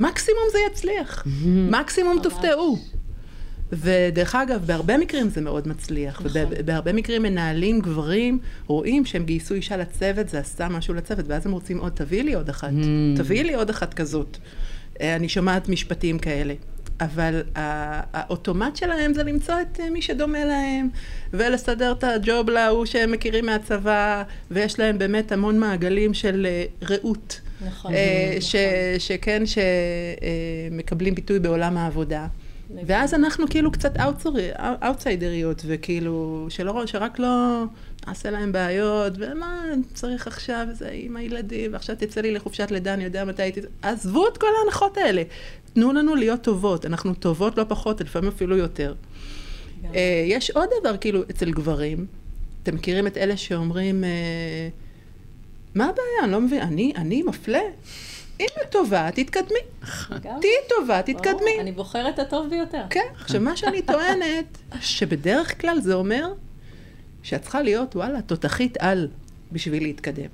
מקסימום 0.00 0.42
זה 0.52 0.58
יצליח, 0.70 1.26
מקסימום. 1.46 2.18
תופתעו. 2.22 2.78
ודרך 3.72 4.34
אגב, 4.34 4.66
בהרבה 4.66 4.98
מקרים 4.98 5.28
זה 5.28 5.40
מאוד 5.40 5.68
מצליח, 5.68 6.22
נכון. 6.24 6.42
ובהרבה 6.50 6.92
מקרים 6.92 7.22
מנהלים 7.22 7.80
גברים 7.80 8.38
רואים 8.66 9.04
שהם 9.04 9.24
גייסו 9.24 9.54
אישה 9.54 9.76
לצוות, 9.76 10.28
זה 10.28 10.38
עשה 10.38 10.68
משהו 10.68 10.94
לצוות, 10.94 11.24
ואז 11.28 11.46
הם 11.46 11.52
רוצים 11.52 11.78
עוד, 11.78 11.92
תביאי 11.92 12.22
לי 12.22 12.34
עוד 12.34 12.48
אחת, 12.48 12.70
תביאי 13.16 13.44
לי 13.44 13.54
עוד 13.54 13.70
אחת 13.70 13.94
כזאת. 13.94 14.38
אה, 15.00 15.16
אני 15.16 15.28
שומעת 15.28 15.68
משפטים 15.68 16.18
כאלה. 16.18 16.54
אבל 17.00 17.42
האוטומט 17.54 18.76
שלהם 18.76 19.14
זה 19.14 19.22
למצוא 19.22 19.54
את 19.60 19.80
אה, 19.80 19.90
מי 19.90 20.02
שדומה 20.02 20.44
להם, 20.44 20.88
ולסדר 21.32 21.92
את 21.92 22.04
הג'וב 22.04 22.50
להוא 22.50 22.84
שהם 22.84 23.12
מכירים 23.12 23.46
מהצבא, 23.46 24.22
ויש 24.50 24.78
להם 24.78 24.98
באמת 24.98 25.32
המון 25.32 25.58
מעגלים 25.58 26.14
של 26.14 26.46
אה, 26.46 26.64
רעות. 26.90 27.40
נכון. 27.66 27.94
אה, 27.94 28.26
נכון. 28.28 28.40
ש, 28.40 28.56
שכן, 28.98 29.42
שמקבלים 30.70 31.14
ביטוי 31.14 31.38
בעולם 31.38 31.76
העבודה. 31.76 32.26
ואז 32.86 33.14
אנחנו 33.14 33.46
כאילו 33.50 33.72
קצת 33.72 33.92
אאוטסיידריות, 34.82 35.62
וכאילו, 35.66 36.46
שלא, 36.48 36.82
שרק 36.86 37.18
לא 37.18 37.64
נעשה 38.06 38.30
להם 38.30 38.52
בעיות, 38.52 39.12
ומה 39.18 39.64
צריך 39.94 40.26
עכשיו, 40.26 40.66
זה 40.72 40.90
עם 40.92 41.16
הילדים, 41.16 41.72
ועכשיו 41.72 41.96
תצא 41.98 42.20
לי 42.20 42.32
לחופשת 42.32 42.70
לידה, 42.70 42.94
אני 42.94 43.04
יודע 43.04 43.24
מתי 43.24 43.42
הייתי... 43.42 43.60
עזבו 43.82 44.28
את 44.28 44.38
כל 44.38 44.46
ההנחות 44.60 44.96
האלה. 44.96 45.22
תנו 45.72 45.92
לנו 45.92 46.14
להיות 46.14 46.42
טובות, 46.42 46.86
אנחנו 46.86 47.14
טובות 47.14 47.58
לא 47.58 47.64
פחות, 47.68 48.00
לפעמים 48.00 48.28
אפילו 48.28 48.56
יותר. 48.56 48.94
אה, 49.94 50.24
יש 50.26 50.50
עוד 50.50 50.68
דבר, 50.80 50.96
כאילו, 50.96 51.22
אצל 51.30 51.50
גברים, 51.50 52.06
אתם 52.62 52.74
מכירים 52.74 53.06
את 53.06 53.16
אלה 53.16 53.36
שאומרים, 53.36 54.04
אה, 54.04 54.08
מה 55.78 55.84
הבעיה? 55.84 56.24
אני 56.24 56.32
לא 56.32 56.40
מבין, 56.40 56.62
אני, 56.62 56.92
אני 56.96 57.22
מפלה? 57.22 57.60
אם 58.40 58.46
את 58.62 58.72
טובה, 58.72 59.10
תתקדמי. 59.14 59.58
תהיי 60.20 60.52
טובה, 60.68 61.02
תתקדמי. 61.02 61.60
אני 61.60 61.72
בוחרת 61.72 62.14
את 62.14 62.18
הטוב 62.18 62.50
ביותר. 62.50 62.82
כן, 62.90 63.06
עכשיו 63.14 63.40
מה 63.40 63.56
שאני 63.56 63.82
טוענת, 63.82 64.58
שבדרך 64.80 65.60
כלל 65.60 65.80
זה 65.80 65.94
אומר 65.94 66.32
שאת 67.22 67.42
צריכה 67.42 67.62
להיות, 67.62 67.96
וואלה, 67.96 68.22
תותחית 68.22 68.76
על 68.80 69.08
בשביל 69.52 69.82
להתקדם. 69.82 70.28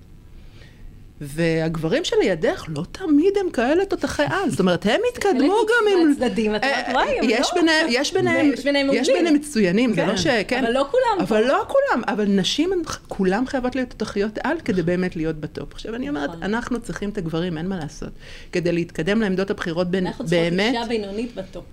והגברים 1.21 2.05
שלידך 2.05 2.65
לא 2.69 2.83
תמיד 2.93 3.39
הם 3.41 3.51
כאלה 3.51 3.85
תותחי 3.85 4.23
על, 4.23 4.51
זאת 4.51 4.61
אומרת, 4.61 4.87
הם 4.87 5.01
התקדמו 5.13 5.55
גם 5.69 5.93
עם... 5.93 6.09
מהצדדים, 6.09 6.57
את 6.57 6.65
אומרת, 6.65 6.89
אה, 6.89 6.93
וואי, 6.93 7.19
הם 7.19 7.25
יש 7.29 7.51
לא. 7.57 7.61
יש 7.89 8.13
ביניהם, 8.13 8.51
יש 8.93 9.09
ביניהם 9.09 9.35
מצוינים, 9.35 9.91
זה 9.91 9.97
כן. 9.97 10.09
לא 10.09 10.17
ש... 10.17 10.27
כן. 10.49 10.65
אבל 10.65 10.73
לא 10.73 10.87
כולם 10.91 11.21
אבל. 11.21 11.45
לא 11.45 11.65
כולם, 11.69 12.03
אבל 12.09 12.25
נשים, 12.25 12.71
כולם 13.09 13.47
חייבות 13.47 13.77
להיות 13.77 13.91
תותחיות 13.91 14.39
על 14.45 14.61
כדי 14.65 14.83
באמת 14.83 15.17
להיות 15.17 15.37
ב 15.37 15.44
top. 15.44 15.73
עכשיו 15.73 15.95
אני 15.95 16.09
אומרת, 16.09 16.31
נכון. 16.31 16.43
אנחנו 16.43 16.81
צריכים 16.81 17.11
את 17.11 17.19
הגברים, 17.19 17.59
אין 17.59 17.69
מה 17.69 17.77
לעשות. 17.77 18.11
כדי 18.53 18.73
להתקדם 18.73 19.21
לעמדות 19.21 19.51
הבכירות 19.51 19.91
בין, 19.91 20.07
אנחנו 20.07 20.25
צריכות 20.27 20.51
באמת, 20.51 20.75
אישה 20.75 20.87
בינונית 20.89 21.35
ב 21.35 21.41
top. 21.41 21.65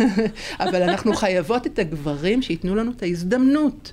אבל 0.64 0.82
אנחנו 0.82 1.14
חייבות 1.14 1.66
את 1.66 1.78
הגברים 1.78 2.42
שייתנו 2.42 2.74
לנו 2.74 2.92
את 2.96 3.02
ההזדמנות. 3.02 3.92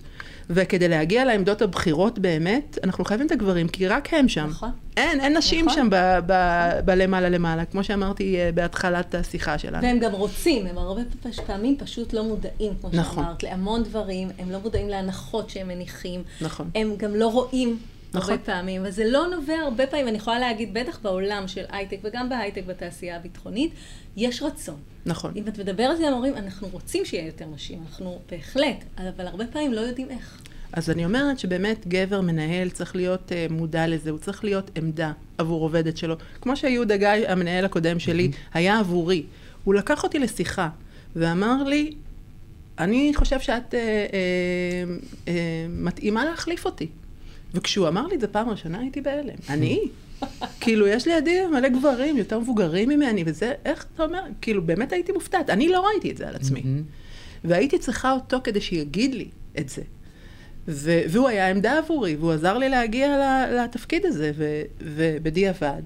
וכדי 0.49 0.87
להגיע 0.87 1.25
לעמדות 1.25 1.61
הבכירות 1.61 2.19
באמת, 2.19 2.77
אנחנו 2.83 3.05
חייבים 3.05 3.27
את 3.27 3.31
הגברים, 3.31 3.67
כי 3.67 3.87
רק 3.87 4.13
הם 4.13 4.27
שם. 4.27 4.47
נכון. 4.49 4.69
אין, 4.97 5.19
אין 5.19 5.37
נשים 5.37 5.65
נכון. 5.65 5.75
שם 5.77 5.87
ב- 5.91 6.19
ב- 6.27 6.79
בלמעלה 6.85 7.29
למעלה, 7.29 7.65
כמו 7.65 7.83
שאמרתי 7.83 8.37
אה, 8.37 8.49
בהתחלת 8.53 9.15
השיחה 9.15 9.57
שלנו. 9.57 9.83
והם 9.83 9.99
גם 9.99 10.11
רוצים, 10.11 10.67
הם 10.67 10.77
הרבה 10.77 11.01
פעמים 11.45 11.77
פשוט 11.77 12.13
לא 12.13 12.23
מודעים, 12.23 12.73
כמו 12.81 12.89
נכון. 12.93 13.23
שאמרת, 13.23 13.43
להמון 13.43 13.83
דברים, 13.83 14.27
הם 14.39 14.51
לא 14.51 14.59
מודעים 14.59 14.89
להנחות 14.89 15.49
שהם 15.49 15.67
מניחים. 15.67 16.23
נכון. 16.41 16.69
הם 16.75 16.93
גם 16.97 17.15
לא 17.15 17.27
רואים 17.27 17.77
נכון. 18.15 18.33
הרבה 18.33 18.43
פעמים, 18.45 18.81
וזה 18.85 19.05
לא 19.05 19.27
נובע 19.27 19.55
הרבה 19.55 19.87
פעמים, 19.87 20.07
אני 20.07 20.17
יכולה 20.17 20.39
להגיד, 20.39 20.73
בטח 20.73 20.99
בעולם 20.99 21.47
של 21.47 21.63
הייטק 21.69 21.97
וגם 22.03 22.29
בהייטק 22.29 22.65
בתעשייה 22.65 23.15
הביטחונית, 23.15 23.71
יש 24.17 24.41
רצון. 24.41 24.75
נכון. 25.05 25.31
אם 25.35 25.47
את 25.47 25.59
מדברת 25.59 25.99
עם 25.99 26.05
המורים, 26.05 26.35
אנחנו 26.35 26.67
רוצים 26.67 27.05
שיהיה 27.05 27.25
יותר 27.25 27.45
נשים, 27.45 27.83
אנחנו 27.87 28.19
בהחלט, 28.31 28.83
אבל 28.97 29.27
הרבה 29.27 29.47
פעמים 29.47 29.73
לא 29.73 29.81
יודעים 29.81 30.09
איך. 30.09 30.41
אז 30.73 30.89
אני 30.89 31.05
אומרת 31.05 31.39
שבאמת 31.39 31.87
גבר 31.87 32.21
מנהל 32.21 32.69
צריך 32.69 32.95
להיות 32.95 33.31
uh, 33.31 33.53
מודע 33.53 33.87
לזה, 33.87 34.09
הוא 34.09 34.19
צריך 34.19 34.43
להיות 34.43 34.71
עמדה 34.77 35.11
עבור 35.37 35.61
עובדת 35.61 35.97
שלו. 35.97 36.15
כמו 36.41 36.55
שיהודה 36.57 36.97
גיא, 36.97 37.09
המנהל 37.27 37.65
הקודם 37.65 37.99
שלי, 37.99 38.31
היה 38.53 38.79
עבורי. 38.79 39.23
הוא 39.63 39.73
לקח 39.73 40.03
אותי 40.03 40.19
לשיחה 40.19 40.69
ואמר 41.15 41.63
לי, 41.63 41.91
אני 42.79 43.11
חושב 43.15 43.39
שאת 43.39 43.73
uh, 43.73 43.75
uh, 43.75 45.25
uh, 45.25 45.29
מתאימה 45.69 46.25
להחליף 46.25 46.65
אותי. 46.65 46.87
וכשהוא 47.53 47.87
אמר 47.87 48.07
לי 48.07 48.15
את 48.15 48.21
זה 48.21 48.27
פעם 48.27 48.49
ראשונה, 48.49 48.79
הייתי 48.79 49.01
בהלם. 49.01 49.35
אני? 49.49 49.81
כאילו, 50.59 50.87
יש 50.87 51.07
לידי 51.07 51.39
מלא 51.51 51.69
גברים 51.69 52.17
יותר 52.17 52.39
מבוגרים 52.39 52.89
ממני, 52.89 53.23
וזה, 53.25 53.53
איך 53.65 53.85
אתה 53.95 54.03
אומר? 54.03 54.21
כאילו, 54.41 54.61
באמת 54.63 54.91
הייתי 54.93 55.11
מופתעת. 55.11 55.49
אני 55.49 55.69
לא 55.69 55.87
ראיתי 55.87 56.11
את 56.11 56.17
זה 56.17 56.27
על 56.27 56.35
עצמי. 56.35 56.63
והייתי 57.43 57.77
צריכה 57.77 58.11
אותו 58.11 58.37
כדי 58.43 58.61
שיגיד 58.61 59.13
לי 59.13 59.27
את 59.59 59.69
זה. 59.69 59.81
ו- 60.67 61.01
והוא 61.09 61.27
היה 61.27 61.49
עמדה 61.49 61.77
עבורי, 61.77 62.15
והוא 62.15 62.31
עזר 62.31 62.57
לי 62.57 62.69
להגיע 62.69 63.17
לתפקיד 63.51 64.05
הזה, 64.05 64.31
ו- 64.35 64.61
ובדיעבד, 64.81 65.81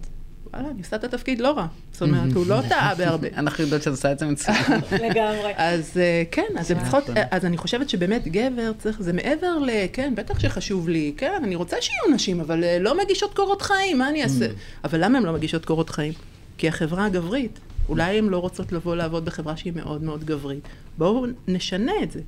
וואלה, 0.53 0.69
אני 0.69 0.79
עושה 0.79 0.95
את 0.95 1.03
התפקיד 1.03 1.41
לא 1.41 1.51
רע. 1.51 1.67
זאת 1.91 2.01
אומרת, 2.01 2.33
הוא 2.33 2.45
לא 2.47 2.59
טעה 2.69 2.95
בהרבה. 2.95 3.27
אנחנו 3.37 3.63
יודעות 3.63 3.83
שאת 3.83 3.91
עושה 3.91 4.11
את 4.11 4.19
זה 4.19 4.25
מצוין. 4.25 4.57
לגמרי. 5.09 5.53
אז 5.55 5.97
אה, 5.97 6.23
כן, 6.31 6.47
אז, 6.57 6.71
הם 6.71 6.79
צריכות, 6.79 7.03
נכון. 7.09 7.23
אז 7.31 7.45
אני 7.45 7.57
חושבת 7.57 7.89
שבאמת 7.89 8.27
גבר 8.27 8.71
צריך, 8.77 9.01
זה 9.01 9.13
מעבר 9.13 9.57
ל... 9.59 9.69
כן, 9.93 10.13
בטח 10.15 10.39
שחשוב 10.39 10.89
לי, 10.89 11.13
כן, 11.17 11.41
אני 11.43 11.55
רוצה 11.55 11.77
שיהיו 11.81 12.15
נשים, 12.15 12.39
אבל 12.39 12.63
אה, 12.63 12.79
לא 12.79 12.97
מגישות 12.97 13.33
קורות 13.33 13.61
חיים, 13.61 13.97
מה 13.97 14.09
אני 14.09 14.23
אעשה? 14.23 14.47
אבל 14.83 15.05
למה 15.05 15.17
הן 15.17 15.23
לא 15.23 15.33
מגישות 15.33 15.65
קורות 15.65 15.89
חיים? 15.89 16.13
כי 16.57 16.67
החברה 16.67 17.05
הגברית, 17.05 17.59
אולי 17.89 18.17
הן 18.17 18.25
לא 18.25 18.37
רוצות 18.37 18.71
לבוא 18.71 18.95
לעבוד 18.95 19.25
בחברה 19.25 19.57
שהיא 19.57 19.73
מאוד 19.75 20.03
מאוד 20.03 20.23
גברית. 20.23 20.67
בואו 20.97 21.25
נשנה 21.47 21.91
את 22.03 22.11
זה. 22.11 22.19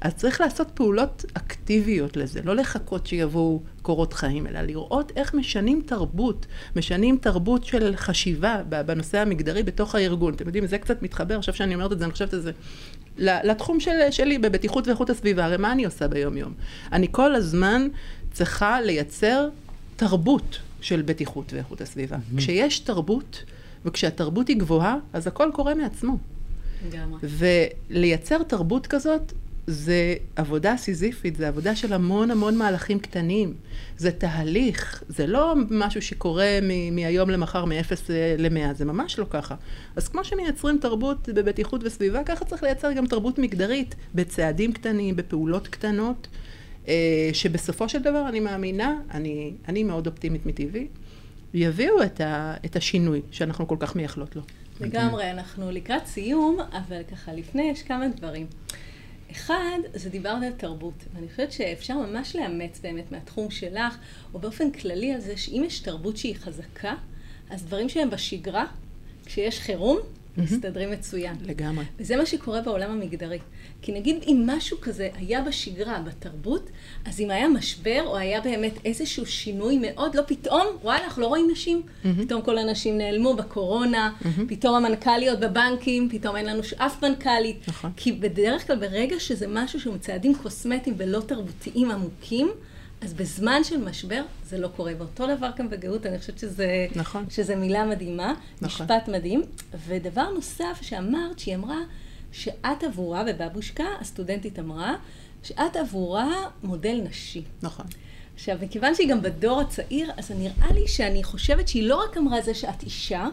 אז 0.00 0.14
צריך 0.14 0.40
לעשות 0.40 0.68
פעולות 0.74 1.24
אקטיביות 1.34 2.16
לזה, 2.16 2.40
לא 2.44 2.56
לחכות 2.56 3.06
שיבואו 3.06 3.62
קורות 3.82 4.12
חיים, 4.12 4.46
אלא 4.46 4.60
לראות 4.60 5.12
איך 5.16 5.34
משנים 5.34 5.82
תרבות, 5.86 6.46
משנים 6.76 7.18
תרבות 7.20 7.64
של 7.64 7.96
חשיבה 7.96 8.62
בנושא 8.86 9.18
המגדרי 9.18 9.62
בתוך 9.62 9.94
הארגון. 9.94 10.34
אתם 10.34 10.46
יודעים, 10.46 10.66
זה 10.66 10.78
קצת 10.78 11.02
מתחבר, 11.02 11.38
עכשיו 11.38 11.54
שאני 11.54 11.74
אומרת 11.74 11.92
את 11.92 11.98
זה, 11.98 12.04
אני 12.04 12.12
חושבת 12.12 12.34
על 12.34 12.40
זה. 12.40 12.52
לתחום 13.18 13.80
של, 13.80 13.90
שלי 14.10 14.38
בבטיחות 14.38 14.88
ואיכות 14.88 15.10
הסביבה, 15.10 15.44
הרי 15.44 15.56
מה 15.56 15.72
אני 15.72 15.84
עושה 15.84 16.08
ביום-יום? 16.08 16.52
אני 16.92 17.06
כל 17.10 17.34
הזמן 17.34 17.88
צריכה 18.32 18.80
לייצר 18.80 19.48
תרבות 19.96 20.58
של 20.80 21.02
בטיחות 21.02 21.52
ואיכות 21.52 21.80
הסביבה. 21.80 22.16
כשיש 22.36 22.80
תרבות, 22.80 23.44
וכשהתרבות 23.84 24.48
היא 24.48 24.56
גבוהה, 24.56 24.96
אז 25.12 25.26
הכל 25.26 25.50
קורה 25.54 25.74
מעצמו. 25.74 26.18
לגמרי. 26.88 27.18
ולייצר 27.22 28.42
תרבות 28.42 28.86
כזאת 28.86 29.32
זה 29.70 30.14
עבודה 30.36 30.76
סיזיפית, 30.76 31.36
זה 31.36 31.48
עבודה 31.48 31.76
של 31.76 31.92
המון 31.92 32.30
המון 32.30 32.58
מהלכים 32.58 32.98
קטנים. 32.98 33.54
זה 33.96 34.10
תהליך, 34.10 35.02
זה 35.08 35.26
לא 35.26 35.54
משהו 35.70 36.02
שקורה 36.02 36.58
מהיום 36.92 37.30
למחר, 37.30 37.64
מ-0 37.64 37.92
ל-100, 38.38 38.74
זה 38.74 38.84
ממש 38.84 39.18
לא 39.18 39.26
ככה. 39.30 39.54
אז 39.96 40.08
כמו 40.08 40.24
שמייצרים 40.24 40.78
תרבות 40.78 41.28
בבטיחות 41.28 41.80
וסביבה, 41.84 42.24
ככה 42.24 42.44
צריך 42.44 42.62
לייצר 42.62 42.92
גם 42.92 43.06
תרבות 43.06 43.38
מגדרית, 43.38 43.94
בצעדים 44.14 44.72
קטנים, 44.72 45.16
בפעולות 45.16 45.68
קטנות, 45.68 46.28
אה, 46.88 47.30
שבסופו 47.32 47.88
של 47.88 47.98
דבר 48.02 48.28
אני 48.28 48.40
מאמינה, 48.40 48.98
אני, 49.10 49.52
אני 49.68 49.84
מאוד 49.84 50.06
אופטימית 50.06 50.46
מטבעי, 50.46 50.86
יביאו 51.54 52.02
את, 52.02 52.20
ה, 52.20 52.54
את 52.64 52.76
השינוי 52.76 53.22
שאנחנו 53.30 53.68
כל 53.68 53.76
כך 53.80 53.96
מייחלות 53.96 54.36
לו. 54.36 54.42
לגמרי, 54.80 55.30
אנחנו 55.30 55.70
לקראת 55.70 56.06
סיום, 56.06 56.58
אבל 56.72 57.02
ככה 57.12 57.32
לפני 57.32 57.62
יש 57.62 57.82
כמה 57.82 58.08
דברים. 58.08 58.46
אחד, 59.30 59.78
זה 59.94 60.10
דיברת 60.10 60.42
על 60.42 60.52
תרבות, 60.52 60.94
ואני 61.14 61.28
חושבת 61.28 61.52
שאפשר 61.52 61.96
ממש 61.96 62.36
לאמץ 62.36 62.80
באמת 62.80 63.12
מהתחום 63.12 63.50
שלך, 63.50 63.98
או 64.34 64.38
באופן 64.38 64.70
כללי 64.70 65.12
על 65.12 65.20
זה 65.20 65.36
שאם 65.36 65.62
יש 65.66 65.80
תרבות 65.80 66.16
שהיא 66.16 66.36
חזקה, 66.36 66.94
אז 67.50 67.64
דברים 67.64 67.88
שהם 67.88 68.10
בשגרה, 68.10 68.66
כשיש 69.26 69.60
חירום, 69.60 69.98
מסתדרים 70.36 70.90
מצוין. 70.90 71.36
לגמרי. 71.44 71.84
וזה 72.00 72.16
מה 72.16 72.26
שקורה 72.26 72.60
בעולם 72.60 72.90
המגדרי. 72.90 73.38
כי 73.82 73.92
נגיד 73.92 74.16
אם 74.26 74.42
משהו 74.46 74.80
כזה 74.80 75.08
היה 75.14 75.42
בשגרה, 75.42 76.00
בתרבות, 76.00 76.70
אז 77.04 77.20
אם 77.20 77.30
היה 77.30 77.48
משבר, 77.48 78.02
או 78.06 78.16
היה 78.16 78.40
באמת 78.40 78.72
איזשהו 78.84 79.26
שינוי 79.26 79.78
מאוד, 79.78 80.14
לא 80.14 80.22
פתאום, 80.26 80.66
וואלה, 80.82 81.04
אנחנו 81.04 81.22
לא 81.22 81.26
רואים 81.26 81.48
נשים. 81.52 81.82
פתאום 82.22 82.42
כל 82.42 82.58
הנשים 82.58 82.98
נעלמו 82.98 83.34
בקורונה, 83.34 84.12
פתאום 84.48 84.74
המנכ"ליות 84.74 85.40
בבנקים, 85.40 86.08
פתאום 86.12 86.36
אין 86.36 86.46
לנו 86.46 86.62
אף 86.76 87.04
מנכ"לית. 87.04 87.68
נכון. 87.68 87.90
כי 87.96 88.12
בדרך 88.12 88.66
כלל 88.66 88.76
ברגע 88.76 89.20
שזה 89.20 89.46
משהו 89.48 89.80
שהוא 89.80 89.96
צעדים 89.96 90.34
קוסמטיים 90.34 90.96
ולא 90.98 91.20
תרבותיים 91.20 91.90
עמוקים, 91.90 92.50
אז 93.00 93.14
בזמן 93.14 93.64
של 93.64 93.76
משבר 93.76 94.22
זה 94.44 94.58
לא 94.58 94.68
קורה. 94.68 94.92
ואותו 94.98 95.36
דבר 95.36 95.50
גם 95.56 95.70
בגאות, 95.70 96.06
אני 96.06 96.18
חושבת 96.18 96.38
שזה, 96.38 96.86
נכון. 96.96 97.26
שזה 97.30 97.56
מילה 97.56 97.84
מדהימה, 97.84 98.34
נכון. 98.60 98.86
משפט 98.86 99.08
מדהים. 99.08 99.42
ודבר 99.86 100.30
נוסף 100.30 100.78
שאמרת, 100.82 101.38
שהיא 101.38 101.54
אמרה 101.54 101.78
שאת 102.32 102.82
עבורה, 102.82 103.24
ובבושקה, 103.26 103.86
הסטודנטית 104.00 104.58
אמרה, 104.58 104.96
שאת 105.42 105.76
עבורה 105.76 106.48
מודל 106.62 107.00
נשי. 107.04 107.42
נכון. 107.62 107.86
עכשיו, 108.34 108.58
מכיוון 108.62 108.94
שהיא 108.94 109.08
גם 109.08 109.22
בדור 109.22 109.60
הצעיר, 109.60 110.10
אז 110.16 110.30
נראה 110.30 110.72
לי 110.74 110.88
שאני 110.88 111.24
חושבת 111.24 111.68
שהיא 111.68 111.88
לא 111.88 112.04
רק 112.04 112.16
אמרה 112.16 112.40
זה 112.40 112.54
שאת 112.54 112.82
אישה, 112.82 113.26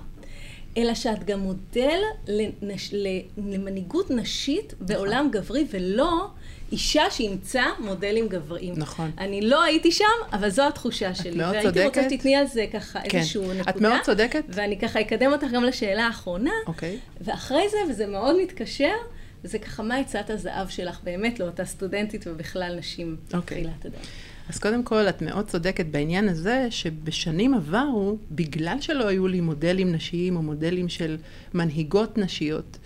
אלא 0.77 0.93
שאת 0.93 1.23
גם 1.25 1.39
מודל 1.39 1.99
לנש... 2.27 2.93
למנהיגות 3.37 4.11
נשית 4.11 4.73
בעולם 4.79 5.29
גברי, 5.31 5.65
ולא 5.71 6.27
אישה 6.71 7.03
שאימצה 7.11 7.63
מודלים 7.79 8.27
גבריים. 8.27 8.73
נכון. 8.77 9.11
אני 9.17 9.41
לא 9.41 9.63
הייתי 9.63 9.91
שם, 9.91 10.03
אבל 10.33 10.49
זו 10.49 10.67
התחושה 10.67 11.15
שלי. 11.15 11.37
מאוד 11.37 11.55
והייתי 11.55 11.67
צודקת. 11.67 11.85
רוצה 11.85 12.09
שתתני 12.09 12.35
על 12.35 12.47
זה 12.47 12.65
ככה 12.73 12.99
כן. 13.09 13.17
איזשהו 13.17 13.53
נקודה. 13.53 13.69
את 13.69 13.81
מאוד 13.81 14.01
צודקת. 14.03 14.43
ואני 14.49 14.79
ככה 14.79 15.01
אקדם 15.01 15.31
אותך 15.31 15.47
גם 15.53 15.63
לשאלה 15.63 16.07
האחרונה. 16.07 16.51
אוקיי. 16.67 16.97
ואחרי 17.21 17.69
זה, 17.69 17.77
וזה 17.89 18.07
מאוד 18.07 18.35
מתקשר, 18.41 18.93
זה 19.43 19.59
ככה 19.59 19.83
מה 19.83 19.95
עצת 19.97 20.29
הזהב 20.29 20.69
שלך 20.69 20.99
באמת 21.03 21.39
לאותה 21.39 21.65
סטודנטית 21.65 22.27
ובכלל 22.27 22.75
נשים 22.79 23.17
אוקיי. 23.33 23.57
בתחילת 23.57 23.85
הדרך. 23.85 24.07
אז 24.49 24.59
קודם 24.59 24.83
כל, 24.83 25.09
את 25.09 25.21
מאוד 25.21 25.45
צודקת 25.47 25.85
בעניין 25.85 26.29
הזה, 26.29 26.67
שבשנים 26.69 27.53
עברו, 27.53 28.17
בגלל 28.31 28.77
שלא 28.81 29.07
היו 29.07 29.27
לי 29.27 29.41
מודלים 29.41 29.91
נשיים 29.91 30.35
או 30.35 30.41
מודלים 30.41 30.89
של 30.89 31.17
מנהיגות 31.53 32.17
נשיות, 32.17 32.77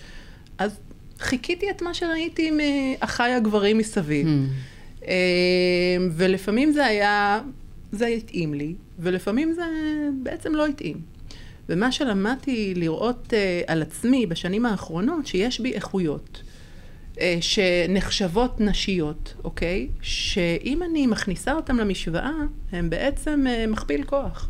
אז 0.57 0.79
חיכיתי 1.21 1.69
את 1.69 1.81
מה 1.81 1.93
שראיתי 1.93 2.51
מאחיי 2.51 3.33
הגברים 3.33 3.77
מסביב. 3.77 4.27
אה, 5.07 5.13
ולפעמים 6.11 6.71
זה 6.71 6.85
היה, 6.85 7.41
זה 7.91 8.05
התאים 8.05 8.53
לי, 8.53 8.75
ולפעמים 8.99 9.53
זה 9.53 9.63
בעצם 10.23 10.55
לא 10.55 10.67
התאים. 10.67 10.97
ומה 11.69 11.91
שלמדתי 11.91 12.73
לראות 12.75 13.33
אה, 13.33 13.61
על 13.67 13.81
עצמי 13.81 14.25
בשנים 14.25 14.65
האחרונות, 14.65 15.27
שיש 15.27 15.59
בי 15.59 15.73
איכויות. 15.73 16.41
אה, 17.19 17.37
שנחשבות 17.41 18.61
נשיות, 18.61 19.33
אוקיי? 19.43 19.87
שאם 20.01 20.83
אני 20.83 21.07
מכניסה 21.07 21.53
אותן 21.53 21.75
למשוואה, 21.75 22.31
הן 22.71 22.89
בעצם 22.89 23.43
אה, 23.47 23.67
מכפיל 23.67 24.03
כוח. 24.03 24.49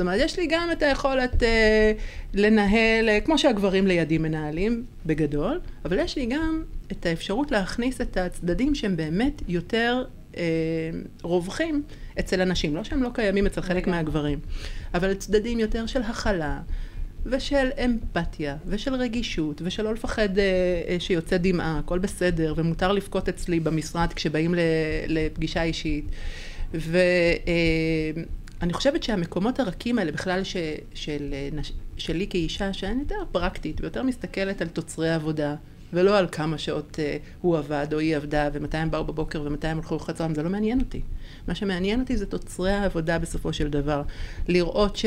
זאת 0.00 0.06
אומרת, 0.06 0.20
יש 0.20 0.38
לי 0.38 0.46
גם 0.46 0.68
את 0.72 0.82
היכולת 0.82 1.42
אה, 1.42 1.92
לנהל, 2.34 3.08
אה, 3.08 3.20
כמו 3.20 3.38
שהגברים 3.38 3.86
לידי 3.86 4.18
מנהלים, 4.18 4.84
בגדול, 5.06 5.60
אבל 5.84 5.98
יש 5.98 6.16
לי 6.16 6.26
גם 6.26 6.62
את 6.92 7.06
האפשרות 7.06 7.50
להכניס 7.50 8.00
את 8.00 8.16
הצדדים 8.16 8.74
שהם 8.74 8.96
באמת 8.96 9.42
יותר 9.48 10.04
אה, 10.36 10.42
רווחים 11.22 11.82
אצל 12.18 12.40
הנשים. 12.40 12.76
לא 12.76 12.84
שהם 12.84 13.02
לא 13.02 13.10
קיימים 13.14 13.46
אצל 13.46 13.60
חלק 13.60 13.82
לגמרי. 13.82 13.90
מהגברים, 13.90 14.38
אבל 14.94 15.14
צדדים 15.14 15.60
יותר 15.60 15.86
של 15.86 16.02
הכלה. 16.02 16.60
ושל 17.26 17.70
אמפתיה, 17.84 18.56
ושל 18.66 18.94
רגישות, 18.94 19.62
ושל 19.64 19.82
לא 19.82 19.94
לפחד 19.94 20.38
אה, 20.38 20.44
אה, 20.88 20.96
שיוצא 20.98 21.36
דמעה, 21.36 21.78
הכל 21.78 21.98
בסדר, 21.98 22.54
ומותר 22.56 22.92
לבכות 22.92 23.28
אצלי 23.28 23.60
במשרד 23.60 24.12
כשבאים 24.12 24.54
ל- 24.54 24.58
לפגישה 25.08 25.62
אישית. 25.62 26.04
ואני 28.60 28.72
חושבת 28.72 29.02
שהמקומות 29.02 29.60
הרכים 29.60 29.98
האלה 29.98 30.12
בכלל 30.12 30.44
ש, 30.44 30.56
של, 30.94 31.30
אה, 31.32 31.48
נש, 31.52 31.72
שלי 31.96 32.26
כאישה, 32.30 32.72
שאני 32.72 33.00
יותר 33.00 33.22
פרקטית 33.32 33.80
ויותר 33.80 34.02
מסתכלת 34.02 34.62
על 34.62 34.68
תוצרי 34.68 35.10
עבודה, 35.10 35.54
ולא 35.92 36.18
על 36.18 36.26
כמה 36.32 36.58
שעות 36.58 36.98
אה, 36.98 37.16
הוא 37.40 37.58
עבד 37.58 37.86
או 37.92 37.98
היא 37.98 38.16
עבדה, 38.16 38.48
ומתי 38.52 38.76
הם 38.76 38.90
באו 38.90 39.04
בבוקר 39.04 39.42
ומתי 39.44 39.66
הם 39.66 39.76
הלכו 39.76 39.98
הצהריים, 40.08 40.34
זה 40.34 40.42
לא 40.42 40.50
מעניין 40.50 40.80
אותי. 40.80 41.00
מה 41.48 41.54
שמעניין 41.54 42.00
אותי 42.00 42.16
זה 42.16 42.26
תוצרי 42.26 42.72
העבודה 42.72 43.18
בסופו 43.18 43.52
של 43.52 43.68
דבר. 43.68 44.02
לראות 44.48 44.96
ש... 44.96 45.04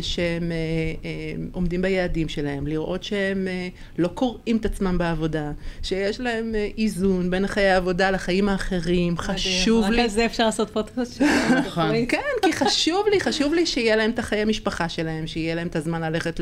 שהם 0.00 0.52
אה, 0.52 0.56
אה, 1.04 1.10
עומדים 1.52 1.82
ביעדים 1.82 2.28
שלהם, 2.28 2.66
לראות 2.66 3.04
שהם 3.04 3.48
אה, 3.48 3.68
לא 3.98 4.08
קורעים 4.08 4.56
את 4.56 4.64
עצמם 4.64 4.98
בעבודה, 4.98 5.52
שיש 5.82 6.20
להם 6.20 6.54
איזון 6.78 7.30
בין 7.30 7.46
חיי 7.46 7.68
העבודה 7.68 8.10
לחיים 8.10 8.48
האחרים, 8.48 9.18
חשוב 9.18 9.84
רק 9.84 9.90
לי... 9.90 10.02
על 10.02 10.08
זה 10.08 10.26
אפשר 10.26 10.46
לעשות 10.46 10.70
פודקאסט. 10.70 11.22
נכון. 11.66 11.90
כן, 12.08 12.18
כי 12.42 12.52
חשוב 12.52 13.06
לי, 13.10 13.20
חשוב 13.20 13.54
לי 13.54 13.66
שיהיה 13.66 13.96
להם 13.96 14.10
את 14.10 14.18
החיי 14.18 14.44
משפחה 14.44 14.88
שלהם, 14.88 15.26
שיהיה 15.26 15.54
להם 15.54 15.66
את 15.66 15.76
הזמן 15.76 16.02
ללכת 16.02 16.40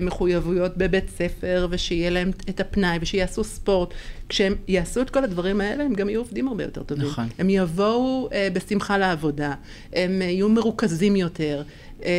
למחויבויות 0.00 0.76
בבית 0.76 1.10
ספר, 1.10 1.66
ושיהיה 1.70 2.10
להם 2.10 2.30
את 2.48 2.60
הפנאי, 2.60 2.98
ושיעשו 3.00 3.44
ספורט. 3.44 3.94
כשהם 4.28 4.54
יעשו 4.68 5.00
את 5.02 5.10
כל 5.10 5.24
הדברים 5.24 5.60
האלה, 5.60 5.84
הם 5.84 5.94
גם 5.94 6.08
יהיו 6.08 6.20
עובדים 6.20 6.48
הרבה 6.48 6.64
יותר 6.64 6.82
טובים. 6.82 7.06
נכון. 7.06 7.28
הם 7.38 7.50
יבואו 7.50 8.28
אה, 8.32 8.48
בשמחה 8.52 8.98
לעבודה, 8.98 9.54
הם 9.92 10.22
אה, 10.22 10.26
יהיו 10.26 10.48
מרוכזים 10.48 11.16
יותר. 11.16 11.62
אה, 12.04 12.10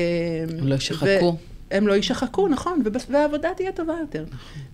הם 0.59 0.67
לא 0.67 0.75
ישחקו. 0.75 1.37
הם 1.71 1.87
לא 1.87 1.93
יישחקו, 1.93 2.47
נכון, 2.47 2.81
ובס- 2.85 3.05
והעבודה 3.09 3.49
תהיה 3.57 3.71
טובה 3.71 3.93
יותר. 4.01 4.25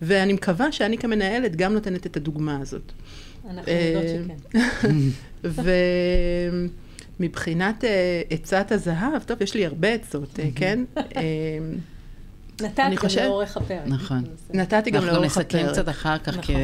ואני 0.01 0.33
מקווה 0.33 0.71
שאני 0.71 0.97
כמנהלת 0.97 1.55
גם 1.55 1.73
נותנת 1.73 2.05
את 2.05 2.17
הדוגמה 2.17 2.59
הזאת. 2.61 2.91
אנחנו 3.49 3.71
אה, 3.71 3.93
יודעות 3.95 4.25
שכן. 4.51 4.93
ומבחינת 7.19 7.83
אה, 7.83 8.21
עצת 8.29 8.71
הזהב, 8.71 9.23
טוב, 9.25 9.41
יש 9.41 9.53
לי 9.55 9.65
הרבה 9.65 9.87
עצות, 9.93 10.39
אה, 10.39 10.49
כן? 10.55 10.83
נתת 12.61 12.79
אני 12.79 12.95
גם 12.95 13.01
חושב- 13.01 13.21
לאורך 13.21 13.57
הפרק. 13.57 13.87
נכון. 13.87 14.23
נתתי 14.53 14.91
גם 14.91 14.95
אנחנו 15.01 15.11
לאורך 15.13 15.25
נסכם 15.37 15.41
הפרק. 15.59 15.71
קצת 15.71 15.89
אחר 15.89 16.17
כך, 16.17 16.37
נכון. 16.37 16.55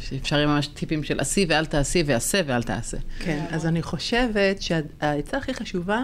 שאפשר 0.00 0.36
יהיה 0.36 0.46
ממש 0.46 0.66
טיפים 0.66 1.04
של 1.04 1.20
עשי 1.20 1.46
ואל 1.48 1.66
תעשי, 1.66 2.02
ועשה 2.06 2.40
ואל 2.46 2.62
תעשה. 2.62 2.96
כן, 3.18 3.44
אז 3.50 3.66
אני 3.66 3.82
חושבת 3.82 4.62
שהעצה 4.62 5.36
הכי 5.38 5.54
חשובה 5.54 6.02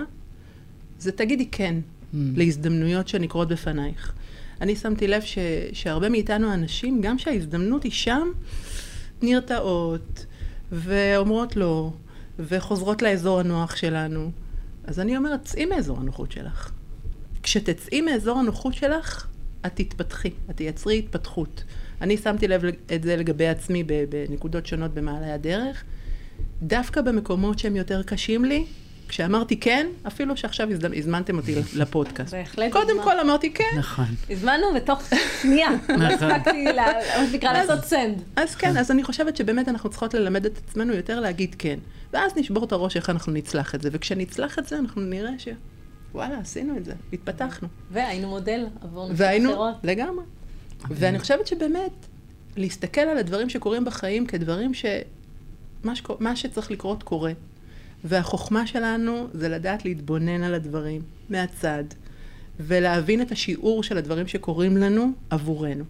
זה 0.99 1.12
תגידי 1.12 1.47
כן 1.53 1.74
Mm. 1.80 2.16
להזדמנויות 2.36 3.09
שנקרות 3.09 3.49
בפנייך. 3.49 4.12
אני 4.61 4.76
שמתי 4.76 5.07
לב 5.09 5.22
ש, 5.22 5.38
שהרבה 5.72 6.09
מאיתנו 6.09 6.55
אנשים, 6.55 7.01
גם 7.01 7.18
שההזדמנות 7.18 7.82
היא 7.82 7.92
שם, 7.92 8.28
נרתעות 9.22 10.26
ואומרות 10.72 11.57
לא, 11.57 11.90
וחוזרות 12.38 13.03
לאזור 13.03 13.40
הנוח 13.40 13.76
שלנו. 13.76 14.30
אז 14.84 15.01
אני 15.01 15.16
אומרת, 15.16 15.44
צאי 15.44 15.64
מאזור 15.66 15.99
הנוחות 16.01 16.32
שלך. 16.32 16.70
כשתצאי 17.42 18.01
מאזור 18.01 18.38
הנוחות 18.38 18.74
שלך, 18.74 19.26
את 19.66 19.70
תתפתחי, 19.74 20.30
את 20.50 20.57
תייצרי 20.57 20.98
התפתחות. 20.98 21.64
אני 22.00 22.16
שמתי 22.16 22.48
לב 22.48 22.62
את 22.94 23.02
זה 23.02 23.16
לגבי 23.16 23.48
עצמי 23.48 23.82
ב- 23.84 24.04
בנקודות 24.09 24.66
שונות 24.66 24.94
במעלה 24.94 25.34
הדרך. 25.34 25.84
דווקא 26.62 27.00
במקומות 27.00 27.59
שהם 27.59 27.76
יותר 27.76 28.02
קשים 28.02 28.44
לי, 28.44 28.64
כשאמרתי 29.09 29.61
כן, 29.61 29.86
אפילו 30.07 30.36
שעכשיו 30.36 30.68
הזד- 30.70 30.96
הזמנתם 30.98 31.36
אותי 31.36 31.54
לפודקאסט. 31.76 32.34
בהחלט 32.34 32.72
קודם 32.72 32.90
הזמן. 32.90 33.02
כל 33.04 33.20
אמרתי 33.20 33.52
כן, 33.52 33.64
נכון. 33.78 34.04
הזמנו 34.30 34.66
בתוך 34.76 35.02
שנייה. 35.42 35.68
לא 35.88 35.96
נכון. 35.96 36.30
הספקתי, 36.30 36.64
לה- 36.64 36.92
מה 37.18 37.26
שנקרא, 37.30 37.52
לעשות 37.52 37.84
סנד. 37.84 38.22
אז 38.36 38.54
כן, 38.54 38.76
אז 38.76 38.90
אני 38.90 39.04
חושבת 39.04 39.36
שבאמת 39.36 39.68
אנחנו 39.68 39.90
צריכות 39.90 40.14
ללמד 40.14 40.46
את 40.46 40.59
עצמנו 40.68 40.94
יותר 40.94 41.20
להגיד 41.20 41.54
כן. 41.59 41.78
ואז 42.12 42.32
נשבור 42.36 42.64
את 42.64 42.72
הראש 42.72 42.96
איך 42.96 43.11
אנחנו 43.11 43.32
נצלח 43.32 43.74
את 43.74 43.82
זה, 43.82 43.88
וכשנצלח 43.92 44.59
את 44.59 44.66
זה 44.66 44.78
אנחנו 44.78 45.02
נראה 45.02 45.30
ש... 45.38 45.48
וואלה, 46.17 46.39
עשינו 46.39 46.77
את 46.77 46.85
זה, 46.85 46.93
התפתחנו. 47.12 47.69
והיינו 47.91 48.29
מודל 48.29 48.67
עבור 48.81 49.05
נשים 49.05 49.17
והיינו, 49.19 49.53
אחרות. 49.53 49.75
לגמרי. 49.85 50.25
ואני 50.89 51.19
חושבת 51.19 51.47
שבאמת, 51.47 51.93
להסתכל 52.57 53.01
על 53.01 53.19
הדברים 53.19 53.49
שקורים 53.49 53.85
בחיים 53.85 54.27
כדברים 54.27 54.75
ש... 54.75 54.85
מה, 55.85 55.97
שקור... 55.97 56.17
מה 56.21 56.37
שצריך 56.37 56.71
לקרות 56.71 57.03
קורה. 57.03 57.33
והחוכמה 58.05 58.67
שלנו 58.67 59.27
זה 59.33 59.49
לדעת 59.49 59.85
להתבונן 59.85 60.43
על 60.43 60.55
הדברים 60.55 61.03
מהצד, 61.29 61.85
ולהבין 62.61 63.23
את 63.23 63.33
השיעור 63.33 63.83
של 63.83 63.99
הדברים 63.99 64.27
שקורים 64.27 64.77
לנו 64.77 65.12
עבורנו. 65.31 65.85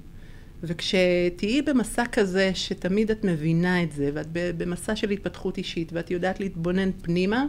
וכשתהיי 0.62 1.62
במסע 1.62 2.05
כזה, 2.12 2.51
שתמיד 2.55 3.11
את 3.11 3.24
מבינה 3.24 3.83
את 3.83 3.93
זה, 3.93 4.11
ואת 4.14 4.27
במסע 4.33 4.97
של 4.97 5.11
התפתחות 5.11 5.59
אישית, 5.59 5.93
ואת 5.93 6.11
יודעת 6.11 6.41
להתבונן 6.41 6.91
פנימה, 7.03 7.47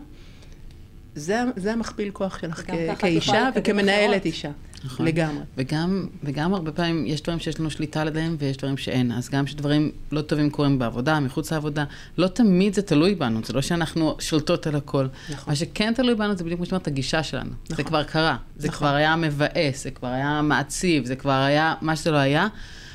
זה, 1.17 1.43
זה 1.55 1.73
המכפיל 1.73 2.09
כוח 2.11 2.39
שלך 2.41 2.59
יכולה 2.59 2.95
כאישה 2.95 3.49
וכמנהלת 3.55 4.09
אחרות. 4.09 4.25
אישה. 4.25 4.49
נכון. 4.85 5.05
לגמרי. 5.05 5.43
וגם, 5.57 6.07
וגם 6.23 6.53
הרבה 6.53 6.71
פעמים 6.71 7.05
יש 7.05 7.21
דברים 7.21 7.39
שיש 7.39 7.59
לנו 7.59 7.69
שליטה 7.69 8.01
עליהם 8.01 8.35
ויש 8.39 8.57
דברים 8.57 8.77
שאין. 8.77 9.11
אז 9.11 9.29
גם 9.29 9.45
כשדברים 9.45 9.91
לא 10.11 10.21
טובים 10.21 10.49
קורים 10.49 10.79
בעבודה, 10.79 11.19
מחוץ 11.19 11.51
לעבודה, 11.51 11.83
לא 12.17 12.27
תמיד 12.27 12.73
זה 12.73 12.81
תלוי 12.81 13.15
בנו, 13.15 13.39
זה 13.43 13.53
לא 13.53 13.61
שאנחנו 13.61 14.15
שולטות 14.19 14.67
על 14.67 14.75
הכל. 14.75 15.07
נכון. 15.29 15.51
מה 15.51 15.55
שכן 15.55 15.93
תלוי 15.93 16.15
בנו 16.15 16.35
זה 16.35 16.43
בדיוק 16.43 16.57
כמו 16.57 16.65
שאומרת, 16.65 16.87
הגישה 16.87 17.23
שלנו. 17.23 17.49
זה 17.67 17.73
נכון. 17.73 17.85
כבר 17.85 18.03
קרה, 18.03 18.37
זה 18.57 18.67
נכון. 18.67 18.77
כבר 18.77 18.95
היה 18.95 19.15
מבאס, 19.15 19.83
זה 19.83 19.91
כבר 19.91 20.07
היה 20.07 20.41
מעציב, 20.41 21.05
זה 21.05 21.15
כבר 21.15 21.31
היה 21.31 21.73
מה 21.81 21.95
שזה 21.95 22.11
לא 22.11 22.17
היה. 22.17 22.47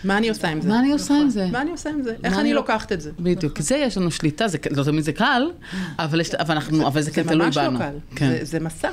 מה 0.04 0.18
אני 0.18 0.28
עושה 0.28 0.48
עם 0.48 0.60
זה? 0.60 0.68
מה 0.68 0.80
אני 0.80 0.92
עושה 0.92 1.14
עם 1.14 1.30
זה? 1.30 1.46
מה 1.52 1.60
אני 1.62 1.70
עושה 1.70 1.90
עם 1.90 2.02
זה? 2.02 2.14
איך 2.24 2.32
אני 2.32 2.40
אני- 2.42 2.54
לוקחת 2.54 2.92
את 2.92 3.00
זה? 3.00 3.10
בדיוק, 3.20 3.60
זה 3.60 3.76
יש 3.76 3.98
לנו 3.98 4.10
שליטה, 4.10 4.48
זה, 4.48 4.58
לא 4.70 4.84
תמיד 4.84 5.04
זה 5.04 5.12
קל, 5.12 5.42
אבל, 5.98 6.22
זה 7.02 7.10
כן 7.10 7.22
תלוי 7.22 7.46
ממש 7.46 7.58
בנו. 7.58 7.72
לא 7.78 7.84
קל. 7.84 7.94
כן. 8.16 8.28
זה, 8.30 8.44
זה 8.44 8.60
מסע. 8.60 8.90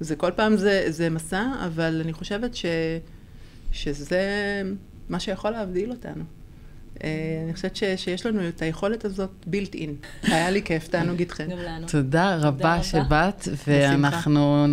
זה 0.00 0.16
כל 0.16 0.30
פעם 0.36 0.56
זה, 0.56 0.84
זה 0.88 1.10
מסע, 1.10 1.44
אבל 1.66 2.00
אני 2.04 2.12
חושבת 2.12 2.56
שזה 3.72 4.62
מה 5.08 5.20
שיכול 5.20 5.50
להבדיל 5.50 5.90
אותנו. 5.90 6.24
אה, 7.04 7.10
אני 7.44 7.54
חושבת 7.54 7.76
ש, 7.76 7.84
שיש 7.96 8.26
לנו 8.26 8.48
את 8.48 8.62
היכולת 8.62 9.04
הזאת 9.04 9.30
built 9.46 9.74
in. 9.74 10.06
היה 10.32 10.50
לי 10.50 10.62
כיף, 10.62 10.88
תענוג 10.88 11.18
איתכם. 11.18 11.48
גם 11.50 11.58
לנו. 11.58 11.86
תודה 11.86 12.36
רבה. 12.40 12.82
שבאת, 12.82 13.48
ואנחנו 13.66 14.66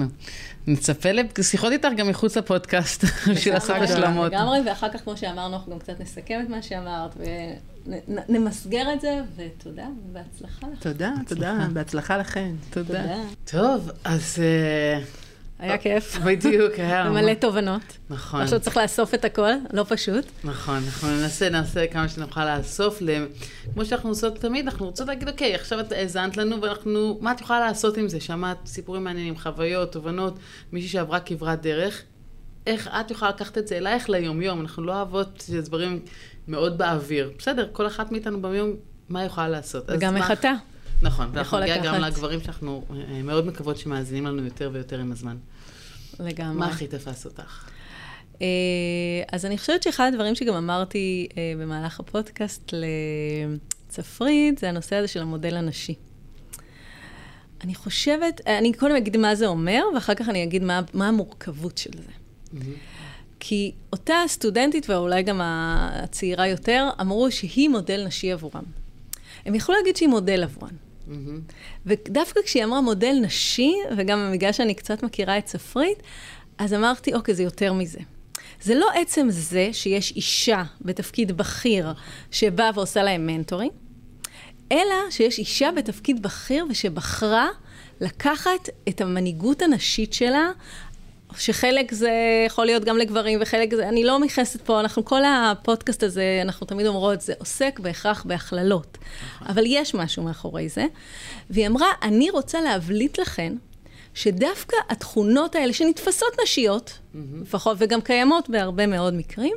נצפה 0.68 1.10
לשיחות 1.38 1.72
איתך 1.72 1.88
גם 1.98 2.08
מחוץ 2.08 2.38
לפודקאסט, 2.38 3.04
בשביל 3.32 3.54
לעשות. 3.54 3.76
השלמות. 3.76 4.32
לגמרי, 4.32 4.60
ואחר 4.66 4.90
כך, 4.90 5.04
כמו 5.04 5.18
שאמרנו, 5.18 5.56
אנחנו 5.56 5.72
גם 5.72 5.80
קצת 5.80 6.00
נסכם 6.00 6.40
את 6.44 6.50
מה 6.50 6.62
שאמרת, 6.62 7.18
ונמסגר 8.28 8.94
את 8.94 9.02
זה, 9.02 9.20
ותודה, 9.36 9.88
ובהצלחה 10.10 10.68
לך. 10.74 10.80
תודה, 10.84 11.14
תודה, 11.28 11.68
בהצלחה 11.74 12.18
לכן. 12.18 12.52
תודה. 12.70 13.04
טוב, 13.46 13.92
אז 14.04 14.36
אה, 14.40 15.00
היה 15.60 15.78
כיף. 15.78 16.18
בדיוק, 16.18 16.74
היה... 16.78 17.06
ומלא 17.10 17.34
תובנות. 17.34 17.98
נכון, 18.10 18.42
עכשיו 18.42 18.60
צריך 18.60 18.78
לאסוף 18.78 19.14
את 19.14 19.26
הכל, 19.26 19.52
לא 19.74 19.86
פשוט. 19.90 20.26
נכון, 20.44 20.76
אנחנו 20.86 21.10
ננסה, 21.10 21.50
נעשה 21.50 21.88
כמה 21.88 22.08
שנוכל 22.08 22.58
לאסוף, 22.58 23.02
כמו 23.74 23.86
שאנחנו 23.86 24.10
עושות 24.10 24.38
תמיד, 24.38 24.66
אנחנו 24.66 24.86
רוצות 24.86 25.08
להגיד, 25.08 25.30
אוקיי, 25.30 25.56
עכשיו 25.56 25.80
את 25.80 25.92
האזנת 25.92 26.38
לנו, 26.38 26.62
ואנחנו, 26.62 27.18
מה 27.22 27.32
את 27.32 27.42
יכולה 27.42 27.60
לעשות 27.60 27.98
עם 27.98 28.10
זה? 28.10 28.20
שמעת 28.20 28.58
סיפורים 28.66 29.04
מעניינים, 29.04 29.38
חוויות, 29.38 29.92
תובנות, 29.92 30.40
מישהי 30.72 30.90
שעברה 30.90 31.20
כברת 31.20 31.62
דרך, 31.62 32.04
איך 32.68 32.90
את 33.00 33.12
יכולה 33.12 33.32
לקחת 33.32 33.58
את 33.58 33.68
זה 33.68 33.78
אלייך 33.78 34.10
ליום-יום? 34.10 34.62
אנחנו 34.62 34.84
לא 34.84 34.94
אוהבות 34.94 35.46
דברים 35.64 36.00
מאוד 36.48 36.78
באוויר. 36.78 37.32
בסדר, 37.38 37.70
כל 37.72 37.88
אחת 37.88 38.12
מאיתנו 38.12 38.42
ביום, 38.42 38.72
מה 39.10 39.20
היא 39.20 39.28
יכולה 39.28 39.50
לעשות? 39.50 39.84
וגם 39.88 40.18
איך 40.18 40.32
אתה. 40.32 40.54
נכון, 41.02 41.30
ואנחנו 41.34 41.60
נגיע 41.60 41.78
גם. 41.78 42.02
לגברים 42.02 42.42
שאנחנו 42.42 42.84
אה, 42.92 43.22
מאוד 43.24 43.46
מקוות 43.46 43.78
שמאזינים 43.78 44.26
לנו 44.26 44.44
יותר 44.44 44.70
ויותר 44.74 45.00
עם 45.00 45.12
הזמן. 45.12 45.38
לגמרי. 46.20 46.60
מה 46.60 46.68
הכי 46.68 46.88
תפס 46.88 47.26
אותך? 47.26 47.70
אה, 48.42 48.48
אז 49.32 49.46
אני 49.46 49.58
חושבת 49.58 49.84
שאחד 49.84 50.12
הדברים 50.14 50.36
שגם 50.36 50.54
אמרתי 50.54 51.28
אה, 51.38 51.54
במהלך 51.58 52.00
הפודקאסט 52.00 52.74
לצפרית, 53.88 54.58
זה 54.58 54.70
הנושא 54.70 54.96
הזה 54.96 55.08
של 55.08 55.22
המודל 55.22 55.56
הנשי. 55.56 55.96
אני 57.64 57.76
חושבת, 57.76 58.42
אני 58.48 58.74
קודם 58.74 58.96
אגיד 58.96 59.18
מה 59.18 59.36
זה 59.36 59.48
אומר, 59.48 59.84
ואחר 59.96 60.14
כך 60.14 60.30
אני 60.30 60.44
אגיד 60.44 60.64
מה, 60.64 60.82
מה 60.94 61.08
המורכבות 61.08 61.78
של 61.78 61.90
זה. 61.94 62.12
כי 63.40 63.72
אותה 63.94 64.16
סטודנטית, 64.28 64.90
ואולי 64.90 65.24
גם 65.24 65.42
הצעירה 65.44 66.48
יותר, 66.48 66.90
אמרו 67.02 67.32
שהיא 67.32 67.70
מודל 67.70 68.06
נשי 68.08 68.32
עבורם. 68.32 68.64
הם 69.46 69.56
יכלו 69.56 69.76
להגיד 69.76 69.96
שהיא 69.96 70.10
מודל 70.10 70.44
עבורם. 70.44 70.87
ודווקא 71.86 72.40
כשהיא 72.46 72.64
אמרה 72.64 72.82
מודל 72.82 73.16
נשי, 73.22 73.74
וגם 73.98 74.30
בגלל 74.34 74.52
שאני 74.52 74.74
קצת 74.74 75.04
מכירה 75.04 75.38
את 75.38 75.46
צפרית, 75.46 76.04
אז 76.58 76.74
אמרתי, 76.74 77.14
אוקיי, 77.14 77.36
זה 77.36 77.44
יותר 77.44 77.74
מזה. 77.74 78.00
זה 78.62 78.76
לא 78.76 78.90
עצם 78.96 79.28
זה 79.30 79.70
שיש 79.72 80.12
אישה 80.16 80.64
בתפקיד 80.82 81.38
בכיר 81.38 81.94
שבאה 82.32 82.70
ועושה 82.76 83.04
להם 83.04 83.28
מנטורים, 83.28 83.72
אלא 84.72 84.96
שיש 85.10 85.40
אישה 85.40 85.72
בתפקיד 85.72 86.24
בכיר 86.24 86.66
ושבחרה 86.70 87.48
לקחת 88.02 88.70
את 88.90 89.02
המנהיגות 89.02 89.62
הנשית 89.62 90.14
שלה, 90.14 90.52
שחלק 91.36 91.94
זה 91.94 92.12
יכול 92.46 92.66
להיות 92.66 92.84
גם 92.84 92.98
לגברים 92.98 93.40
וחלק 93.42 93.74
זה, 93.76 93.90
אני 93.90 94.04
לא 94.04 94.20
נכנסת 94.20 94.62
פה, 94.62 94.80
אנחנו 94.80 95.06
כל 95.06 95.22
הפודקאסט 95.26 96.04
הזה, 96.04 96.40
אנחנו 96.42 96.68
תמיד 96.68 96.88
אומרות, 96.88 97.22
זה 97.22 97.34
עוסק 97.38 97.80
בהכרח 97.80 98.24
בהכללות. 98.24 98.98
אבל 99.42 99.64
יש 99.66 99.96
משהו 99.96 100.24
מאחורי 100.24 100.70
זה. 100.70 100.86
והיא 101.50 101.68
אמרה, 101.68 101.88
אני 102.02 102.30
רוצה 102.30 102.62
להבליט 102.62 103.20
לכן, 103.20 103.54
שדווקא 104.14 104.76
התכונות 104.90 105.56
האלה 105.56 105.74
שנתפסות 105.74 106.34
נשיות, 106.44 107.00
לפחות, 107.42 107.78
וגם 107.80 108.02
קיימות 108.02 108.50
בהרבה 108.50 108.88
מאוד 108.88 109.14
מקרים, 109.14 109.56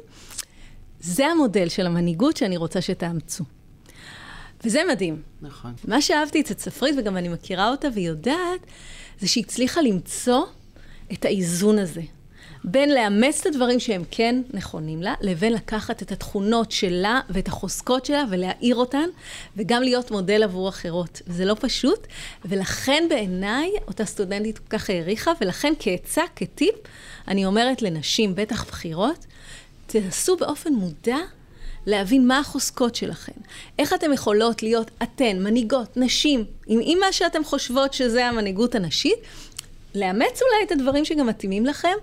זה 1.00 1.26
המודל 1.26 1.68
של 1.68 1.86
המנהיגות 1.86 2.36
שאני 2.36 2.56
רוצה 2.56 2.80
שתאמצו. 2.80 3.44
וזה 4.64 4.82
מדהים. 4.88 5.22
נכון. 5.42 5.72
מה 5.84 6.02
שאהבתי 6.02 6.40
אצל 6.40 6.54
צפרית, 6.54 6.94
וגם 6.98 7.16
אני 7.16 7.28
מכירה 7.28 7.70
אותה 7.70 7.88
והיא 7.94 8.08
יודעת, 8.08 8.60
זה 9.20 9.28
שהיא 9.28 9.44
הצליחה 9.44 9.80
למצוא 9.82 10.44
את 11.12 11.24
האיזון 11.24 11.78
הזה. 11.78 12.02
בין 12.64 12.94
לאמץ 12.94 13.40
את 13.40 13.46
הדברים 13.46 13.80
שהם 13.80 14.02
כן 14.10 14.42
נכונים 14.52 15.02
לה, 15.02 15.14
לבין 15.20 15.52
לקחת 15.52 16.02
את 16.02 16.12
התכונות 16.12 16.72
שלה 16.72 17.20
ואת 17.30 17.48
החוזקות 17.48 18.04
שלה 18.04 18.24
ולהאיר 18.30 18.76
אותן, 18.76 19.08
וגם 19.56 19.82
להיות 19.82 20.10
מודל 20.10 20.42
עבור 20.42 20.68
אחרות. 20.68 21.22
וזה 21.26 21.44
לא 21.44 21.56
פשוט, 21.60 22.06
ולכן 22.44 23.06
בעיניי 23.08 23.70
אותה 23.86 24.04
סטודנטית 24.04 24.58
כל 24.58 24.78
כך 24.78 24.90
העריכה, 24.90 25.30
ולכן 25.40 25.72
כעצה, 25.78 26.22
כטיפ, 26.36 26.74
אני 27.28 27.46
אומרת 27.46 27.82
לנשים, 27.82 28.34
בטח 28.34 28.64
בכירות, 28.64 29.26
תנסו 29.86 30.36
באופן 30.36 30.72
מודע 30.72 31.18
להבין 31.86 32.26
מה 32.26 32.38
החוזקות 32.38 32.94
שלכן. 32.94 33.32
איך 33.78 33.92
אתן 33.92 34.12
יכולות 34.12 34.62
להיות 34.62 34.90
אתן, 35.02 35.42
מנהיגות, 35.42 35.96
נשים, 35.96 36.44
עם, 36.66 36.80
עם 36.82 36.98
מה 36.98 37.12
שאתן 37.12 37.44
חושבות 37.44 37.94
שזה 37.94 38.26
המנהיגות 38.26 38.74
הנשית, 38.74 39.18
לאמץ 39.94 40.42
אולי 40.42 40.64
את 40.66 40.72
הדברים 40.72 41.04
שגם 41.04 41.26
מתאימים 41.26 41.66
לכם, 41.66 41.94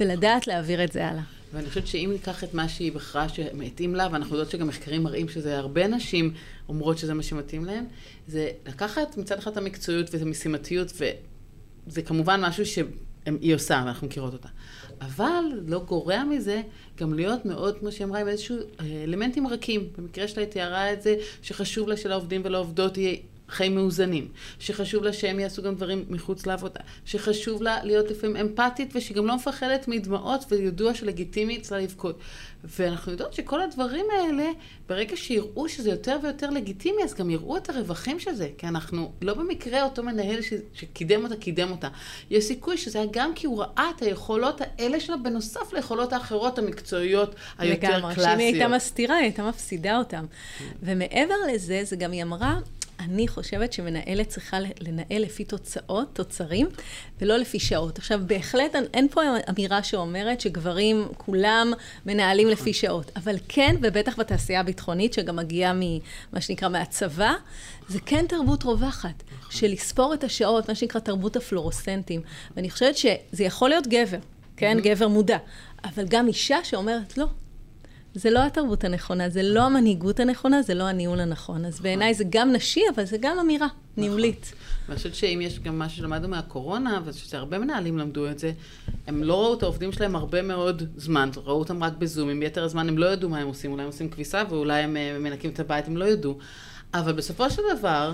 ולדעת 0.00 0.46
להעביר 0.46 0.84
את 0.84 0.92
זה 0.92 1.06
הלאה. 1.06 1.22
ואני 1.52 1.68
חושבת 1.68 1.86
שאם 1.86 2.10
ניקח 2.12 2.44
את 2.44 2.54
מה 2.54 2.68
שהיא 2.68 2.92
בחרה 2.92 3.28
שמתאים 3.28 3.94
לה, 3.94 4.08
ואנחנו 4.12 4.34
יודעות 4.34 4.50
שגם 4.50 4.66
מחקרים 4.66 5.02
מראים 5.02 5.28
שזה 5.28 5.58
הרבה 5.58 5.86
נשים 5.86 6.34
אומרות 6.68 6.98
שזה 6.98 7.14
מה 7.14 7.22
שמתאים 7.22 7.64
להן, 7.64 7.84
זה 8.28 8.50
לקחת 8.66 9.16
מצד 9.16 9.38
אחד 9.38 9.50
את 9.50 9.56
המקצועיות 9.56 10.14
ואת 10.14 10.22
המשימתיות, 10.22 10.92
וזה 11.86 12.02
כמובן 12.02 12.40
משהו 12.40 12.66
שהיא 12.66 13.54
עושה, 13.54 13.82
ואנחנו 13.84 14.06
מכירות 14.06 14.32
אותה. 14.32 14.48
אבל 15.00 15.44
לא 15.66 15.78
גורע 15.78 16.24
מזה 16.24 16.62
גם 16.98 17.14
להיות 17.14 17.44
מאוד, 17.44 17.78
כמו 17.78 17.92
שהיא 17.92 18.04
אמרה, 18.04 18.20
עם 18.20 18.28
איזשהו 18.28 18.56
אה, 18.56 19.04
אלמנטים 19.04 19.46
רכים. 19.46 19.88
במקרה 19.98 20.28
שלה 20.28 20.42
היא 20.42 20.50
תיארה 20.50 20.92
את 20.92 21.02
זה, 21.02 21.16
שחשוב 21.42 21.88
לה 21.88 21.96
שלעובדים 21.96 22.40
ולעובדות 22.44 22.98
יהיה 22.98 23.16
חיים 23.54 23.74
מאוזנים, 23.74 24.28
שחשוב 24.58 25.04
לה 25.04 25.12
שהם 25.12 25.40
יעשו 25.40 25.62
גם 25.62 25.74
דברים 25.74 26.04
מחוץ 26.08 26.46
לעבודה, 26.46 26.80
שחשוב 27.04 27.62
לה 27.62 27.84
להיות 27.84 28.10
לפעמים 28.10 28.36
אמפתית 28.36 28.90
ושהיא 28.94 29.16
גם 29.16 29.26
לא 29.26 29.36
מפחדת 29.36 29.88
מדמעות 29.88 30.44
וידוע 30.48 30.94
שלגיטימי 30.94 31.56
אצלה 31.56 31.78
לבכות. 31.78 32.18
ואנחנו 32.64 33.12
יודעות 33.12 33.34
שכל 33.34 33.60
הדברים 33.60 34.04
האלה, 34.18 34.50
ברגע 34.88 35.16
שיראו 35.16 35.68
שזה 35.68 35.90
יותר 35.90 36.16
ויותר 36.22 36.50
לגיטימי, 36.50 37.04
אז 37.04 37.14
גם 37.14 37.30
יראו 37.30 37.56
את 37.56 37.70
הרווחים 37.70 38.20
של 38.20 38.34
זה, 38.34 38.48
כי 38.58 38.66
אנחנו 38.66 39.12
לא 39.22 39.34
במקרה 39.34 39.82
אותו 39.82 40.02
מנהל 40.02 40.42
ש... 40.42 40.52
שקידם 40.74 41.24
אותה, 41.24 41.36
קידם 41.36 41.70
אותה. 41.70 41.88
יש 42.30 42.44
סיכוי 42.44 42.76
שזה 42.76 42.98
היה 42.98 43.08
גם 43.10 43.34
כי 43.34 43.46
הוא 43.46 43.60
ראה 43.60 43.90
את 43.96 44.02
היכולות 44.02 44.60
האלה 44.60 45.00
שלה 45.00 45.16
בנוסף 45.16 45.72
ליכולות 45.72 46.12
האחרות 46.12 46.58
המקצועיות 46.58 47.34
היותר 47.58 47.88
לגמרי, 47.88 48.14
קלאסיות. 48.14 48.30
שאם 48.30 48.38
היא 48.38 48.54
הייתה 48.54 48.68
מסתירה, 48.68 49.16
היא 49.16 49.24
הייתה 49.24 49.48
מפסידה 49.48 49.98
אותם. 49.98 50.24
ומעבר 50.82 51.34
לזה, 51.52 51.80
זה 51.84 51.96
גם 51.96 52.12
היא 52.12 52.22
אמרה, 52.22 52.58
אני 53.00 53.28
חושבת 53.28 53.72
שמנהלת 53.72 54.28
צריכה 54.28 54.58
לנהל 54.80 55.22
לפי 55.22 55.44
תוצאות, 55.44 56.08
תוצרים, 56.12 56.68
ולא 57.20 57.36
לפי 57.36 57.58
שעות. 57.58 57.98
עכשיו, 57.98 58.20
בהחלט 58.26 58.74
אין, 58.94 59.08
פה 59.08 59.20
אמירה 59.50 59.82
שאומרת 59.82 60.40
שגברים 60.40 61.08
כולם 61.16 61.72
מנהלים 62.06 62.48
לפי 62.48 62.72
שעות, 62.72 63.10
אבל 63.16 63.36
כן, 63.48 63.76
ובטח 63.82 64.18
בתעשייה 64.18 64.60
הביטחונית, 64.60 65.12
שגם 65.12 65.36
מגיעה 65.36 65.72
ממה 65.74 66.40
שנקרא 66.40 66.68
מהצבא, 66.68 67.32
זה 67.88 68.00
כן 68.06 68.26
תרבות 68.28 68.62
רווחת, 68.62 69.22
של 69.50 69.66
לספור 69.66 70.14
את 70.14 70.24
השעות, 70.24 70.68
מה 70.68 70.74
שנקרא 70.74 71.00
תרבות 71.00 71.36
הפלורוסנטים. 71.36 72.20
ואני 72.56 72.70
חושבת 72.70 72.96
שזה 72.96 73.44
יכול 73.44 73.68
להיות 73.68 73.86
גבר, 73.86 74.18
כן? 74.56 74.78
גבר 74.82 75.08
מודע, 75.08 75.38
אבל 75.84 76.06
גם 76.08 76.28
אישה 76.28 76.64
שאומרת, 76.64 77.18
לא, 77.18 77.26
זה 78.14 78.30
לא 78.30 78.46
התרבות 78.46 78.84
הנכונה, 78.84 79.28
זה 79.28 79.42
לא 79.42 79.62
המנהיגות 79.62 80.20
הנכונה, 80.20 80.62
זה 80.62 80.74
לא 80.74 80.84
הניהול 80.84 81.20
הנכון. 81.20 81.64
אז 81.64 81.80
בעיניי 81.80 82.14
זה 82.14 82.24
גם 82.30 82.52
נשי, 82.52 82.80
אבל 82.94 83.04
זה 83.04 83.16
גם 83.20 83.38
אמירה 83.38 83.66
ניהולית. 83.96 84.52
ואני 84.86 84.96
חושבת 84.96 85.14
שאם 85.14 85.40
יש 85.42 85.60
גם 85.60 85.78
משהו 85.78 85.98
שלמדנו 85.98 86.28
מהקורונה, 86.28 87.00
ושהרבה 87.04 87.58
מנהלים 87.58 87.98
למדו 87.98 88.30
את 88.30 88.38
זה, 88.38 88.52
הם 89.06 89.22
לא 89.22 89.44
ראו 89.44 89.54
את 89.54 89.62
העובדים 89.62 89.92
שלהם 89.92 90.16
הרבה 90.16 90.42
מאוד 90.42 90.82
זמן, 90.96 91.30
ראו 91.44 91.58
אותם 91.58 91.84
רק 91.84 91.92
בזומים, 91.92 92.40
ביתר 92.40 92.64
הזמן 92.64 92.88
הם 92.88 92.98
לא 92.98 93.06
ידעו 93.06 93.28
מה 93.28 93.38
הם 93.38 93.46
עושים, 93.48 93.72
אולי 93.72 93.82
הם 93.82 93.86
עושים 93.86 94.08
כביסה 94.08 94.42
ואולי 94.50 94.82
הם 94.82 94.96
אה, 94.96 95.18
מנקים 95.18 95.50
את 95.50 95.60
הבית, 95.60 95.86
הם 95.86 95.96
לא 95.96 96.04
ידעו. 96.04 96.38
אבל 96.94 97.12
בסופו 97.12 97.50
של 97.50 97.62
דבר, 97.78 98.12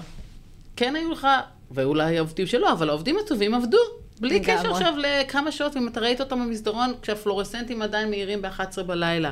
כן 0.77 0.97
היו 0.97 1.11
לך 1.11 1.29
ואולי 1.71 2.17
העובדים 2.17 2.47
שלא, 2.47 2.73
אבל 2.73 2.89
העובדים 2.89 3.17
הטובים 3.25 3.55
עבדו. 3.55 3.79
בלי. 4.21 4.41
קשר 4.41 4.71
עכשיו 4.71 4.95
לכמה 4.99 5.53
שעות, 5.53 5.77
אם 5.77 5.89
אתה 5.89 6.01
ראית 6.01 6.21
אותם 6.21 6.47
במסדרון, 6.47 6.93
כשהפלורסנטים 7.03 7.83
עדיין 7.83 8.11
מאירים 8.11 8.43
ב-11 8.43 8.83
בלילה. 8.83 9.31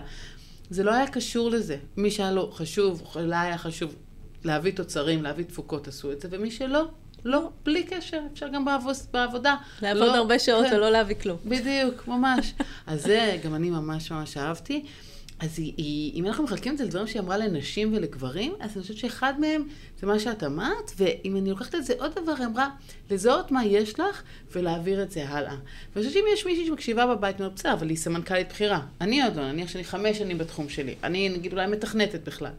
זה 0.70 0.84
לא 0.84 0.94
היה 0.94 1.06
קשור 1.06 1.50
לזה. 1.50 1.76
מי 1.96 2.10
שהיה 2.10 2.32
לו 2.32 2.50
חשוב, 2.52 3.02
לה 3.16 3.42
היה 3.42 3.58
חשוב 3.58 3.94
להביא 4.44 4.72
תוצרים, 4.72 5.22
להביא 5.22 5.44
תפוקות, 5.44 5.88
עשו 5.88 6.12
את 6.12 6.20
זה, 6.20 6.28
ומי 6.30 6.50
שלא, 6.50 6.88
לא, 7.24 7.50
בלי 7.62 7.82
קשר, 7.82 8.20
אפשר 8.32 8.48
גם 8.48 8.64
בעבוס, 8.64 9.08
בעבודה. 9.12 9.56
לעבוד 9.82 10.02
לא, 10.02 10.16
הרבה 10.16 10.38
שעות 10.38 10.66
כן. 10.66 10.76
ולא 10.76 10.90
להביא 10.90 11.16
כלום. 11.22 11.36
בדיוק, 11.46 12.08
ממש. 12.08 12.54
אז 12.86 13.02
זה 13.02 13.38
גם 13.44 13.54
אני 13.54 13.70
ממש 13.70 14.12
ממש 14.12 14.36
אהבתי. 14.36 14.84
אז 15.40 15.58
היא, 15.58 15.72
היא, 15.76 16.12
אם 16.14 16.26
אנחנו 16.26 16.44
מחלקים 16.44 16.72
את 16.72 16.78
זה 16.78 16.84
לדברים 16.84 17.06
שהיא 17.06 17.20
אמרה 17.20 17.36
לנשים 17.36 17.92
ולגברים, 17.94 18.52
אז 18.60 18.70
אני 18.74 18.82
חושבת 18.82 18.96
שאחד 18.96 19.40
מהם 19.40 19.68
זה 20.00 20.06
מה 20.06 20.18
שאת 20.18 20.44
אמרת, 20.44 20.92
ואם 20.96 21.36
אני 21.36 21.50
לוקחת 21.50 21.74
את 21.74 21.84
זה 21.84 21.94
עוד 21.98 22.12
דבר, 22.22 22.32
היא 22.38 22.46
אמרה, 22.46 22.68
לזהות 23.10 23.50
מה 23.50 23.64
יש 23.64 24.00
לך 24.00 24.22
ולהעביר 24.52 25.02
את 25.02 25.10
זה 25.10 25.28
הלאה. 25.28 25.56
ואני 25.94 26.06
חושבת 26.06 26.12
שאם 26.12 26.24
יש 26.32 26.46
מישהי 26.46 26.66
שמקשיבה 26.66 27.06
בבית, 27.06 27.40
אומרת, 27.40 27.54
בסדר, 27.54 27.72
אבל 27.72 27.88
היא 27.88 27.96
סמנכ"לית 27.96 28.48
בכירה. 28.48 28.80
אני 29.00 29.22
עוד 29.22 29.36
לא, 29.36 29.52
נניח 29.52 29.68
שאני 29.68 29.84
חמש 29.84 30.18
שנים 30.18 30.38
בתחום 30.38 30.68
שלי. 30.68 30.94
אני, 31.04 31.28
נגיד, 31.28 31.52
אולי 31.52 31.66
מתכנתת 31.66 32.20
בכלל. 32.28 32.52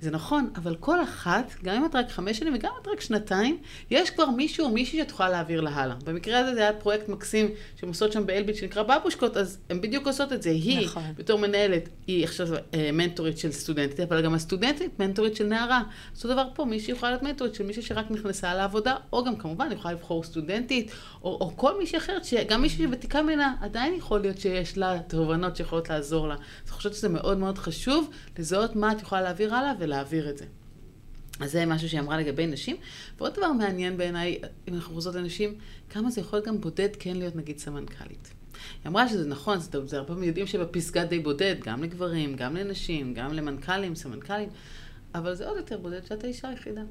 זה 0.00 0.10
נכון, 0.10 0.50
אבל 0.56 0.76
כל 0.80 1.02
אחת, 1.02 1.54
גם 1.64 1.74
אם 1.74 1.84
את 1.84 1.94
רק 1.94 2.10
חמש 2.10 2.38
שנים 2.38 2.54
וגם 2.54 2.70
אם 2.76 2.82
את 2.82 2.88
רק 2.88 3.00
שנתיים, 3.00 3.58
יש 3.90 4.10
כבר 4.10 4.30
מישהו 4.30 4.66
או 4.66 4.70
מישהי 4.70 4.98
שאת 4.98 5.10
יכולה 5.10 5.28
להעביר 5.28 5.60
לה 5.60 5.70
הלאה. 5.70 5.96
במקרה 6.04 6.38
הזה 6.38 6.54
זה 6.54 6.60
היה 6.60 6.72
פרויקט 6.72 7.08
מקסים 7.08 7.50
שהן 7.76 7.88
עושות 7.88 8.12
שם 8.12 8.26
באלביט 8.26 8.56
שנקרא 8.56 8.82
בבושקות, 8.82 9.36
אז 9.36 9.58
הן 9.70 9.80
בדיוק 9.80 10.06
עושות 10.06 10.32
את 10.32 10.42
זה. 10.42 10.50
היא, 10.50 10.86
נכון. 10.86 11.02
בתור 11.16 11.38
מנהלת, 11.38 11.88
היא 12.06 12.24
עכשיו 12.24 12.46
אה, 12.74 12.90
מנטורית 12.92 13.38
של 13.38 13.52
סטודנטית, 13.52 14.00
אבל 14.00 14.22
גם 14.22 14.34
הסטודנטית 14.34 14.98
מנטורית 14.98 15.36
של 15.36 15.46
נערה. 15.46 15.82
אותו 16.16 16.28
דבר 16.28 16.44
פה, 16.54 16.64
מישהי 16.64 16.92
יכולה 16.92 17.12
להיות 17.12 17.22
מנטורית 17.22 17.54
של 17.54 17.64
מישהי 17.64 17.82
שרק 17.82 18.10
נכנסה 18.10 18.54
לעבודה, 18.54 18.96
או 19.12 19.24
גם 19.24 19.36
כמובן 19.36 19.72
יכולה 19.72 19.94
לבחור 19.94 20.24
סטודנטית, 20.24 20.90
או, 21.22 21.30
או 21.40 21.56
כל 21.56 21.78
מישהי 21.78 21.98
אחרת, 21.98 22.24
שגם 22.24 22.62
מישהי 22.62 22.84
שוותיקה 22.84 23.22
ממנה, 23.22 23.54
עדיין 23.60 23.94
יכול 23.94 24.20
להיות 24.20 24.38
שיש 24.38 24.78
לה 24.78 24.98
תובנות 25.08 25.56
שיכולות 25.56 25.90
לעזור 25.90 26.28
לה. 26.28 26.34
אז 26.34 26.40
אני 26.64 26.70
חושבת 26.70 26.94
שזה 26.94 27.08
מאוד 27.08 27.38
מאוד 27.38 27.58
חשוב 27.58 28.10
לזהות 28.38 28.76
מה 28.76 28.92
את 28.92 29.02
יכולה 29.02 29.22
להעביר 29.22 29.54
הלאה 29.54 29.72
ולהעביר 29.88 30.30
את 30.30 30.38
זה. 30.38 30.44
אז 31.40 31.52
זה 31.52 31.66
משהו 31.66 31.88
שהיא 31.88 32.00
אמרה 32.00 32.18
לגבי 32.18 32.46
נשים. 32.46 32.76
ועוד 33.18 33.32
דבר 33.32 33.52
מעניין 33.52 33.96
בעיניי, 33.96 34.38
אם 34.68 34.74
אנחנו 34.74 34.94
חוזרות 34.94 35.14
לנשים, 35.14 35.54
כמה 35.90 36.10
זה 36.10 36.20
יכול 36.20 36.40
גם 36.40 36.60
בודד 36.60 36.88
כן 36.98 37.16
להיות 37.16 37.36
נגיד 37.36 37.58
סמנכ"לית. 37.58 38.32
היא 38.84 38.90
אמרה 38.90 39.08
שזה 39.08 39.28
נכון, 39.28 39.58
זה, 39.58 39.86
זה 39.86 39.96
הרבה 39.96 40.08
פעמים 40.08 40.24
יודעים 40.24 40.46
שבפסגה 40.46 41.04
די 41.04 41.18
בודד, 41.18 41.56
גם 41.64 41.82
לגברים, 41.82 42.36
גם 42.36 42.56
לנשים, 42.56 43.14
גם 43.14 43.32
למנכ"לים, 43.32 43.94
סמנכ"לים, 43.94 44.48
אבל 45.14 45.34
זה 45.34 45.48
עוד 45.48 45.56
יותר 45.56 45.78
בודד 45.78 46.06
שאת 46.06 46.24
האישה 46.24 46.48
היחידה. 46.48 46.82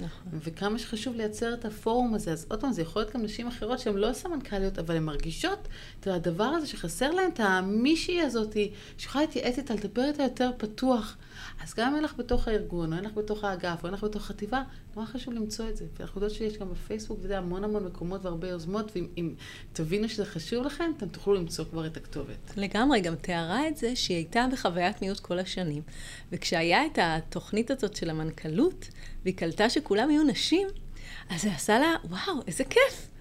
נכון. 0.00 0.32
וכמה 0.32 0.78
שחשוב 0.78 1.16
לייצר 1.16 1.54
את 1.54 1.64
הפורום 1.64 2.14
הזה, 2.14 2.32
אז 2.32 2.46
עוד 2.50 2.60
פעם, 2.60 2.72
זה 2.72 2.82
יכול 2.82 3.02
להיות 3.02 3.14
גם 3.14 3.22
נשים 3.22 3.46
אחרות 3.46 3.78
שהן 3.78 3.96
לא 3.96 4.12
סמנכ"ליות, 4.12 4.78
אבל 4.78 4.96
הן 4.96 5.02
מרגישות 5.02 5.68
את 6.00 6.06
הדבר 6.06 6.44
הזה 6.44 6.66
שחסר 6.66 7.10
להן, 7.10 7.30
את 7.34 7.40
המישהי 7.40 8.20
הזאת, 8.20 8.56
שיכולה 8.98 9.24
להתייעץ 9.24 9.58
איתה, 9.58 9.74
לדבר 9.74 10.04
איתה 10.04 10.22
יותר 10.22 10.50
פתוח. 10.56 11.16
אז 11.62 11.74
גם 11.74 11.88
אם 11.88 11.94
אין 11.94 12.04
לך 12.04 12.14
בתוך 12.16 12.48
הארגון, 12.48 12.92
או 12.92 12.98
אין 12.98 13.04
לך 13.04 13.12
בתוך 13.14 13.44
האגף, 13.44 13.82
או 13.82 13.86
אין 13.86 13.94
לך 13.94 14.04
בתוך 14.04 14.24
חטיבה, 14.24 14.62
נורא 14.96 15.06
חשוב 15.06 15.34
למצוא 15.34 15.68
את 15.68 15.76
זה. 15.76 15.84
ואנחנו 15.98 16.20
יודעות 16.20 16.38
שיש 16.38 16.58
גם 16.58 16.70
בפייסבוק, 16.70 17.18
וזה 17.22 17.38
המון 17.38 17.64
המון 17.64 17.84
מקומות 17.84 18.24
והרבה 18.24 18.48
יוזמות, 18.48 18.92
ואם 18.94 19.06
אם 19.16 19.34
תבינו 19.72 20.08
שזה 20.08 20.24
חשוב 20.24 20.66
לכם, 20.66 20.92
אתם 20.96 21.08
תוכלו 21.08 21.34
למצוא 21.34 21.64
כבר 21.64 21.86
את 21.86 21.96
הכתובת. 21.96 22.52
לגמרי, 22.56 23.00
גם 23.00 23.14
תיארה 23.14 23.68
את 23.68 23.76
זה 23.76 23.96
שהיא 23.96 24.16
הייתה 24.16 24.46
בחוויית 24.52 25.02
מיעוט 25.02 25.20
כל 25.20 25.38
השנים. 25.38 25.82
וכשהיה 26.32 26.86
את 26.86 26.98
התוכנית 27.02 27.70
הזאת 27.70 27.96
של 27.96 28.10
המנכ"לות, 28.10 28.88
והיא 29.22 29.36
קלטה 29.36 29.70
שכולם 29.70 30.10
יהיו 30.10 30.22
נשים, 30.22 30.68
אז 31.30 31.42
זה 31.42 31.54
עשה 31.54 31.78
לה, 31.78 31.94
וואו, 32.04 32.40
איזה 32.46 32.64
כיף. 32.64 33.15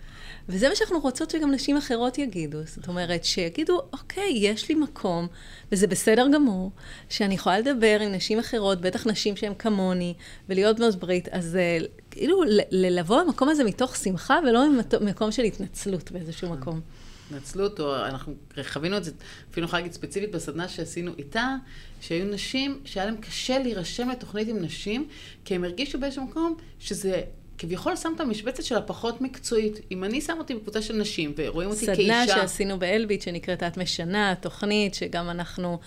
וזה 0.50 0.70
מה 0.70 0.76
שאנחנו 0.76 1.00
רוצות 1.00 1.30
שגם 1.30 1.52
נשים 1.52 1.78
אחרות 1.78 2.18
יגידו. 2.18 2.58
זאת 2.66 2.88
אומרת, 2.88 3.26
שיגידו, 3.26 3.82
אוקיי, 3.93 4.32
יש 4.36 4.70
לי 4.70 4.76
מקום, 4.76 5.28
וזה 5.72 5.88
בסדר 5.88 6.28
גמור, 6.34 6.72
שאני 7.10 7.34
יכולה 7.34 7.60
לדבר 7.60 8.00
עם 8.02 8.12
נשים 8.12 8.39
אחרות, 8.39 8.82
בטח 8.82 9.08
נשים 9.08 9.36
שהן 9.36 9.54
כמוני, 9.60 10.14
ולהיות 10.50 10.78
בנות 10.78 10.96
ברית, 10.96 11.28
אז 11.28 11.56
אה, 11.56 11.78
כאילו, 12.12 12.41
לבוא 12.72 13.22
למקום 13.22 13.50
הזה 13.50 13.64
מתוך 13.64 13.96
שמחה, 13.96 14.39
ולא 14.48 14.64
ממקום 15.02 15.32
של 15.32 15.43
התנצלות 15.43 16.12
באיזשהו 16.12 16.50
מקום. 16.50 16.82
התנצלות, 17.28 17.80
או 17.80 17.96
אנחנו 17.96 18.34
חווינו 18.64 18.98
את 18.98 19.04
זה, 19.04 19.12
אפילו 19.52 19.68
יכולה 19.68 19.82
להגיד 19.82 19.93
ספציפית 19.93 20.32
בסדנה 20.32 20.68
שעשינו 20.68 21.12
איתה, 21.18 21.56
שהיו 22.02 22.26
נשים 22.26 22.80
שהיה 22.86 23.06
להם 23.06 23.18
קשה 23.18 23.60
להירשם 23.60 24.10
לתוכנית 24.10 24.48
עם 24.48 24.62
נשים, 24.62 25.08
כי 25.46 25.56
הם 25.56 25.64
הרגישו 25.64 26.00
באיזשהו 26.00 26.24
מקום 26.24 26.56
שזה 26.80 27.22
כביכול 27.58 27.95
שם 27.95 28.12
את 28.16 28.20
המשבצת 28.20 28.64
של 28.64 28.76
הפחות 28.76 29.22
מקצועית. 29.22 29.80
אם 29.91 30.03
אני 30.03 30.22
שם 30.22 30.36
אותי 30.38 30.56
בקבוצה 30.56 30.82
של 30.82 30.95
נשים 30.95 31.34
ורואים 31.38 31.70
אותי 31.70 31.86
סדנה 31.86 31.95
כאישה... 31.95 32.36
שעשינו 32.36 32.80
באלביט, 32.80 33.22
שנקראת 33.22 33.64
את 33.64 33.78
משנה, 33.78 34.34
תוכנית, 34.41 34.93
שגם 34.93 35.30
אנחנו 35.30 35.80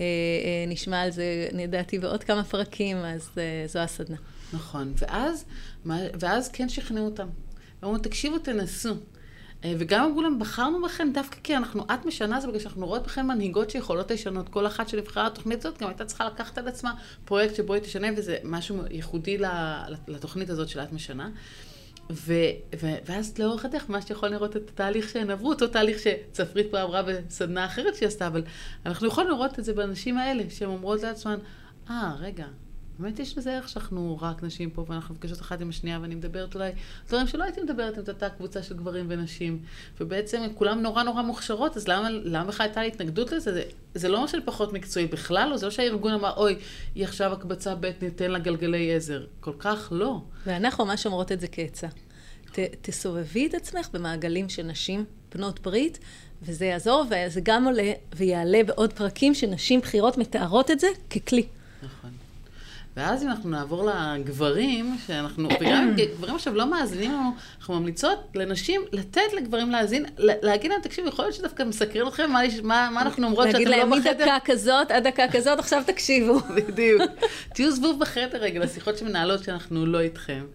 אה, 0.00 0.04
אה, 0.04 0.64
נשמע 0.68 1.00
על 1.00 1.10
זה, 1.10 1.48
לדעתי, 1.52 1.98
בעוד 1.98 2.24
כמה 2.24 2.44
פרקים, 2.44 2.96
אז 2.96 3.30
אה, 3.38 3.64
זו 3.66 3.78
הסדנה. 3.78 4.16
נכון, 4.52 4.92
ואז, 4.96 5.44
ואז 6.20 6.48
כן 6.48 6.68
שכנעו 6.68 7.04
אותם. 7.04 7.28
אמרו, 7.84 7.98
תקשיבו, 7.98 8.38
תנסו. 8.38 8.94
אה, 9.64 9.74
וגם 9.78 10.04
אמרו 10.04 10.22
להם, 10.22 10.38
בחרנו 10.38 10.82
בכן 10.82 11.12
דווקא 11.12 11.36
כי 11.42 11.56
אנחנו, 11.56 11.84
את 11.84 12.06
משנה 12.06 12.40
זה 12.40 12.46
בגלל 12.46 12.60
שאנחנו 12.60 12.86
רואות 12.86 13.02
בכן 13.02 13.26
מנהיגות 13.26 13.70
שיכולות 13.70 14.10
לשנות. 14.10 14.48
כל 14.48 14.66
אחת 14.66 14.88
שנבחרה 14.88 15.26
לתוכנית 15.26 15.64
הזאת 15.64 15.78
גם 15.78 15.88
הייתה 15.88 16.04
צריכה 16.04 16.26
לקחת 16.26 16.58
על 16.58 16.68
עצמה 16.68 16.94
פרויקט 17.24 17.54
שבו 17.54 17.74
היא 17.74 17.82
תשנה, 17.82 18.08
וזה 18.16 18.38
משהו 18.44 18.82
ייחודי 18.90 19.38
לתוכנית 20.08 20.50
הזאת 20.50 20.68
של 20.68 20.80
את 20.80 20.92
משנה. 20.92 21.30
ו, 22.10 22.34
ו, 22.80 22.86
ואז 23.06 23.38
לאורך 23.38 23.64
הדרך, 23.64 23.88
ממש 23.88 24.04
יכול 24.10 24.28
לראות 24.28 24.56
את 24.56 24.68
התהליך 24.68 25.08
שהן 25.08 25.30
עברו, 25.30 25.48
אותו 25.48 25.66
תהליך 25.66 25.98
שצפרית 25.98 26.70
פה 26.70 26.80
עברה 26.80 27.02
בסדנה 27.02 27.66
אחרת 27.66 27.94
שהיא 27.94 28.06
עשתה, 28.06 28.26
אבל 28.26 28.42
אנחנו 28.86 29.06
יכולים 29.06 29.30
לראות 29.30 29.58
את 29.58 29.64
זה 29.64 29.72
באנשים 29.72 30.18
האלה, 30.18 30.42
שהן 30.50 30.68
אומרות 30.68 31.02
לעצמן, 31.02 31.38
אה, 31.90 32.10
ah, 32.12 32.22
רגע, 32.22 32.46
באמת 32.98 33.18
יש 33.18 33.38
לזה 33.38 33.56
ערך 33.56 33.68
שאנחנו 33.68 34.18
רק 34.22 34.42
נשים 34.42 34.70
פה, 34.70 34.84
ואנחנו 34.88 35.14
נפגשות 35.14 35.40
אחת 35.40 35.60
עם 35.60 35.68
השנייה, 35.68 35.98
ואני 36.02 36.14
מדברת 36.14 36.54
אולי 36.54 36.70
דברים 37.08 37.26
שלא 37.26 37.44
הייתי 37.44 37.60
מדברת 37.60 37.98
עם 37.98 38.04
אותה 38.08 38.30
קבוצה 38.30 38.62
של 38.62 38.76
גברים 38.76 39.06
ונשים, 39.08 39.62
ובעצם 40.00 40.42
כולם 40.54 40.82
נורא 40.82 41.02
נורא 41.02 41.22
מוכשרות, 41.22 41.76
אז 41.76 41.88
למה, 41.88 42.10
למה 42.10 42.44
בכלל 42.44 42.66
הייתה 42.66 42.82
לי 42.82 42.88
התנגדות 42.88 43.32
לזה? 43.32 43.52
זה, 43.52 43.62
זה 43.94 44.08
לא 44.08 44.24
משהו 44.24 44.38
פחות 44.44 44.72
מקצועי 44.72 45.06
בכלל, 45.06 45.48
לא, 45.48 45.56
זה 45.56 45.66
לא 45.66 45.70
שהארגון 45.70 46.12
אמר, 46.12 46.32
אוי, 46.36 46.58
היא 46.94 47.04
עכשיו 47.04 47.32
הקבצה 47.32 47.74
ב', 47.74 47.90
ניתן 48.02 48.30
לה 48.30 48.38
גלגלי 48.38 48.94
עזר. 48.94 49.26
כל 49.40 49.54
כך 49.58 49.88
לא. 49.90 50.20
ואנחנו 50.46 50.84
ממש 50.84 51.06
אומרות 51.06 51.32
את 51.32 51.40
זה 51.40 51.48
כעצה. 51.48 51.88
ת, 52.52 52.58
תסובבי 52.82 53.46
את 53.46 53.54
עצמך 53.54 53.88
במעגלים 53.92 54.48
של 54.48 54.62
נשים 54.62 55.04
בנות 55.34 55.60
ברית, 55.60 55.98
וזה 56.42 56.64
יעזור, 56.64 57.04
וזה 57.10 57.40
גם 57.42 57.64
עולה 57.64 57.92
ויעלה 58.16 58.64
בעוד 58.66 58.92
פרקים 58.92 59.34
שנשים 59.34 59.80
בכירות 59.80 60.18
מתארות 60.18 60.70
את 60.70 60.80
זה 60.80 60.86
ככלי. 61.10 61.46
נכון. 61.82 62.10
ואז 62.96 63.22
אם 63.22 63.28
אנחנו 63.28 63.50
נעבור 63.50 63.90
לגברים, 63.90 64.96
שאנחנו, 65.06 65.48
וגם 65.60 65.88
אם 65.88 65.96
גברים 66.16 66.34
עכשיו 66.34 66.54
לא 66.54 66.70
מאזינים 66.70 67.12
לנו, 67.12 67.30
אנחנו 67.58 67.80
ממליצות 67.80 68.18
לנשים 68.34 68.82
לתת 68.92 69.32
לגברים 69.36 69.70
להאזין, 69.70 70.06
להגיד 70.18 70.70
להם, 70.70 70.80
תקשיבו, 70.80 71.08
יכול 71.08 71.24
להיות 71.24 71.34
שדווקא 71.34 71.62
מסקרן 71.62 72.08
אתכם 72.08 72.30
מה, 72.30 72.40
מה, 72.62 72.90
מה 72.94 73.02
אנחנו 73.02 73.26
אומרות 73.26 73.46
שאתם 73.46 73.52
להגיד 73.52 73.68
לא 73.68 73.76
להם 73.76 73.90
בחדר. 73.90 74.12
מדקה 74.12 74.36
כזאת 74.44 74.90
עד 74.90 75.06
דקה 75.06 75.28
כזאת, 75.32 75.58
עכשיו 75.58 75.82
תקשיבו. 75.86 76.38
בדיוק. 76.56 77.02
תהיו 77.54 77.70
זבוב 77.70 78.00
בחדר 78.00 78.38
רגע 78.38 78.60
לשיחות 78.60 78.98
שמנהלות 78.98 79.44
שאנחנו 79.44 79.86
לא 79.86 80.00
איתכם. 80.00 80.46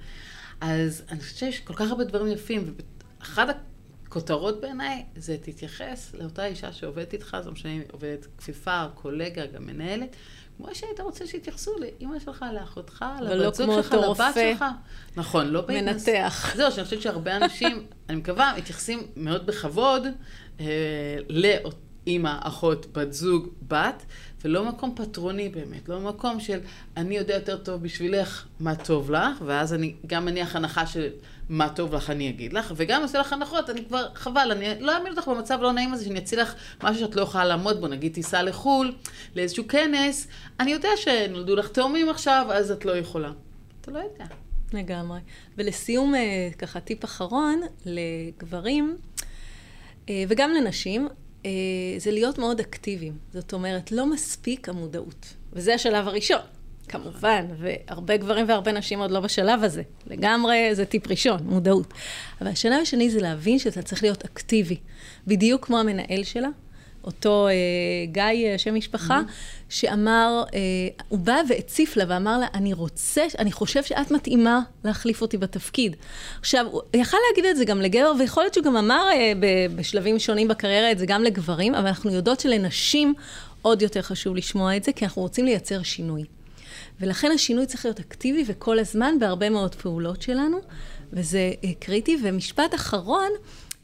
אז 0.62 1.04
אני 1.12 1.20
חושבת 1.20 1.38
שיש 1.38 1.60
כל 1.60 1.74
כך 1.74 1.92
הרבה 1.92 2.04
דברים 2.04 2.28
יפים, 2.28 2.74
ואחת 3.20 3.56
הכותרות 4.08 4.62
בעיניי 4.62 5.04
זה 5.16 5.38
תתייחס 5.42 6.16
לאותה 6.20 6.46
אישה 6.46 6.74
שעובדת 6.74 7.14
איתך, 7.14 7.38
זה 7.42 7.48
לא 7.48 7.52
משנה 7.52 7.72
עובדת 7.92 8.28
כפיפה, 8.38 8.86
קולגה, 8.94 9.46
גם 9.46 9.66
מנהלת, 9.66 10.16
כמו 10.58 10.76
שהיית 10.76 11.00
רוצה 11.00 11.28
שיתייחסו 11.28 11.72
לאימא 11.80 12.20
שלך, 12.20 12.46
לאחותך, 12.54 13.06
לבת 13.22 13.56
זוג 13.56 13.66
כמו 13.66 13.84
שלך, 13.84 13.94
לבת. 13.94 14.34
שלך. 14.34 14.66
נכון, 15.16 15.48
לא 15.48 15.62
בהתנס- 15.62 16.08
מנתח. 16.08 16.54
זהו, 16.56 16.72
שאני 16.72 16.84
חושבת 16.86 17.02
שהרבה 17.02 17.36
אנשים, 17.36 17.84
אני 18.10 18.18
מקווה, 18.18 18.54
מתייחסים 18.58 19.00
מאוד 19.16 19.46
בכבוד 19.46 20.04
אה, 20.60 20.66
לאימא, 21.30 22.36
אחות, 22.42 22.86
בת 22.94 23.14
זוג, 23.14 23.48
בת, 23.68 24.06
ולא 24.46 24.66
מקום 24.66 24.96
פטרוני 24.96 25.50
באמת, 25.50 25.90
לא 25.90 26.00
מקום 26.00 26.40
של 26.40 26.60
אני 26.98 27.18
יודע 27.18 27.34
יותר 27.36 27.58
טוב 27.58 27.84
בשבילך 27.84 28.46
מה 28.60 28.76
טוב 28.76 29.12
לך, 29.12 29.42
ואז 29.46 29.74
אני 29.74 29.96
גם 30.08 30.26
מניח 30.26 30.56
הנחה 30.56 30.88
של 30.88 31.10
מה 31.50 31.70
טוב 31.70 31.96
לך 31.96 32.10
אני 32.10 32.30
אגיד 32.30 32.54
לך, 32.54 32.74
וגם 32.76 33.02
עושה 33.02 33.20
לך 33.20 33.34
הנחות, 33.34 33.70
אני 33.70 33.86
כבר, 33.86 34.08
חבל, 34.14 34.52
אני 34.52 34.80
לא 34.80 34.94
אעמיד 34.94 35.18
אותך 35.18 35.28
במצב 35.28 35.62
לא 35.62 35.72
נעים 35.72 35.94
הזה 35.94 36.06
שאני 36.06 36.20
אציע 36.20 36.42
לך 36.42 36.56
משהו 36.84 37.00
שאת 37.00 37.16
לא 37.16 37.22
יכולה 37.22 37.46
לעמוד 37.46 37.82
בו, 37.82 37.88
נגיד 37.88 38.14
טיסה 38.14 38.44
לחו"ל, 38.44 38.96
לאיזשהו 39.36 39.68
כנס, 39.68 40.28
אני 40.60 40.72
יודע 40.72 40.90
שנולדו 40.96 41.56
לך 41.56 41.68
תאומים 41.68 42.10
עכשיו, 42.10 42.48
אז 42.54 42.72
את 42.72 42.86
לא 42.86 42.98
יכולה. 42.98 43.32
אתה 43.82 43.92
לא 43.92 44.00
יודע. 44.00 44.26
לגמרי. 44.74 45.20
ולסיום, 45.58 46.16
אה, 46.16 46.50
ככה 46.58 46.80
טיפ 46.80 47.06
אחרון 47.06 47.62
לגברים 47.86 48.98
אה, 50.10 50.24
וגם 50.28 50.52
לנשים, 50.52 51.08
אה, 51.46 51.52
זה 51.98 52.12
להיות 52.12 52.38
מאוד 52.38 52.60
אקטיביים. 52.60 53.18
זאת 53.34 53.54
אומרת, 53.54 53.92
לא 53.92 54.06
מספיק 54.06 54.70
המודעות. 54.70 55.34
וזה 55.54 55.74
השלב 55.74 56.08
הראשון. 56.08 56.57
כמובן, 56.90 57.46
והרבה 57.60 58.18
גברים 58.18 58.50
והרבה 58.50 58.72
נשים 58.72 59.00
עוד 59.00 59.12
לא 59.12 59.20
בשלב 59.20 59.64
הזה. 59.64 59.82
לגמרי 60.08 60.76
זה 60.76 60.86
טיפ 60.86 61.08
ראשון, 61.08 61.40
מודעות. 61.44 61.94
אבל 62.42 62.50
השלב 62.50 62.82
השני 62.82 63.10
זה 63.10 63.22
להבין 63.22 63.60
שאתה 63.60 63.82
צריך 63.82 64.04
להיות 64.04 64.26
אקטיבי. 64.26 64.78
בדיוק 65.28 65.66
כמו 65.66 65.80
המנהל 65.80 66.24
שלה, 66.24 66.50
אותו 67.04 67.48
אה, 67.48 67.54
גיא, 68.06 68.48
אה, 68.48 68.58
שם 68.58 68.76
משפחה, 68.76 69.22
mm-hmm. 69.28 69.64
שאמר, 69.70 70.44
אה, 70.54 70.60
הוא 71.08 71.20
בא 71.20 71.42
והציף 71.50 71.98
לה 71.98 72.04
ואמר 72.08 72.40
לה, 72.40 72.48
אני 72.54 72.74
רוצה, 72.74 73.26
אני 73.40 73.52
חושב 73.52 73.84
שאת 73.84 74.12
מתאימה 74.12 74.60
להחליף 74.84 75.22
אותי 75.22 75.38
בתפקיד. 75.38 75.96
עכשיו, 76.40 76.66
הוא 76.72 76.82
יכל 76.94 77.18
להגיד 77.30 77.46
את 77.46 77.58
זה 77.58 77.66
גם 77.66 77.82
לגבר, 77.82 78.12
ויכול 78.20 78.44
להיות 78.44 78.54
שהוא 78.54 78.66
גם 78.66 78.78
אמר 78.78 79.08
אה, 79.14 79.34
בשלבים 79.76 80.20
שונים 80.20 80.48
בקריירה 80.48 80.92
את 80.92 81.00
זה 81.00 81.06
גם 81.06 81.24
לגברים, 81.24 81.76
אבל 81.76 81.88
אנחנו 81.88 82.12
יודעות 82.12 82.40
שלנשים 82.40 83.14
עוד 83.62 83.82
יותר 83.82 84.02
חשוב 84.02 84.36
לשמוע 84.36 84.78
את 84.78 84.84
זה, 84.84 84.92
כי 84.94 85.06
אנחנו 85.06 85.22
רוצים 85.22 85.46
לייצר 85.46 85.84
שינוי. 85.84 86.37
ולכן 87.02 87.32
השינוי 87.32 87.66
צריך 87.66 87.86
להיות 87.86 88.00
אקטיבי 88.00 88.44
וכל 88.48 88.80
הזמן 88.80 89.16
בהרבה 89.20 89.50
מאוד 89.50 89.76
פעולות 89.76 90.22
שלנו, 90.22 90.58
וזה 91.14 91.52
אה, 91.64 91.70
קריטי. 91.80 92.18
ומשפט 92.24 92.76
אחרון, 92.76 93.30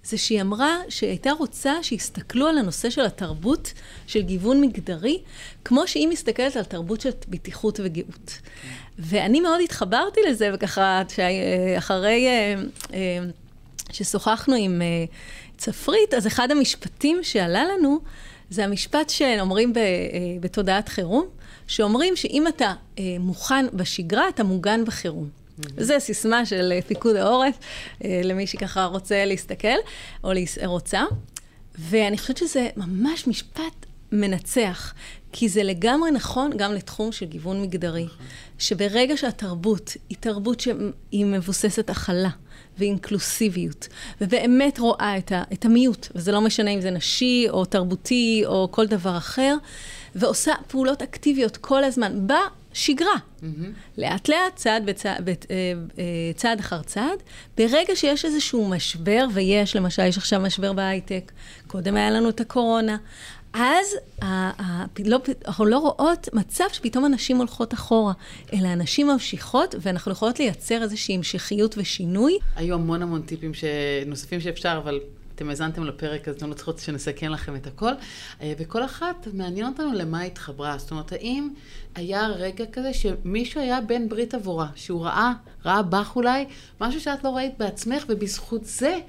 זה 0.03 0.18
שהיא 0.18 0.41
אמרה 0.41 0.78
שהיא 0.89 1.09
הייתה 1.09 1.32
רוצה 1.32 1.74
שיסתכלו 1.82 2.47
על 2.47 2.57
הנושא 2.57 2.89
של 2.89 3.05
התרבות 3.05 3.74
של 4.07 4.22
גיוון 4.22 4.61
מגדרי, 4.61 5.22
כמו 5.66 5.88
שהיא 5.88 6.07
מסתכלת 6.07 6.55
על 6.55 6.64
תרבות 6.64 7.01
של 7.01 7.09
בטיחות 7.28 7.80
וגאות. 7.84 8.39
ואני 8.99 9.39
מאוד 9.39 9.59
התחברתי 9.64 10.20
לזה, 10.30 10.51
וככה, 10.53 11.01
אחרי 11.78 12.28
אה, 12.28 12.55
אה, 12.93 13.26
ששוחחנו 13.91 14.55
עם 14.59 14.82
צפרית, 15.57 16.14
אז 16.14 16.28
אחד 16.28 16.51
המשפטים 16.51 17.20
שעלה 17.24 17.66
לנו, 17.66 17.99
זה 18.49 18.64
המשפט 18.64 19.09
שאומרים 19.09 19.74
בתודעת 20.41 20.89
חירום, 20.89 21.28
שאומרים 21.68 22.16
שאם 22.16 22.47
אתה 22.47 22.74
אה, 22.99 23.03
מוכן 23.20 23.66
בשגרה, 23.74 24.30
אתה 24.30 24.43
מוגן 24.43 24.86
בחירום. 24.86 25.30
Mm-hmm. 25.30 25.84
זו 25.84 25.93
סיסמה 25.99 26.45
של 26.45 26.72
אה, 26.72 26.82
פיקוד 26.82 27.16
העורף, 27.16 27.57
אה, 28.03 28.22
למי 28.24 28.47
שככה 28.47 28.86
רוצה 28.86 29.26
להסתכל, 29.26 29.78
או 30.24 30.32
רוצה. 30.66 31.03
ואני 31.80 32.18
חושבת 32.18 32.38
שזה 32.38 32.70
ממש 32.78 33.28
משפט 33.28 33.86
מנצח, 34.11 34.93
כי 35.32 35.49
זה 35.49 35.64
לגמרי 35.64 36.11
נכון 36.11 36.51
גם 36.57 36.74
לתחום 36.74 37.11
של 37.11 37.26
גיוון 37.26 37.61
מגדרי. 37.61 38.03
נכון. 38.03 38.26
שברגע 38.57 39.18
שהתרבות 39.18 39.97
היא 40.09 40.18
תרבות 40.20 40.59
שהיא 40.59 41.26
מבוססת 41.26 41.89
הכלה 41.89 42.30
ואינקלוסיביות, 42.78 43.88
ובאמת 44.22 44.80
רואה 44.80 45.18
את, 45.18 45.32
ה, 45.32 45.43
את 45.53 45.66
המיעוט, 45.66 46.07
וזה 46.16 46.32
לא 46.32 46.41
משנה 46.41 46.72
אם 46.72 46.82
זה 46.82 46.91
נשי 46.91 47.45
או 47.49 47.66
תרבותי 47.66 48.43
או 48.45 48.68
כל 48.72 48.88
דבר 48.88 49.18
אחר, 49.18 49.55
ועושה 50.16 50.53
פעולות 50.68 51.01
אקטיביות 51.01 51.57
כל 51.57 51.84
הזמן 51.84 52.28
בשגרה. 52.28 53.07
Mm-hmm. 53.14 53.45
לאט 53.97 54.30
לאט, 54.30 54.55
צעד, 54.55 54.86
בצע, 54.86 55.16
בצ, 55.20 55.45
אה, 55.51 55.55
אה, 55.99 56.03
צעד 56.36 56.59
אחר 56.59 56.82
צעד. 56.82 57.24
ברגע 57.57 57.95
שיש 57.95 58.26
איזשהו 58.26 58.70
משבר, 58.70 59.26
ויש, 59.34 59.76
למשל, 59.76 60.05
יש 60.05 60.18
עכשיו 60.18 60.41
משבר 60.41 60.74
בהייטק, 60.74 61.32
קודם 61.68 61.95
היה 61.95 62.11
לנו 62.11 62.30
את 62.30 62.41
הקורונה, 62.41 62.97
אז 63.53 63.95
לא, 65.05 65.20
אנחנו 65.47 65.66
לא 65.66 65.78
רואות 65.78 66.30
מצב 66.34 66.64
שפתאום 66.72 67.05
הנשים 67.05 67.38
הולכות 67.38 67.74
אחורה, 67.74 68.14
אלא 68.53 68.68
הנשים 68.68 69.07
ממשיכות, 69.07 69.76
ואנחנו 69.82 70.11
יכולות 70.11 70.39
לייצר 70.39 70.84
איזושהי 70.84 71.16
המשכיות 71.16 71.78
ושינוי. 71.78 72.38
היו 72.55 72.76
המון 72.76 73.01
המון 73.01 73.22
טיפים 73.22 73.51
נוספים 74.05 74.41
שאפשר, 74.41 74.80
אבל 74.84 74.99
אתם 75.36 75.50
האזנתם 75.50 75.84
לפרק, 75.84 76.28
אז 76.28 76.36
אתם 76.36 76.50
לא 76.50 76.54
צריכות 76.54 76.80
שנסכן 76.80 77.32
לכם 77.32 77.56
את 77.56 77.68
הכל. 77.68 77.92
אה, 78.42 78.54
וכל 78.60 78.86
אחת, 78.86 79.28
מעניין 79.34 79.68
אותנו 79.68 79.94
למה 79.94 80.22
התחברה. 80.22 80.78
זאת 80.78 80.92
אומרת, 80.92 81.12
האם 81.12 81.50
היה 81.96 82.28
רגע 82.28 82.66
כזה 82.72 82.94
שמישהו 82.94 83.62
היה 83.62 83.82
בן 83.82 84.10
ברית 84.10 84.34
עבורה, 84.34 84.68
שהוא 84.76 85.06
ראה, 85.06 85.34
ראה 85.66 85.82
בך 85.82 86.16
אולי, 86.16 86.46
משהו 86.82 87.02
שאת 87.02 87.24
לא 87.24 87.36
ראית 87.36 87.54
בעצמך, 87.58 88.04
ובזכות 88.10 88.66
זה 88.66 89.00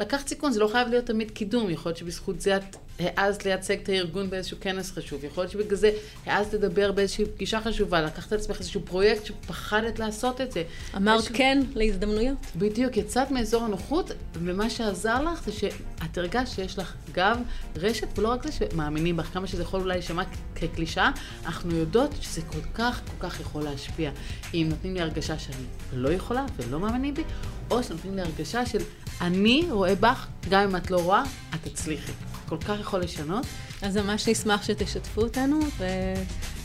לקחת 0.00 0.28
סיכון, 0.28 0.52
זה 0.52 0.60
לא 0.60 0.68
חייב 0.68 0.88
להיות 0.88 1.06
תמיד 1.06 1.30
קידום, 1.30 1.70
יכול 1.70 1.90
להיות 1.90 1.98
שבזכות 1.98 2.40
זה 2.40 2.56
את 2.56 2.76
העזת 2.98 3.44
לייצג 3.44 3.76
את 3.82 3.88
הארגון 3.88 4.30
באיזשהו 4.30 4.56
כנס 4.60 4.92
חשוב, 4.92 5.24
יכול 5.24 5.42
להיות 5.42 5.52
שבגלל 5.52 5.76
זה 5.76 5.90
העזת 6.26 6.54
לדבר 6.54 6.92
באיזושהי 6.92 7.24
פגישה 7.24 7.60
חשובה, 7.60 8.00
לקחת 8.00 8.32
על 8.32 8.38
עצמך 8.38 8.58
איזשהו 8.58 8.80
פרויקט 8.84 9.26
שפחדת 9.26 9.98
לעשות 9.98 10.40
את 10.40 10.52
זה. 10.52 10.62
אמרת 10.96 11.18
איזשהו... 11.18 11.34
כן 11.34 11.62
להזדמנויות. 11.74 12.36
בדיוק, 12.56 12.96
יצאת 12.96 13.30
מאזור 13.30 13.64
הנוחות, 13.64 14.10
ומה 14.34 14.70
שעזר 14.70 15.22
לך 15.22 15.44
זה 15.44 15.52
שאת 15.52 16.18
הרגשת 16.18 16.54
שיש 16.54 16.78
לך 16.78 16.94
גב, 17.12 17.38
רשת, 17.76 18.18
ולא 18.18 18.28
רק 18.28 18.46
זה 18.46 18.52
שמאמינים 18.52 19.16
בך, 19.16 19.26
כמה 19.32 19.46
שזה 19.46 19.62
יכול 19.62 19.80
אולי 19.80 19.94
להישמע 19.94 20.22
כקלישאה, 20.54 21.10
אנחנו 21.46 21.76
יודעות 21.76 22.14
שזה 22.20 22.42
כל 22.42 22.62
כך, 22.74 23.00
כל 23.06 23.28
כך 23.28 23.40
יכול 23.40 23.62
להשפיע. 23.62 24.10
אם 24.54 24.66
נותנים 24.70 24.94
לי 24.94 25.00
הרגשה 25.00 25.38
שאני 25.38 25.64
לא 25.92 26.08
יכולה 26.08 26.46
ולא 26.56 26.80
מאמינים 26.80 27.14
בי, 27.14 27.22
או 27.70 27.82
שנותנים 27.82 28.16
לי 28.16 28.22
הרגשה 28.22 28.66
של 28.66 28.78
אני 29.20 29.64
רואה 29.70 29.94
בך, 29.94 30.26
גם 30.50 30.60
אם 30.60 30.76
את 30.76 30.90
לא 30.90 30.96
רואה, 30.96 31.22
את 31.54 31.68
תצליחי. 31.68 32.12
כל 32.48 32.56
כך 32.56 32.80
יכול 32.80 33.00
לשנות. 33.00 33.46
אז 33.82 33.96
ממש 33.96 34.28
נשמח 34.28 34.62
שתשתפו 34.62 35.20
אותנו, 35.20 35.60
ו... 35.78 35.84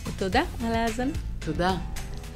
ותודה 0.07 0.41
על 0.65 0.73
ההאזנה. 0.73 1.11
תודה. 1.39 1.71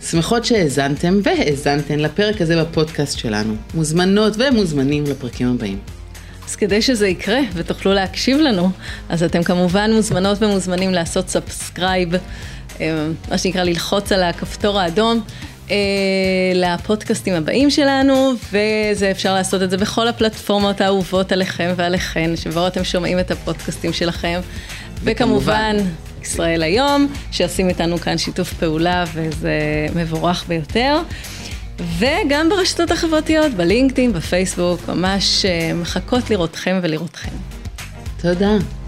שמחות 0.01 0.45
שהאזנתם 0.45 1.19
והאזנתן 1.23 1.99
לפרק 1.99 2.41
הזה 2.41 2.63
בפודקאסט 2.63 3.17
שלנו. 3.17 3.55
מוזמנות 3.73 4.33
ומוזמנים 4.37 5.03
לפרקים 5.03 5.47
הבאים. 5.47 5.79
אז 6.47 6.55
כדי 6.55 6.81
שזה 6.81 7.07
יקרה 7.07 7.39
ותוכלו 7.53 7.93
להקשיב 7.93 8.37
לנו, 8.37 8.69
אז 9.09 9.23
אתם 9.23 9.43
כמובן 9.43 9.91
מוזמנות 9.93 10.37
ומוזמנים 10.41 10.91
לעשות 10.91 11.29
subscribe, 11.29 12.09
אה, 12.81 13.07
מה 13.29 13.37
שנקרא 13.37 13.63
ללחוץ 13.63 14.11
על 14.11 14.23
הכפתור 14.23 14.79
האדום. 14.79 15.21
אה, 15.71 15.75
לפודקאסטים 16.55 17.33
הבאים 17.33 17.69
שלנו, 17.69 18.31
וזה 18.51 19.11
אפשר 19.11 19.33
לעשות 19.33 19.63
את 19.63 19.69
זה 19.69 19.77
בכל 19.77 20.07
הפלטפורמות 20.07 20.81
האהובות 20.81 21.31
עליכם 21.31 21.73
ועליכן, 21.75 22.35
שבו 22.35 22.67
אתם 22.67 22.83
שומעים 22.83 23.19
את 23.19 23.31
הפודקאסטים 23.31 23.93
שלכם. 23.93 24.39
וכמובן, 25.03 25.75
ישראל 26.21 26.63
היום, 26.63 27.07
שעושים 27.31 27.69
איתנו 27.69 27.97
כאן 27.97 28.17
שיתוף 28.17 28.53
פעולה, 28.53 29.03
וזה 29.13 29.51
מבורך 29.95 30.45
ביותר. 30.47 30.97
וגם 31.97 32.49
ברשתות 32.49 32.91
החברתיות, 32.91 33.51
בלינקדאין, 33.51 34.13
בפייסבוק, 34.13 34.87
ממש 34.87 35.45
אה, 35.45 35.73
מחכות 35.73 36.29
לראותכם 36.29 36.79
ולראותכם. 36.83 37.31
תודה. 38.21 38.78